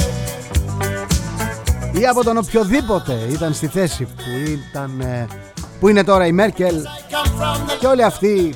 ή 1.99 2.05
από 2.07 2.23
τον 2.23 2.37
οποιοδήποτε 2.37 3.13
ήταν 3.29 3.53
στη 3.53 3.67
θέση 3.67 4.03
που, 4.03 4.21
ήταν, 4.47 4.99
ε, 5.01 5.27
που 5.79 5.87
είναι 5.87 6.03
τώρα 6.03 6.25
η 6.25 6.31
Μέρκελ 6.31 6.75
Come 6.75 7.25
from 7.25 7.69
the 7.69 7.77
και 7.79 7.87
όλοι 7.87 8.03
αυτοί 8.03 8.53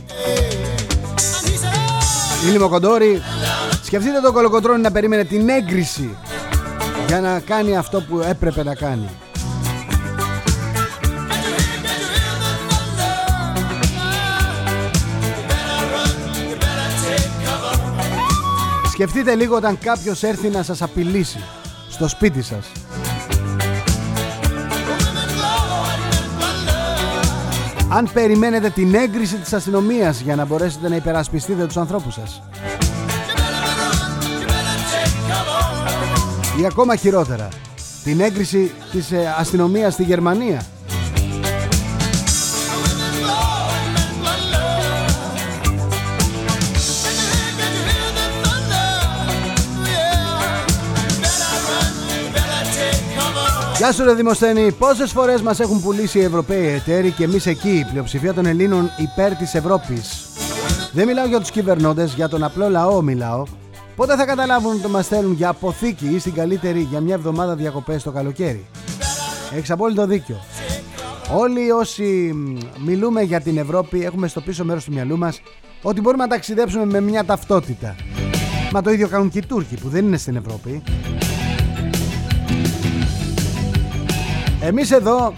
And 1.14 1.48
he 1.48 1.54
said, 1.54 2.48
οι 2.48 2.52
λιμοκοντόροι 2.52 3.22
σκεφτείτε 3.92 4.20
τον 4.20 4.34
κολοκοτρώνη 4.34 4.82
να 4.82 4.92
περίμενε 4.92 5.24
την 5.24 5.50
έγκριση 5.50 6.18
για 7.08 7.22
να 7.22 7.40
κάνει 7.40 7.78
αυτό 7.78 8.02
που 8.02 8.20
έπρεπε 8.20 8.64
να 8.64 8.76
κάνει. 8.76 9.10
Σκεφτείτε 18.92 19.36
λίγο 19.36 19.56
όταν 19.56 19.78
κάποιος 19.80 20.24
έρθει 20.24 20.50
να 20.50 20.64
σας 20.64 20.82
απειλήσει 20.82 21.40
στο 21.90 22.08
σπίτι 22.08 22.42
σας. 22.42 22.72
Αν 27.90 28.10
περιμένετε 28.14 28.70
την 28.70 28.96
έγκριση 28.96 29.36
της 29.36 29.54
αστυνομίας 29.54 30.20
για 30.20 30.36
να 30.36 30.46
μπορέσετε 30.46 30.90
να 30.90 30.96
υπερασπιστείτε 30.96 31.66
τους 31.66 31.78
ανθρώπους 31.78 32.14
σας 32.14 32.42
Ή 36.62 36.66
ακόμα 36.66 36.96
χειρότερα 36.96 37.48
Την 38.04 38.20
έγκριση 38.20 38.72
της 38.92 39.12
ε, 39.12 39.36
αστυνομίας 39.40 39.94
στη 39.94 40.04
Γερμανία 40.04 40.66
Γεια 53.78 53.92
σου 53.92 54.04
ρε 54.04 54.14
Δημοσθένη, 54.14 54.72
πόσες 54.72 55.12
φορές 55.12 55.42
μας 55.42 55.60
έχουν 55.60 55.82
πουλήσει 55.82 56.20
οι 56.20 56.24
Ευρωπαίοι 56.24 56.68
εταίροι 56.68 57.12
και 57.12 57.24
εμείς 57.24 57.46
εκεί, 57.46 57.70
η 57.70 57.86
πλειοψηφία 57.90 58.34
των 58.34 58.46
Ελλήνων 58.46 58.90
υπέρ 58.98 59.36
της 59.36 59.56
Ευρώπης; 59.56 60.26
Δεν 60.92 61.08
μιλάω 61.08 61.26
για 61.26 61.40
τους 61.40 61.52
κυβερνώντες, 61.52 62.14
για 62.14 62.30
τον 62.30 62.44
απλό 62.44 62.70
λαό 62.70 63.02
μιλάω. 63.02 63.44
Πότε 64.02 64.16
θα 64.16 64.26
καταλάβουν 64.26 64.72
ότι 64.72 64.88
μας 64.88 65.06
στέλνουν 65.06 65.34
για 65.34 65.50
αποθήκη 65.50 66.08
ή 66.08 66.20
στην 66.20 66.34
καλύτερη 66.34 66.80
για 66.80 67.00
μια 67.00 67.14
εβδομάδα 67.14 67.56
διακοπές 67.56 68.04
το 68.04 68.12
καλοκαίρι; 68.12 68.66
Έχεις 69.56 69.72
απόλυτο 69.72 70.06
δίκιο. 70.06 70.40
Όλοι 71.34 71.72
όσοι 71.72 72.32
μ, 72.34 72.58
μιλούμε 72.86 73.22
για 73.22 73.42
την 73.42 73.58
Ευρώπη 73.58 74.04
έχουμε 74.04 74.28
στο 74.28 74.42
πίσω 74.42 74.66
μέρος 74.66 74.84
του 74.84 74.92
μυαλού 74.92 75.18
μας 75.18 75.42
ότι 75.82 76.02
μπορούμε 76.02 76.24
να 76.24 76.30
ταξιδέψουμε 76.30 76.86
με 76.86 77.02
μια 77.02 77.26
ταυτότητα. 77.26 77.96
Μα 78.72 78.82
το 78.82 78.92
ίδιο 78.92 79.08
κάνουν 79.08 79.30
και 79.30 79.38
οι 79.38 79.46
Τούρκοι 79.46 79.76
που 79.76 79.90
δεν 79.90 80.06
είναι 80.06 80.18
στην 80.18 80.36
Ευρώπη. 80.36 80.84
Εμείς 84.62 84.92
εδώ 84.92 85.34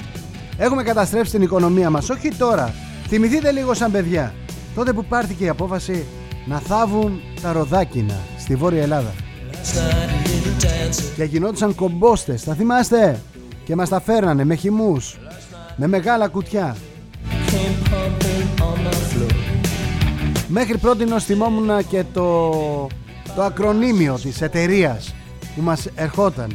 έχουμε 0.58 0.84
καταστρέψει 0.84 1.32
την 1.32 1.42
οικονομία 1.42 1.90
μας, 1.90 2.10
όχι 2.10 2.30
τώρα. 2.30 2.74
Θυμηθείτε 3.08 3.52
λίγο 3.52 3.74
σαν 3.74 3.92
παιδιά. 3.92 4.34
Τότε 4.76 4.94
που 4.94 5.06
πάρθηκε 5.06 5.44
η 5.44 5.50
απόφαση 5.50 6.06
να 6.46 6.60
θάβουν 6.60 7.22
τα 7.42 7.52
ροδάκινα 7.52 8.20
στη 8.44 8.56
Βόρεια 8.56 8.82
Ελλάδα. 8.82 9.14
Και 11.16 11.24
γινόντουσαν 11.24 11.76
κομπόστες, 11.76 12.44
τα 12.44 12.54
θυμάστε; 12.54 13.20
Και 13.66 13.76
μας 13.76 13.90
τα 13.90 14.00
φέρνανε 14.00 14.44
με 14.44 14.56
χυμούς, 14.56 15.18
με 15.76 15.88
μεγάλα 15.88 16.28
κουτιά. 16.28 16.76
Μέχρι 20.48 20.78
πρώτη 20.78 21.06
θυμόμουν 21.20 21.88
και 21.88 22.04
το, 22.14 22.50
το 23.36 23.42
ακρονίμιο 23.44 24.20
της 24.22 24.42
εταιρείας 24.42 25.16
που 25.56 25.62
μας 25.62 25.88
ερχόταν. 25.96 26.52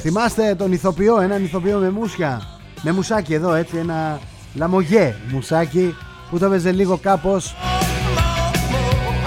Θυμάστε 0.00 0.54
τον 0.54 0.72
ηθοποιό, 0.72 1.20
έναν 1.20 1.44
ηθοποιό 1.44 1.78
με 1.78 1.90
μουσια, 1.90 2.42
με 2.82 2.92
μουσάκι 2.92 3.34
εδώ 3.34 3.54
έτσι, 3.54 3.76
ένα 3.76 4.18
λαμογέ 4.54 5.14
μουσάκι 5.32 5.94
που 6.30 6.38
το 6.38 6.46
έπαιζε 6.46 6.72
λίγο 6.72 6.96
κάπως. 6.96 7.54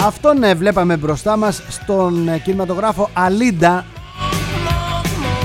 Αυτόν 0.08 0.42
ε, 0.42 0.54
βλέπαμε 0.54 0.96
μπροστά 0.96 1.36
μας 1.36 1.62
στον 1.68 2.28
ε, 2.28 2.38
κινηματογράφο 2.38 3.10
Αλίντα 3.12 3.84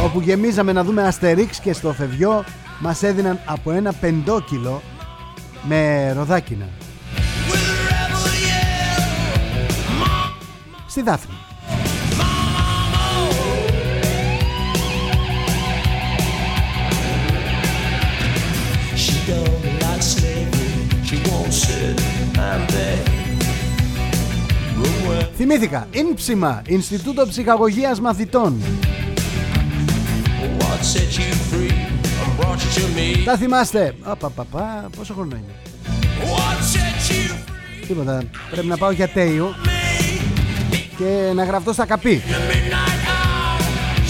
όπου 0.03 0.19
γεμίζαμε 0.19 0.71
να 0.71 0.83
δούμε 0.83 1.03
Αστερίξ 1.03 1.59
και 1.59 1.73
στο 1.73 1.93
φευγιό 1.93 2.43
μας 2.79 3.03
έδιναν 3.03 3.39
από 3.45 3.71
ένα 3.71 3.93
πεντόκιλο 3.93 4.81
με 5.63 6.11
ροδάκινα. 6.13 6.65
Στη 10.87 11.01
Δάφνη. 11.01 11.42
Θυμήθηκα, 25.35 25.87
Ίνψιμα, 25.91 26.61
Ινστιτούτο 26.67 27.27
Ψυχαγωγίας 27.27 27.99
Μαθητών. 27.99 28.61
what 30.59 30.83
set 30.93 31.17
you 31.17 31.33
free 31.49 31.71
and 32.21 32.31
brought 32.39 32.59
you 32.63 32.71
to 32.79 32.85
me? 32.97 33.23
Τα 33.25 33.37
θυμάστε. 33.37 33.95
Απαπαπα, 34.01 34.89
πόσο 34.97 35.13
χρόνο 35.13 35.35
είναι; 35.35 35.53
What 36.21 36.57
set 36.57 37.11
you 37.11 37.31
free? 37.31 37.87
Τίποτα. 37.87 38.23
Πρέπει 38.51 38.67
να 38.67 38.77
πάω 38.77 38.91
για 38.91 39.07
τέιο 39.07 39.55
και 40.97 41.31
να 41.35 41.43
γραφτώ 41.43 41.73
στα 41.73 41.85
καπί. 41.85 42.21
Midnight 42.25 43.07
hour. 43.07 43.59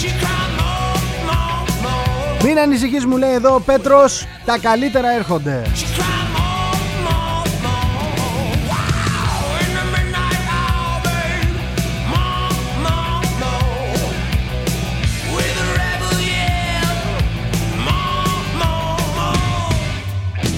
She 0.00 0.08
cried 0.08 0.50
more, 0.60 1.30
more, 1.30 2.40
more. 2.40 2.44
Μην 2.44 2.58
ανησυχείς 2.58 3.04
μου 3.06 3.16
λέει 3.16 3.32
εδώ 3.32 3.54
ο 3.54 3.60
Πέτρος 3.60 4.26
Τα 4.44 4.58
καλύτερα 4.58 5.10
έρχονται 5.14 5.62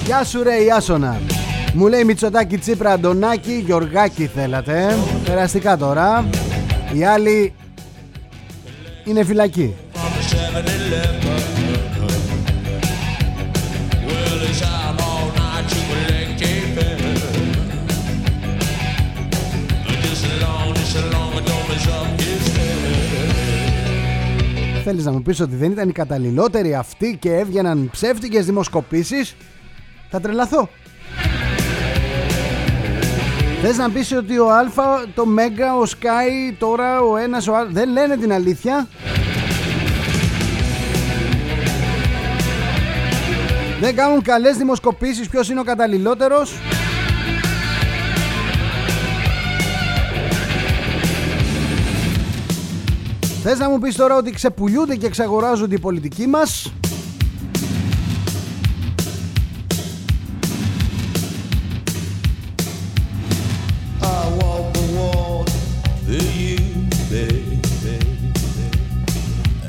Γεια 0.07 0.23
σου 0.23 0.43
ρε 0.43 0.55
Ιάσονα 0.63 1.19
Μου 1.73 1.87
λέει 1.87 2.03
Μητσοτάκη 2.03 2.57
Τσίπρα 2.57 2.91
Αντωνάκη 2.91 3.63
Γιωργάκη 3.65 4.25
θέλατε. 4.25 4.87
Ε. 4.87 4.95
Περαστικά 5.25 5.77
τώρα. 5.77 6.25
Οι 6.93 7.03
άλλοι 7.03 7.53
Είναι 9.05 9.23
φυλακοί 9.23 9.75
Θέλεις 24.83 25.05
να 25.05 25.11
μου 25.11 25.21
πεις 25.21 25.39
ότι 25.39 25.55
δεν 25.55 25.71
ήταν 25.71 25.89
οι 25.89 25.91
καταλληλότεροι 25.91 26.75
αυτοί 26.75 27.17
και 27.19 27.33
έβγαιναν 27.33 27.89
ψεύτικες 27.91 28.45
δημοσκοπήσεις; 28.45 29.35
Θα 30.09 30.19
τρελαθώ. 30.19 30.69
Θες 33.61 33.77
να 33.77 33.89
πεις 33.89 34.11
ότι 34.11 34.39
ο 34.39 34.49
Α, 34.49 34.63
το 35.15 35.25
Μέγκα, 35.25 35.75
ο 35.75 35.83
Sky, 35.83 36.53
τώρα 36.59 36.99
ο 37.01 37.17
ένας, 37.17 37.47
ο 37.47 37.55
άλλος 37.55 37.73
Δεν 37.73 37.91
λένε 37.91 38.17
την 38.17 38.33
αλήθεια; 38.33 38.87
Δεν 43.79 43.95
κάνουν 43.95 44.21
καλές 44.21 44.57
δημοσκοπήσεις 44.57 45.29
ποιος 45.29 45.49
είναι 45.49 45.59
ο 45.59 45.63
καταλληλότερος; 45.63 46.53
Θες 53.43 53.59
να 53.59 53.69
μου 53.69 53.79
πεις 53.79 53.95
τώρα 53.95 54.15
ότι 54.15 54.31
ξεπουλιούνται 54.31 54.95
και 54.95 55.05
εξαγοράζονται 55.05 55.75
οι 55.75 55.79
πολιτικοί 55.79 56.27
μας; 56.27 56.73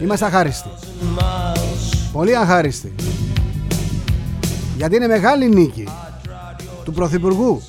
Είμαστε 0.02 0.24
αχάριστοι. 0.24 0.68
Πολύ 2.12 2.36
αχάριστοι. 2.36 2.94
Γιατί 4.76 4.96
είναι 4.96 5.06
μεγάλη 5.06 5.48
νίκη 5.48 5.88
Του 6.84 6.92
Πρωθυπουργού 6.92 7.62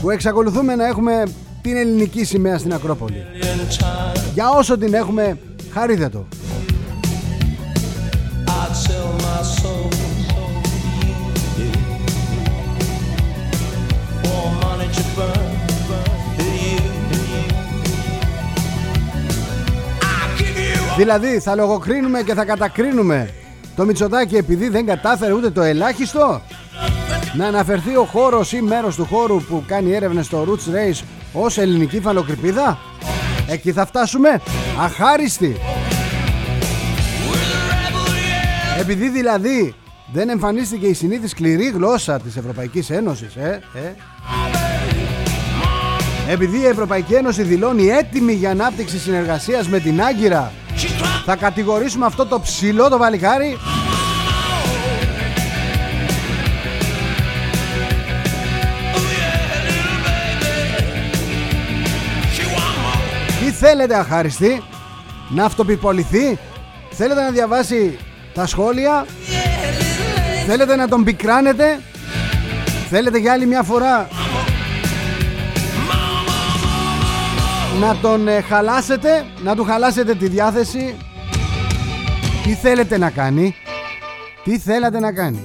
Που 0.00 0.10
εξακολουθούμε 0.10 0.74
να 0.74 0.86
έχουμε 0.86 1.22
την 1.62 1.76
ελληνική 1.76 2.24
σημαία 2.24 2.58
στην 2.58 2.72
Ακρόπολη. 2.72 3.24
Για 4.34 4.50
όσο 4.50 4.78
την 4.78 4.94
έχουμε 4.94 5.38
χαρείτε 5.72 6.08
το 6.08 6.26
Δηλαδή 20.96 21.38
θα 21.38 21.54
λογοκρίνουμε 21.54 22.22
και 22.22 22.34
θα 22.34 22.44
κατακρίνουμε. 22.44 23.30
Το 23.76 23.84
Μητσοτάκι 23.84 24.36
επειδή 24.36 24.68
δεν 24.68 24.86
κατάφερε 24.86 25.32
ούτε 25.32 25.50
το 25.50 25.62
ελάχιστο 25.62 26.42
να 27.36 27.46
αναφερθεί 27.46 27.96
ο 27.96 28.04
χώρος 28.04 28.52
ή 28.52 28.60
μέρος 28.62 28.96
του 28.96 29.04
χώρου 29.04 29.42
που 29.42 29.64
κάνει 29.66 29.92
έρευνες 29.92 30.26
στο 30.26 30.46
Roots 30.48 30.74
Race 30.74 31.04
ως 31.32 31.58
ελληνική 31.58 32.00
φαλοκρηπίδα 32.00 32.78
Εκεί 33.48 33.72
θα 33.72 33.86
φτάσουμε. 33.86 34.40
Αχάριστοι 34.80 35.56
Επειδή 38.80 39.08
δηλαδή 39.08 39.74
δεν 40.12 40.28
εμφανίστηκε 40.28 40.86
η 40.86 40.94
συνήθι 40.94 41.28
σκληρή 41.28 41.70
γλώσσα 41.70 42.20
της 42.20 42.36
Ευρωπαϊκής 42.36 42.90
Ένωσης 42.90 43.36
ε, 43.36 43.60
ε. 43.74 43.92
Επειδή 46.32 46.58
η 46.58 46.66
Ευρωπαϊκή 46.66 47.14
Ένωση 47.14 47.42
δηλώνει 47.42 47.86
έτοιμη 47.86 48.32
για 48.32 48.50
ανάπτυξη 48.50 48.98
συνεργασίας 48.98 49.68
με 49.68 49.78
την 49.78 50.02
Άγκυρα 50.02 50.52
Θα 51.24 51.36
κατηγορήσουμε 51.36 52.06
αυτό 52.06 52.26
το 52.26 52.40
ψηλό 52.40 52.88
το 52.88 52.98
βαλικάρι 52.98 53.58
Τι 63.40 63.50
θέλετε 63.50 63.96
αχάριστη 63.96 64.62
Να 65.28 65.44
αυτοπιποληθεί; 65.44 66.38
Θέλετε 66.90 67.22
να 67.22 67.30
διαβάσει 67.30 67.98
τα 68.34 68.46
σχόλια; 68.46 69.06
Θέλετε 70.46 70.76
να 70.76 70.88
τον 70.88 71.04
πικράνετε; 71.04 71.80
Θέλετε 72.90 73.18
για 73.18 73.32
άλλη 73.32 73.46
μια 73.46 73.62
φορά 73.62 74.08
Να 77.80 77.96
τον 77.96 78.28
ε, 78.28 78.40
χαλάσετε 78.40 79.24
Να 79.44 79.56
του 79.56 79.64
χαλάσετε 79.64 80.14
τη 80.14 80.28
διάθεση 80.28 80.96
Τι 82.44 82.54
θέλετε 82.54 82.98
να 82.98 83.10
κάνει; 83.10 83.54
Τι 84.44 84.58
θέλατε 84.58 85.00
να 85.00 85.12
κάνει; 85.12 85.38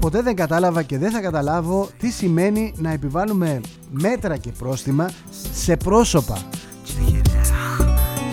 Ποτέ 0.00 0.22
δεν 0.22 0.34
κατάλαβα 0.34 0.82
και 0.82 0.98
δεν 0.98 1.10
θα 1.10 1.20
καταλάβω 1.20 1.88
τι 1.98 2.10
σημαίνει 2.10 2.74
να 2.76 2.92
επιβάλλουμε 2.92 3.60
μέτρα 3.90 4.36
και 4.36 4.50
πρόστιμα 4.58 5.10
σε 5.52 5.76
πρόσωπα. 5.76 6.38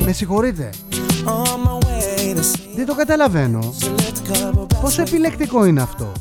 Με 0.10 0.14
συγχωρείτε. 0.14 0.70
Δεν 2.76 2.86
το 2.86 2.96
καταλαβαίνω. 2.96 3.74
Πόσο 4.82 5.02
επιλεκτικό 5.02 5.66
είναι 5.66 5.82
αυτό. 5.82 6.12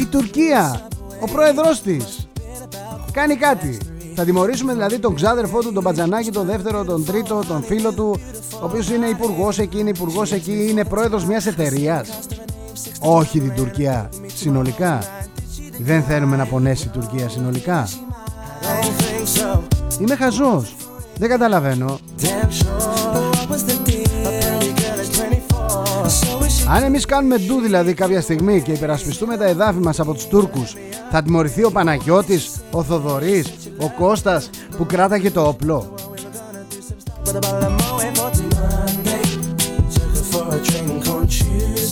Η 0.00 0.04
Τουρκία, 0.06 0.88
ο 1.20 1.26
πρόεδρος 1.32 1.82
της, 1.82 2.28
κάνει 3.12 3.36
κάτι. 3.36 3.78
Θα 4.14 4.24
τιμωρήσουμε 4.24 4.72
δηλαδή 4.72 4.98
τον 4.98 5.14
ξάδερφό 5.14 5.58
του, 5.58 5.72
τον 5.72 5.82
Πατζανάκη, 5.82 6.30
τον 6.30 6.46
δεύτερο, 6.46 6.84
τον 6.84 7.04
τρίτο, 7.04 7.42
τον 7.48 7.62
φίλο 7.62 7.92
του, 7.92 8.20
ο 8.52 8.64
οποίος 8.64 8.90
είναι 8.90 9.06
υπουργός 9.06 9.58
εκεί, 9.58 9.78
είναι 9.78 9.90
υπουργός 9.90 10.32
εκεί, 10.32 10.66
είναι 10.70 10.84
πρόεδρος 10.84 11.24
μιας 11.24 11.46
εταιρείας. 11.46 12.08
Όχι 13.00 13.40
την 13.40 13.54
Τουρκία 13.54 14.08
συνολικά. 14.34 14.98
Δεν 15.78 16.02
θέλουμε 16.02 16.36
να 16.36 16.46
πονέσει 16.46 16.86
η 16.86 16.90
Τουρκία 16.90 17.28
συνολικά. 17.28 17.88
Είμαι 20.00 20.16
χαζός. 20.16 20.74
Δεν 21.18 21.28
καταλαβαίνω. 21.28 21.98
Αν 26.68 26.82
εμείς 26.82 27.04
κάνουμε 27.04 27.38
ντου 27.38 27.60
δηλαδή 27.60 27.94
κάποια 27.94 28.20
στιγμή 28.20 28.62
και 28.62 28.72
υπερασπιστούμε 28.72 29.36
τα 29.36 29.44
εδάφη 29.44 29.78
μας 29.78 30.00
από 30.00 30.14
τους 30.14 30.26
Τούρκους 30.26 30.76
θα 31.10 31.22
τιμωρηθεί 31.22 31.64
ο 31.64 31.70
Παναγιώτης, 31.70 32.50
ο 32.70 32.82
Θοδωρής, 32.82 33.46
ο 33.78 33.90
Κώστας 33.98 34.50
που 34.76 34.86
κράταγε 34.86 35.30
το 35.30 35.48
όπλο; 35.48 35.94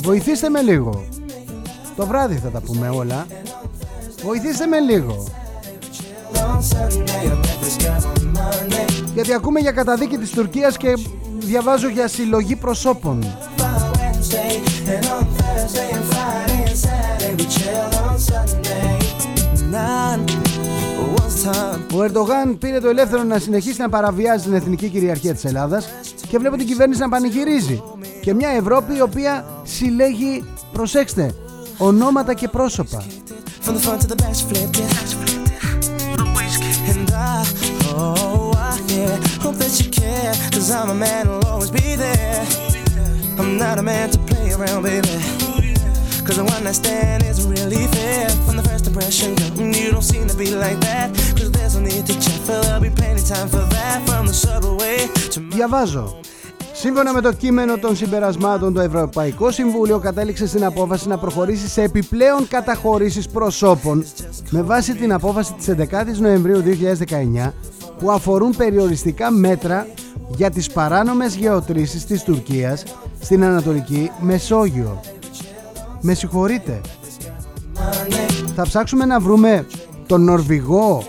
Βοηθήστε 0.02 0.48
με 0.48 0.60
λίγο. 0.60 1.04
Το 1.96 2.06
βράδυ 2.06 2.34
θα 2.34 2.48
τα 2.48 2.60
πούμε 2.60 2.88
όλα. 2.88 3.26
Βοηθήστε 4.22 4.66
με 4.66 4.78
λίγο. 4.78 5.24
Γιατί 9.14 9.32
ακούμε 9.34 9.60
για 9.60 9.72
καταδίκη 9.72 10.18
της 10.18 10.30
Τουρκίας 10.30 10.76
και 10.76 10.98
διαβάζω 11.38 11.88
για 11.88 12.08
συλλογή 12.08 12.56
προσώπων. 12.56 13.24
Ο 21.94 22.02
Ερντογάν 22.02 22.58
πήρε 22.58 22.80
το 22.80 22.88
ελεύθερο 22.88 23.22
να 23.22 23.38
συνεχίσει 23.38 23.80
να 23.80 23.88
παραβιάζει 23.88 24.44
την 24.44 24.54
εθνική 24.54 24.88
κυριαρχία 24.88 25.34
της 25.34 25.44
Ελλάδας 25.44 25.88
και 26.28 26.38
βλέπω 26.38 26.56
την 26.56 26.66
κυβέρνηση 26.66 27.00
να 27.00 27.08
πανηγυρίζει. 27.08 27.82
Και 28.20 28.34
μια 28.34 28.48
Ευρώπη 28.48 28.96
η 28.96 29.00
οποία 29.00 29.44
συλλέγει, 29.62 30.44
προσέξτε, 30.72 31.34
ονόματα 31.78 32.34
και 32.34 32.48
πρόσωπα. 32.48 33.02
From 33.64 33.74
the 33.74 33.80
front 33.80 34.00
to 34.00 34.06
the 34.08 34.16
back, 34.16 34.34
she 34.34 34.44
flipped 34.50 34.78
it. 34.78 34.92
And 34.92 35.28
I, 35.28 35.31
Διαβάζω. 55.48 56.20
Σύμφωνα 56.72 57.12
με 57.12 57.20
το 57.20 57.32
κείμενο 57.32 57.78
των 57.78 57.96
συμπερασμάτων, 57.96 58.72
το 58.72 58.80
Ευρωπαϊκό 58.80 59.50
Συμβούλιο 59.50 59.98
κατέληξε 59.98 60.46
στην 60.46 60.64
απόφαση 60.64 61.08
να 61.08 61.18
προχωρήσει 61.18 61.68
σε 61.68 61.82
επιπλέον 61.82 62.48
καταχωρήσεις 62.48 63.28
προσώπων 63.28 64.04
με 64.50 64.62
βάση 64.62 64.94
την 64.94 65.12
απόφαση 65.12 65.52
της 65.52 65.68
11ης 65.68 66.18
Νοεμβρίου 66.20 66.62
2019 67.44 67.52
που 68.02 68.10
αφορούν 68.10 68.56
περιοριστικά 68.56 69.30
μέτρα 69.30 69.86
για 70.36 70.50
τις 70.50 70.70
παράνομες 70.70 71.34
γεωτρήσεις 71.34 72.04
της 72.04 72.22
Τουρκίας 72.22 72.84
στην 73.20 73.44
Ανατολική 73.44 74.10
Μεσόγειο. 74.20 75.00
Με 76.00 76.14
συγχωρείτε. 76.14 76.80
Θα 78.54 78.62
ψάξουμε 78.62 79.04
να 79.04 79.20
βρούμε 79.20 79.66
τον 80.06 80.24
Νορβηγό, 80.24 81.02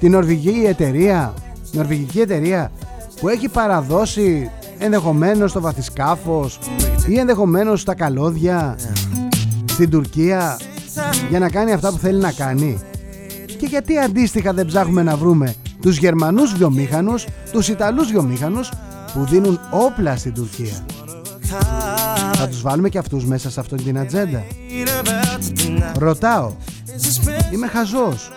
την 0.00 0.10
Νορβηγική 0.10 0.64
εταιρεία, 0.66 1.34
νορβηγική 1.72 2.20
εταιρεία 2.20 2.70
που 3.20 3.28
έχει 3.28 3.48
παραδώσει 3.48 4.50
ενδεχομένως 4.78 5.52
το 5.52 5.60
βαθισκάφος 5.60 6.58
ή 7.06 7.18
ενδεχομένως 7.18 7.84
τα 7.84 7.94
καλώδια 7.94 8.78
στην 9.66 9.90
Τουρκία 9.90 10.58
για 11.28 11.38
να 11.38 11.50
κάνει 11.50 11.72
αυτά 11.72 11.90
που 11.90 11.98
θέλει 11.98 12.20
να 12.20 12.32
κάνει. 12.32 12.78
Και 13.58 13.66
γιατί 13.66 13.98
αντίστοιχα 13.98 14.52
δεν 14.52 14.66
ψάχνουμε 14.66 15.02
να 15.02 15.16
βρούμε 15.16 15.54
τους 15.84 15.96
Γερμανούς 15.96 16.54
βιομήχανους, 16.54 17.26
τους 17.52 17.68
Ιταλούς 17.68 18.10
βιομήχανους 18.10 18.70
που 19.12 19.24
δίνουν 19.24 19.60
όπλα 19.70 20.16
στην 20.16 20.34
Τουρκία. 20.34 20.84
Θα 22.32 22.48
τους 22.48 22.62
βάλουμε 22.62 22.88
και 22.88 22.98
αυτούς 22.98 23.24
μέσα 23.24 23.50
σε 23.50 23.60
αυτή 23.60 23.74
την 23.76 23.98
ατζέντα. 23.98 24.44
Ρωτάω. 25.98 26.52
Είμαι 27.52 27.66
χαζός. 27.66 28.30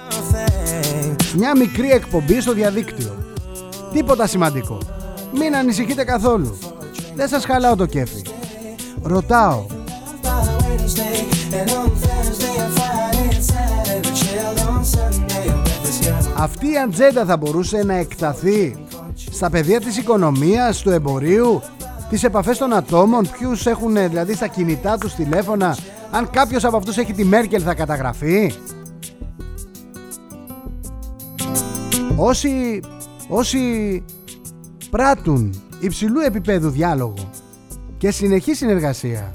Μια 1.38 1.58
μικρή 1.58 1.92
εκπομπή 1.92 2.42
στο 2.42 2.54
διαδίκτυο. 2.54 3.18
Τίποτα 3.94 4.28
σημαντικό. 4.28 4.78
Μην 5.34 5.56
ανησυχείτε 5.56 6.04
καθόλου. 6.04 6.58
Δεν 7.16 7.28
σας 7.28 7.46
χαλάω 7.46 7.76
το 7.76 7.86
κέφι. 7.86 8.22
Ρωτάω. 9.02 9.66
Αυτή 16.40 16.72
η 16.72 16.78
ατζέντα 16.78 17.26
θα 17.26 17.38
μπορούσε 17.38 17.84
να 17.84 17.94
εκταθεί 17.94 18.86
στα 19.32 19.50
πεδία 19.50 19.80
της 19.80 19.98
οικονομίας, 19.98 20.82
του 20.82 20.90
εμπορίου, 20.90 21.62
τις 22.10 22.24
επαφές 22.24 22.58
των 22.58 22.74
ατόμων, 22.74 23.30
ποιους 23.38 23.66
έχουν 23.66 23.94
δηλαδή 23.94 24.34
στα 24.34 24.48
κινητά 24.48 24.98
τους 24.98 25.14
τηλέφωνα, 25.14 25.78
αν 26.12 26.30
κάποιος 26.30 26.64
από 26.64 26.78
αυτούς 26.78 26.98
έχει 26.98 27.14
τη 27.14 27.24
Μέρκελ 27.24 27.62
θα 27.66 27.74
καταγραφεί. 27.74 28.54
Όσοι, 32.16 32.80
όσοι 33.28 34.04
πράττουν 34.90 35.62
υψηλού 35.80 36.20
επίπεδου 36.20 36.70
διάλογο 36.70 37.32
και 37.98 38.12
συνεχή 38.12 38.54
συνεργασία 38.54 39.32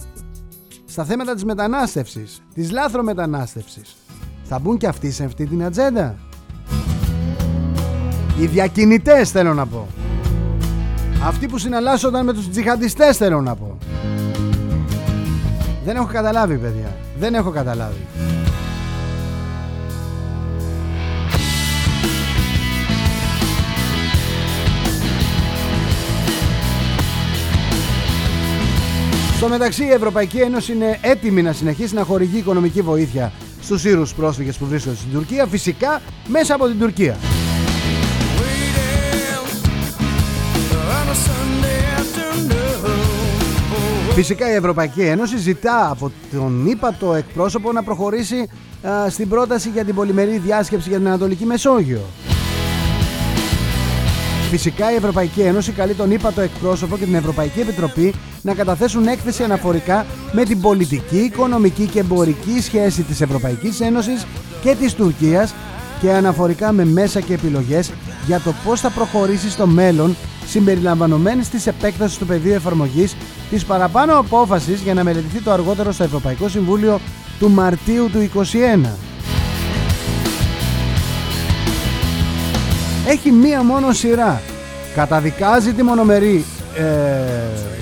στα 0.84 1.04
θέματα 1.04 1.34
της 1.34 1.44
μετανάστευσης, 1.44 2.42
της 2.54 2.70
λάθρο 2.70 3.02
μετανάστευσης, 3.02 3.96
θα 4.44 4.58
μπουν 4.58 4.76
και 4.76 4.86
αυτοί 4.86 5.10
σε 5.10 5.24
αυτή 5.24 5.46
την 5.46 5.64
ατζέντα. 5.64 6.18
Οι 8.40 8.46
διακινητές 8.46 9.30
θέλω 9.30 9.54
να 9.54 9.66
πω. 9.66 9.86
Αυτοί 11.24 11.48
που 11.48 11.58
συναλλάσσονταν 11.58 12.24
με 12.24 12.32
τους 12.32 12.50
τζιχαντιστές 12.50 13.16
θέλω 13.16 13.40
να 13.40 13.54
πω. 13.54 13.78
Δεν 15.84 15.96
έχω 15.96 16.06
καταλάβει 16.06 16.56
παιδιά. 16.56 16.96
Δεν 17.18 17.34
έχω 17.34 17.50
καταλάβει. 17.50 18.06
Στο 29.36 29.48
μεταξύ 29.50 29.84
η 29.84 29.90
Ευρωπαϊκή 29.90 30.38
Ένωση 30.38 30.72
είναι 30.72 30.98
έτοιμη 31.00 31.42
να 31.42 31.52
συνεχίσει 31.52 31.94
να 31.94 32.02
χορηγεί 32.02 32.38
οικονομική 32.38 32.80
βοήθεια 32.80 33.32
στους 33.62 33.80
Σύρους 33.80 34.14
πρόσφυγες 34.14 34.56
που 34.56 34.66
βρίσκονται 34.66 34.96
στην 34.96 35.12
Τουρκία, 35.12 35.46
φυσικά 35.46 36.00
μέσα 36.28 36.54
από 36.54 36.66
την 36.66 36.78
Τουρκία. 36.78 37.16
Φυσικά 44.14 44.50
η 44.50 44.54
Ευρωπαϊκή 44.54 45.00
Ένωση 45.02 45.36
ζητά 45.38 45.90
από 45.90 46.12
τον 46.32 46.66
ύπατο 46.66 47.14
εκπρόσωπο 47.14 47.72
να 47.72 47.82
προχωρήσει 47.82 48.48
α, 48.88 49.10
στην 49.10 49.28
πρόταση 49.28 49.68
για 49.68 49.84
την 49.84 49.94
πολυμερή 49.94 50.38
διάσκεψη 50.38 50.88
για 50.88 50.98
την 50.98 51.06
Ανατολική 51.06 51.44
Μεσόγειο. 51.44 52.00
Φυσικά 54.50 54.92
η 54.92 54.94
Ευρωπαϊκή 54.94 55.40
Ένωση 55.40 55.72
καλεί 55.72 55.94
τον 55.94 56.10
ύπατο 56.10 56.40
εκπρόσωπο 56.40 56.96
και 56.98 57.04
την 57.04 57.14
Ευρωπαϊκή 57.14 57.60
Επιτροπή 57.60 58.14
να 58.42 58.54
καταθέσουν 58.54 59.06
έκθεση 59.06 59.42
αναφορικά 59.42 60.06
με 60.32 60.44
την 60.44 60.60
πολιτική, 60.60 61.18
οικονομική 61.18 61.86
και 61.86 61.98
εμπορική 61.98 62.60
σχέση 62.60 63.02
της 63.02 63.20
Ευρωπαϊκής 63.20 63.80
Ένωσης 63.80 64.26
και 64.62 64.76
της 64.80 64.94
Τουρκίας 64.94 65.54
και 66.00 66.12
αναφορικά 66.12 66.72
με 66.72 66.84
μέσα 66.84 67.20
και 67.20 67.34
επιλογές 67.34 67.92
για 68.26 68.40
το 68.40 68.54
πώς 68.64 68.80
θα 68.80 68.90
προχωρήσει 68.90 69.50
στο 69.50 69.66
μέλλον 69.66 70.16
συμπεριλαμβανομένης 70.46 71.48
της 71.48 71.66
επέκτασης 71.66 72.18
του 72.18 72.26
πεδίου 72.26 72.52
εφαρμογής 72.52 73.16
της 73.50 73.64
παραπάνω 73.64 74.18
απόφασης 74.18 74.80
για 74.80 74.94
να 74.94 75.04
μελετηθεί 75.04 75.40
το 75.40 75.50
αργότερο 75.50 75.92
στο 75.92 76.04
Ευρωπαϊκό 76.04 76.48
Συμβούλιο 76.48 77.00
του 77.38 77.50
Μαρτίου 77.50 78.10
του 78.12 78.18
2021. 78.18 78.88
Έχει 83.08 83.30
μία 83.30 83.62
μόνο 83.62 83.92
σειρά. 83.92 84.42
Καταδικάζει 84.94 85.72
τη 85.72 85.82
μονομερή, 85.82 86.44
ε, 86.76 86.82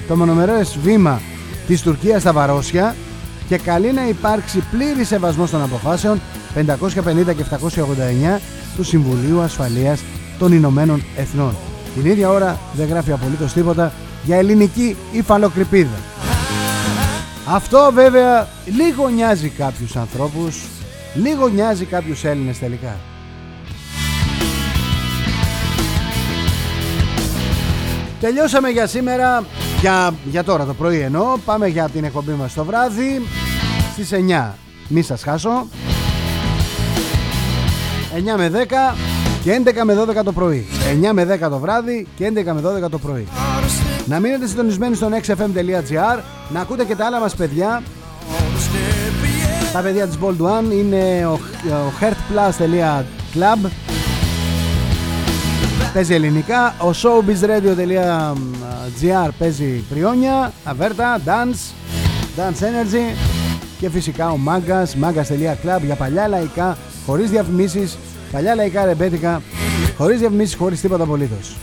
το 0.08 0.16
μονομερές 0.16 0.78
βήμα 0.82 1.20
της 1.66 1.82
Τουρκίας 1.82 2.20
στα 2.20 2.32
Βαρόσια 2.32 2.96
και 3.48 3.58
καλεί 3.58 3.92
να 3.92 4.08
υπάρξει 4.08 4.64
πλήρη 4.70 5.04
σεβασμός 5.04 5.50
των 5.50 5.62
αποφάσεων 5.62 6.20
550 6.54 7.32
και 7.32 7.42
789 7.42 8.40
του 8.76 8.82
Συμβουλίου 8.84 9.40
Ασφαλείας 9.40 10.00
των 10.40 10.52
Ηνωμένων 10.52 11.02
Εθνών. 11.16 11.56
Την 11.94 12.10
ίδια 12.10 12.28
ώρα 12.28 12.58
δεν 12.72 12.88
γράφει 12.88 13.12
απολύτως 13.12 13.52
τίποτα 13.52 13.92
για 14.24 14.36
ελληνική 14.36 14.96
υφαλοκρηπίδα. 15.12 15.98
Αυτό 17.48 17.90
βέβαια 17.94 18.48
λίγο 18.76 19.08
νοιάζει 19.08 19.48
κάποιους 19.48 19.96
ανθρώπους, 19.96 20.62
λίγο 21.14 21.48
νοιάζει 21.48 21.84
κάποιους 21.84 22.24
Έλληνες 22.24 22.58
τελικά. 22.58 22.96
Τελειώσαμε 28.20 28.68
για 28.68 28.86
σήμερα, 28.86 29.44
για, 29.80 30.14
για 30.30 30.44
τώρα 30.44 30.64
το 30.64 30.74
πρωί 30.74 30.98
εννοώ, 30.98 31.38
πάμε 31.44 31.66
για 31.66 31.88
την 31.88 32.04
εκπομπή 32.04 32.32
μας 32.32 32.54
το 32.54 32.64
βράδυ 32.64 33.22
στις 33.92 34.10
9. 34.12 34.54
Μη 34.88 35.02
σας 35.02 35.22
χάσω. 35.22 35.66
9 38.14 38.36
με 38.36 38.48
10 38.48 39.09
και 39.42 39.60
11 39.64 39.70
με 39.84 40.04
12 40.20 40.24
το 40.24 40.32
πρωί. 40.32 40.66
9 41.08 41.10
με 41.12 41.38
10 41.42 41.48
το 41.50 41.58
βράδυ 41.58 42.06
και 42.16 42.32
11 42.34 42.42
με 42.44 42.60
12 42.86 42.90
το 42.90 42.98
πρωί. 42.98 43.26
Να 44.06 44.20
μείνετε 44.20 44.46
συντονισμένοι 44.46 44.94
στο 44.94 45.08
nextfm.gr 45.08 46.20
να 46.52 46.60
ακούτε 46.60 46.84
και 46.84 46.96
τα 46.96 47.06
άλλα 47.06 47.20
μας 47.20 47.34
παιδιά. 47.34 47.82
Τα 49.72 49.80
παιδιά 49.80 50.06
της 50.06 50.16
Bold 50.22 50.36
One 50.46 50.72
είναι 50.72 51.26
ο, 51.26 51.32
ο 51.32 51.92
heartplus.club 52.00 53.68
Παίζει 55.94 56.14
ελληνικά, 56.14 56.74
ο 56.78 56.90
showbizradio.gr 57.02 59.28
παίζει 59.38 59.84
πριόνια, 59.88 60.52
αβέρτα, 60.64 61.20
dance, 61.24 61.72
dance 62.36 62.62
energy 62.62 63.14
και 63.78 63.90
φυσικά 63.90 64.30
ο 64.30 64.38
Magas, 64.46 64.86
magas.club 65.04 65.80
για 65.84 65.94
παλιά 65.94 66.28
λαϊκά, 66.28 66.76
χωρίς 67.06 67.30
διαφημίσεις, 67.30 67.96
παλιά 68.32 68.54
λαϊκά 68.54 68.84
ρεμπέτικα, 68.84 69.42
χωρίς 69.96 70.18
διαφημίσεις, 70.18 70.54
χωρίς 70.54 70.80
τίποτα 70.80 71.02
απολύτως. 71.02 71.56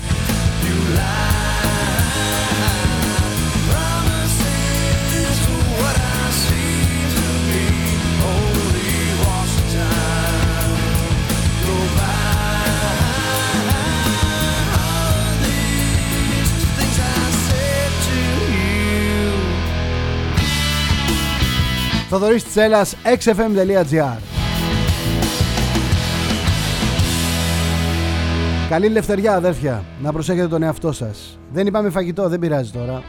Θοδωρής 22.10 22.44
Τσέλας 22.44 22.96
xfm.gr 23.04 24.37
Καλή 28.70 28.86
ελευθεριά 28.86 29.36
αδέρφια 29.36 29.84
Να 30.02 30.12
προσέχετε 30.12 30.48
τον 30.48 30.64
εαυτό 30.64 30.92
σας 30.92 31.40
Δεν 31.52 31.68
είπαμε 31.68 31.90
φαγητό 31.90 32.30
δεν 32.30 32.40
πειράζει 32.40 32.72
τώρα 32.72 33.04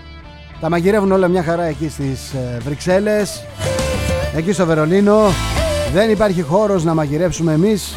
Τα 0.60 0.68
μαγειρεύουν 0.68 1.12
όλα 1.12 1.28
μια 1.28 1.42
χαρά 1.42 1.64
εκεί 1.64 1.88
στις 1.88 2.32
ε, 2.32 2.58
Βρυξέλλες 2.64 3.44
Εκεί 4.36 4.52
στο 4.52 4.66
Βερολίνο 4.66 5.16
δεν 5.92 6.10
υπάρχει 6.10 6.42
χώρος 6.42 6.84
να 6.84 6.94
μαγειρέψουμε 6.94 7.52
εμείς. 7.52 7.94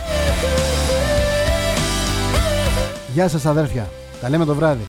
Γεια 3.13 3.27
σας 3.27 3.45
αδέρφια. 3.45 3.89
Τα 4.21 4.29
λέμε 4.29 4.45
το 4.45 4.55
βράδυ. 4.55 4.79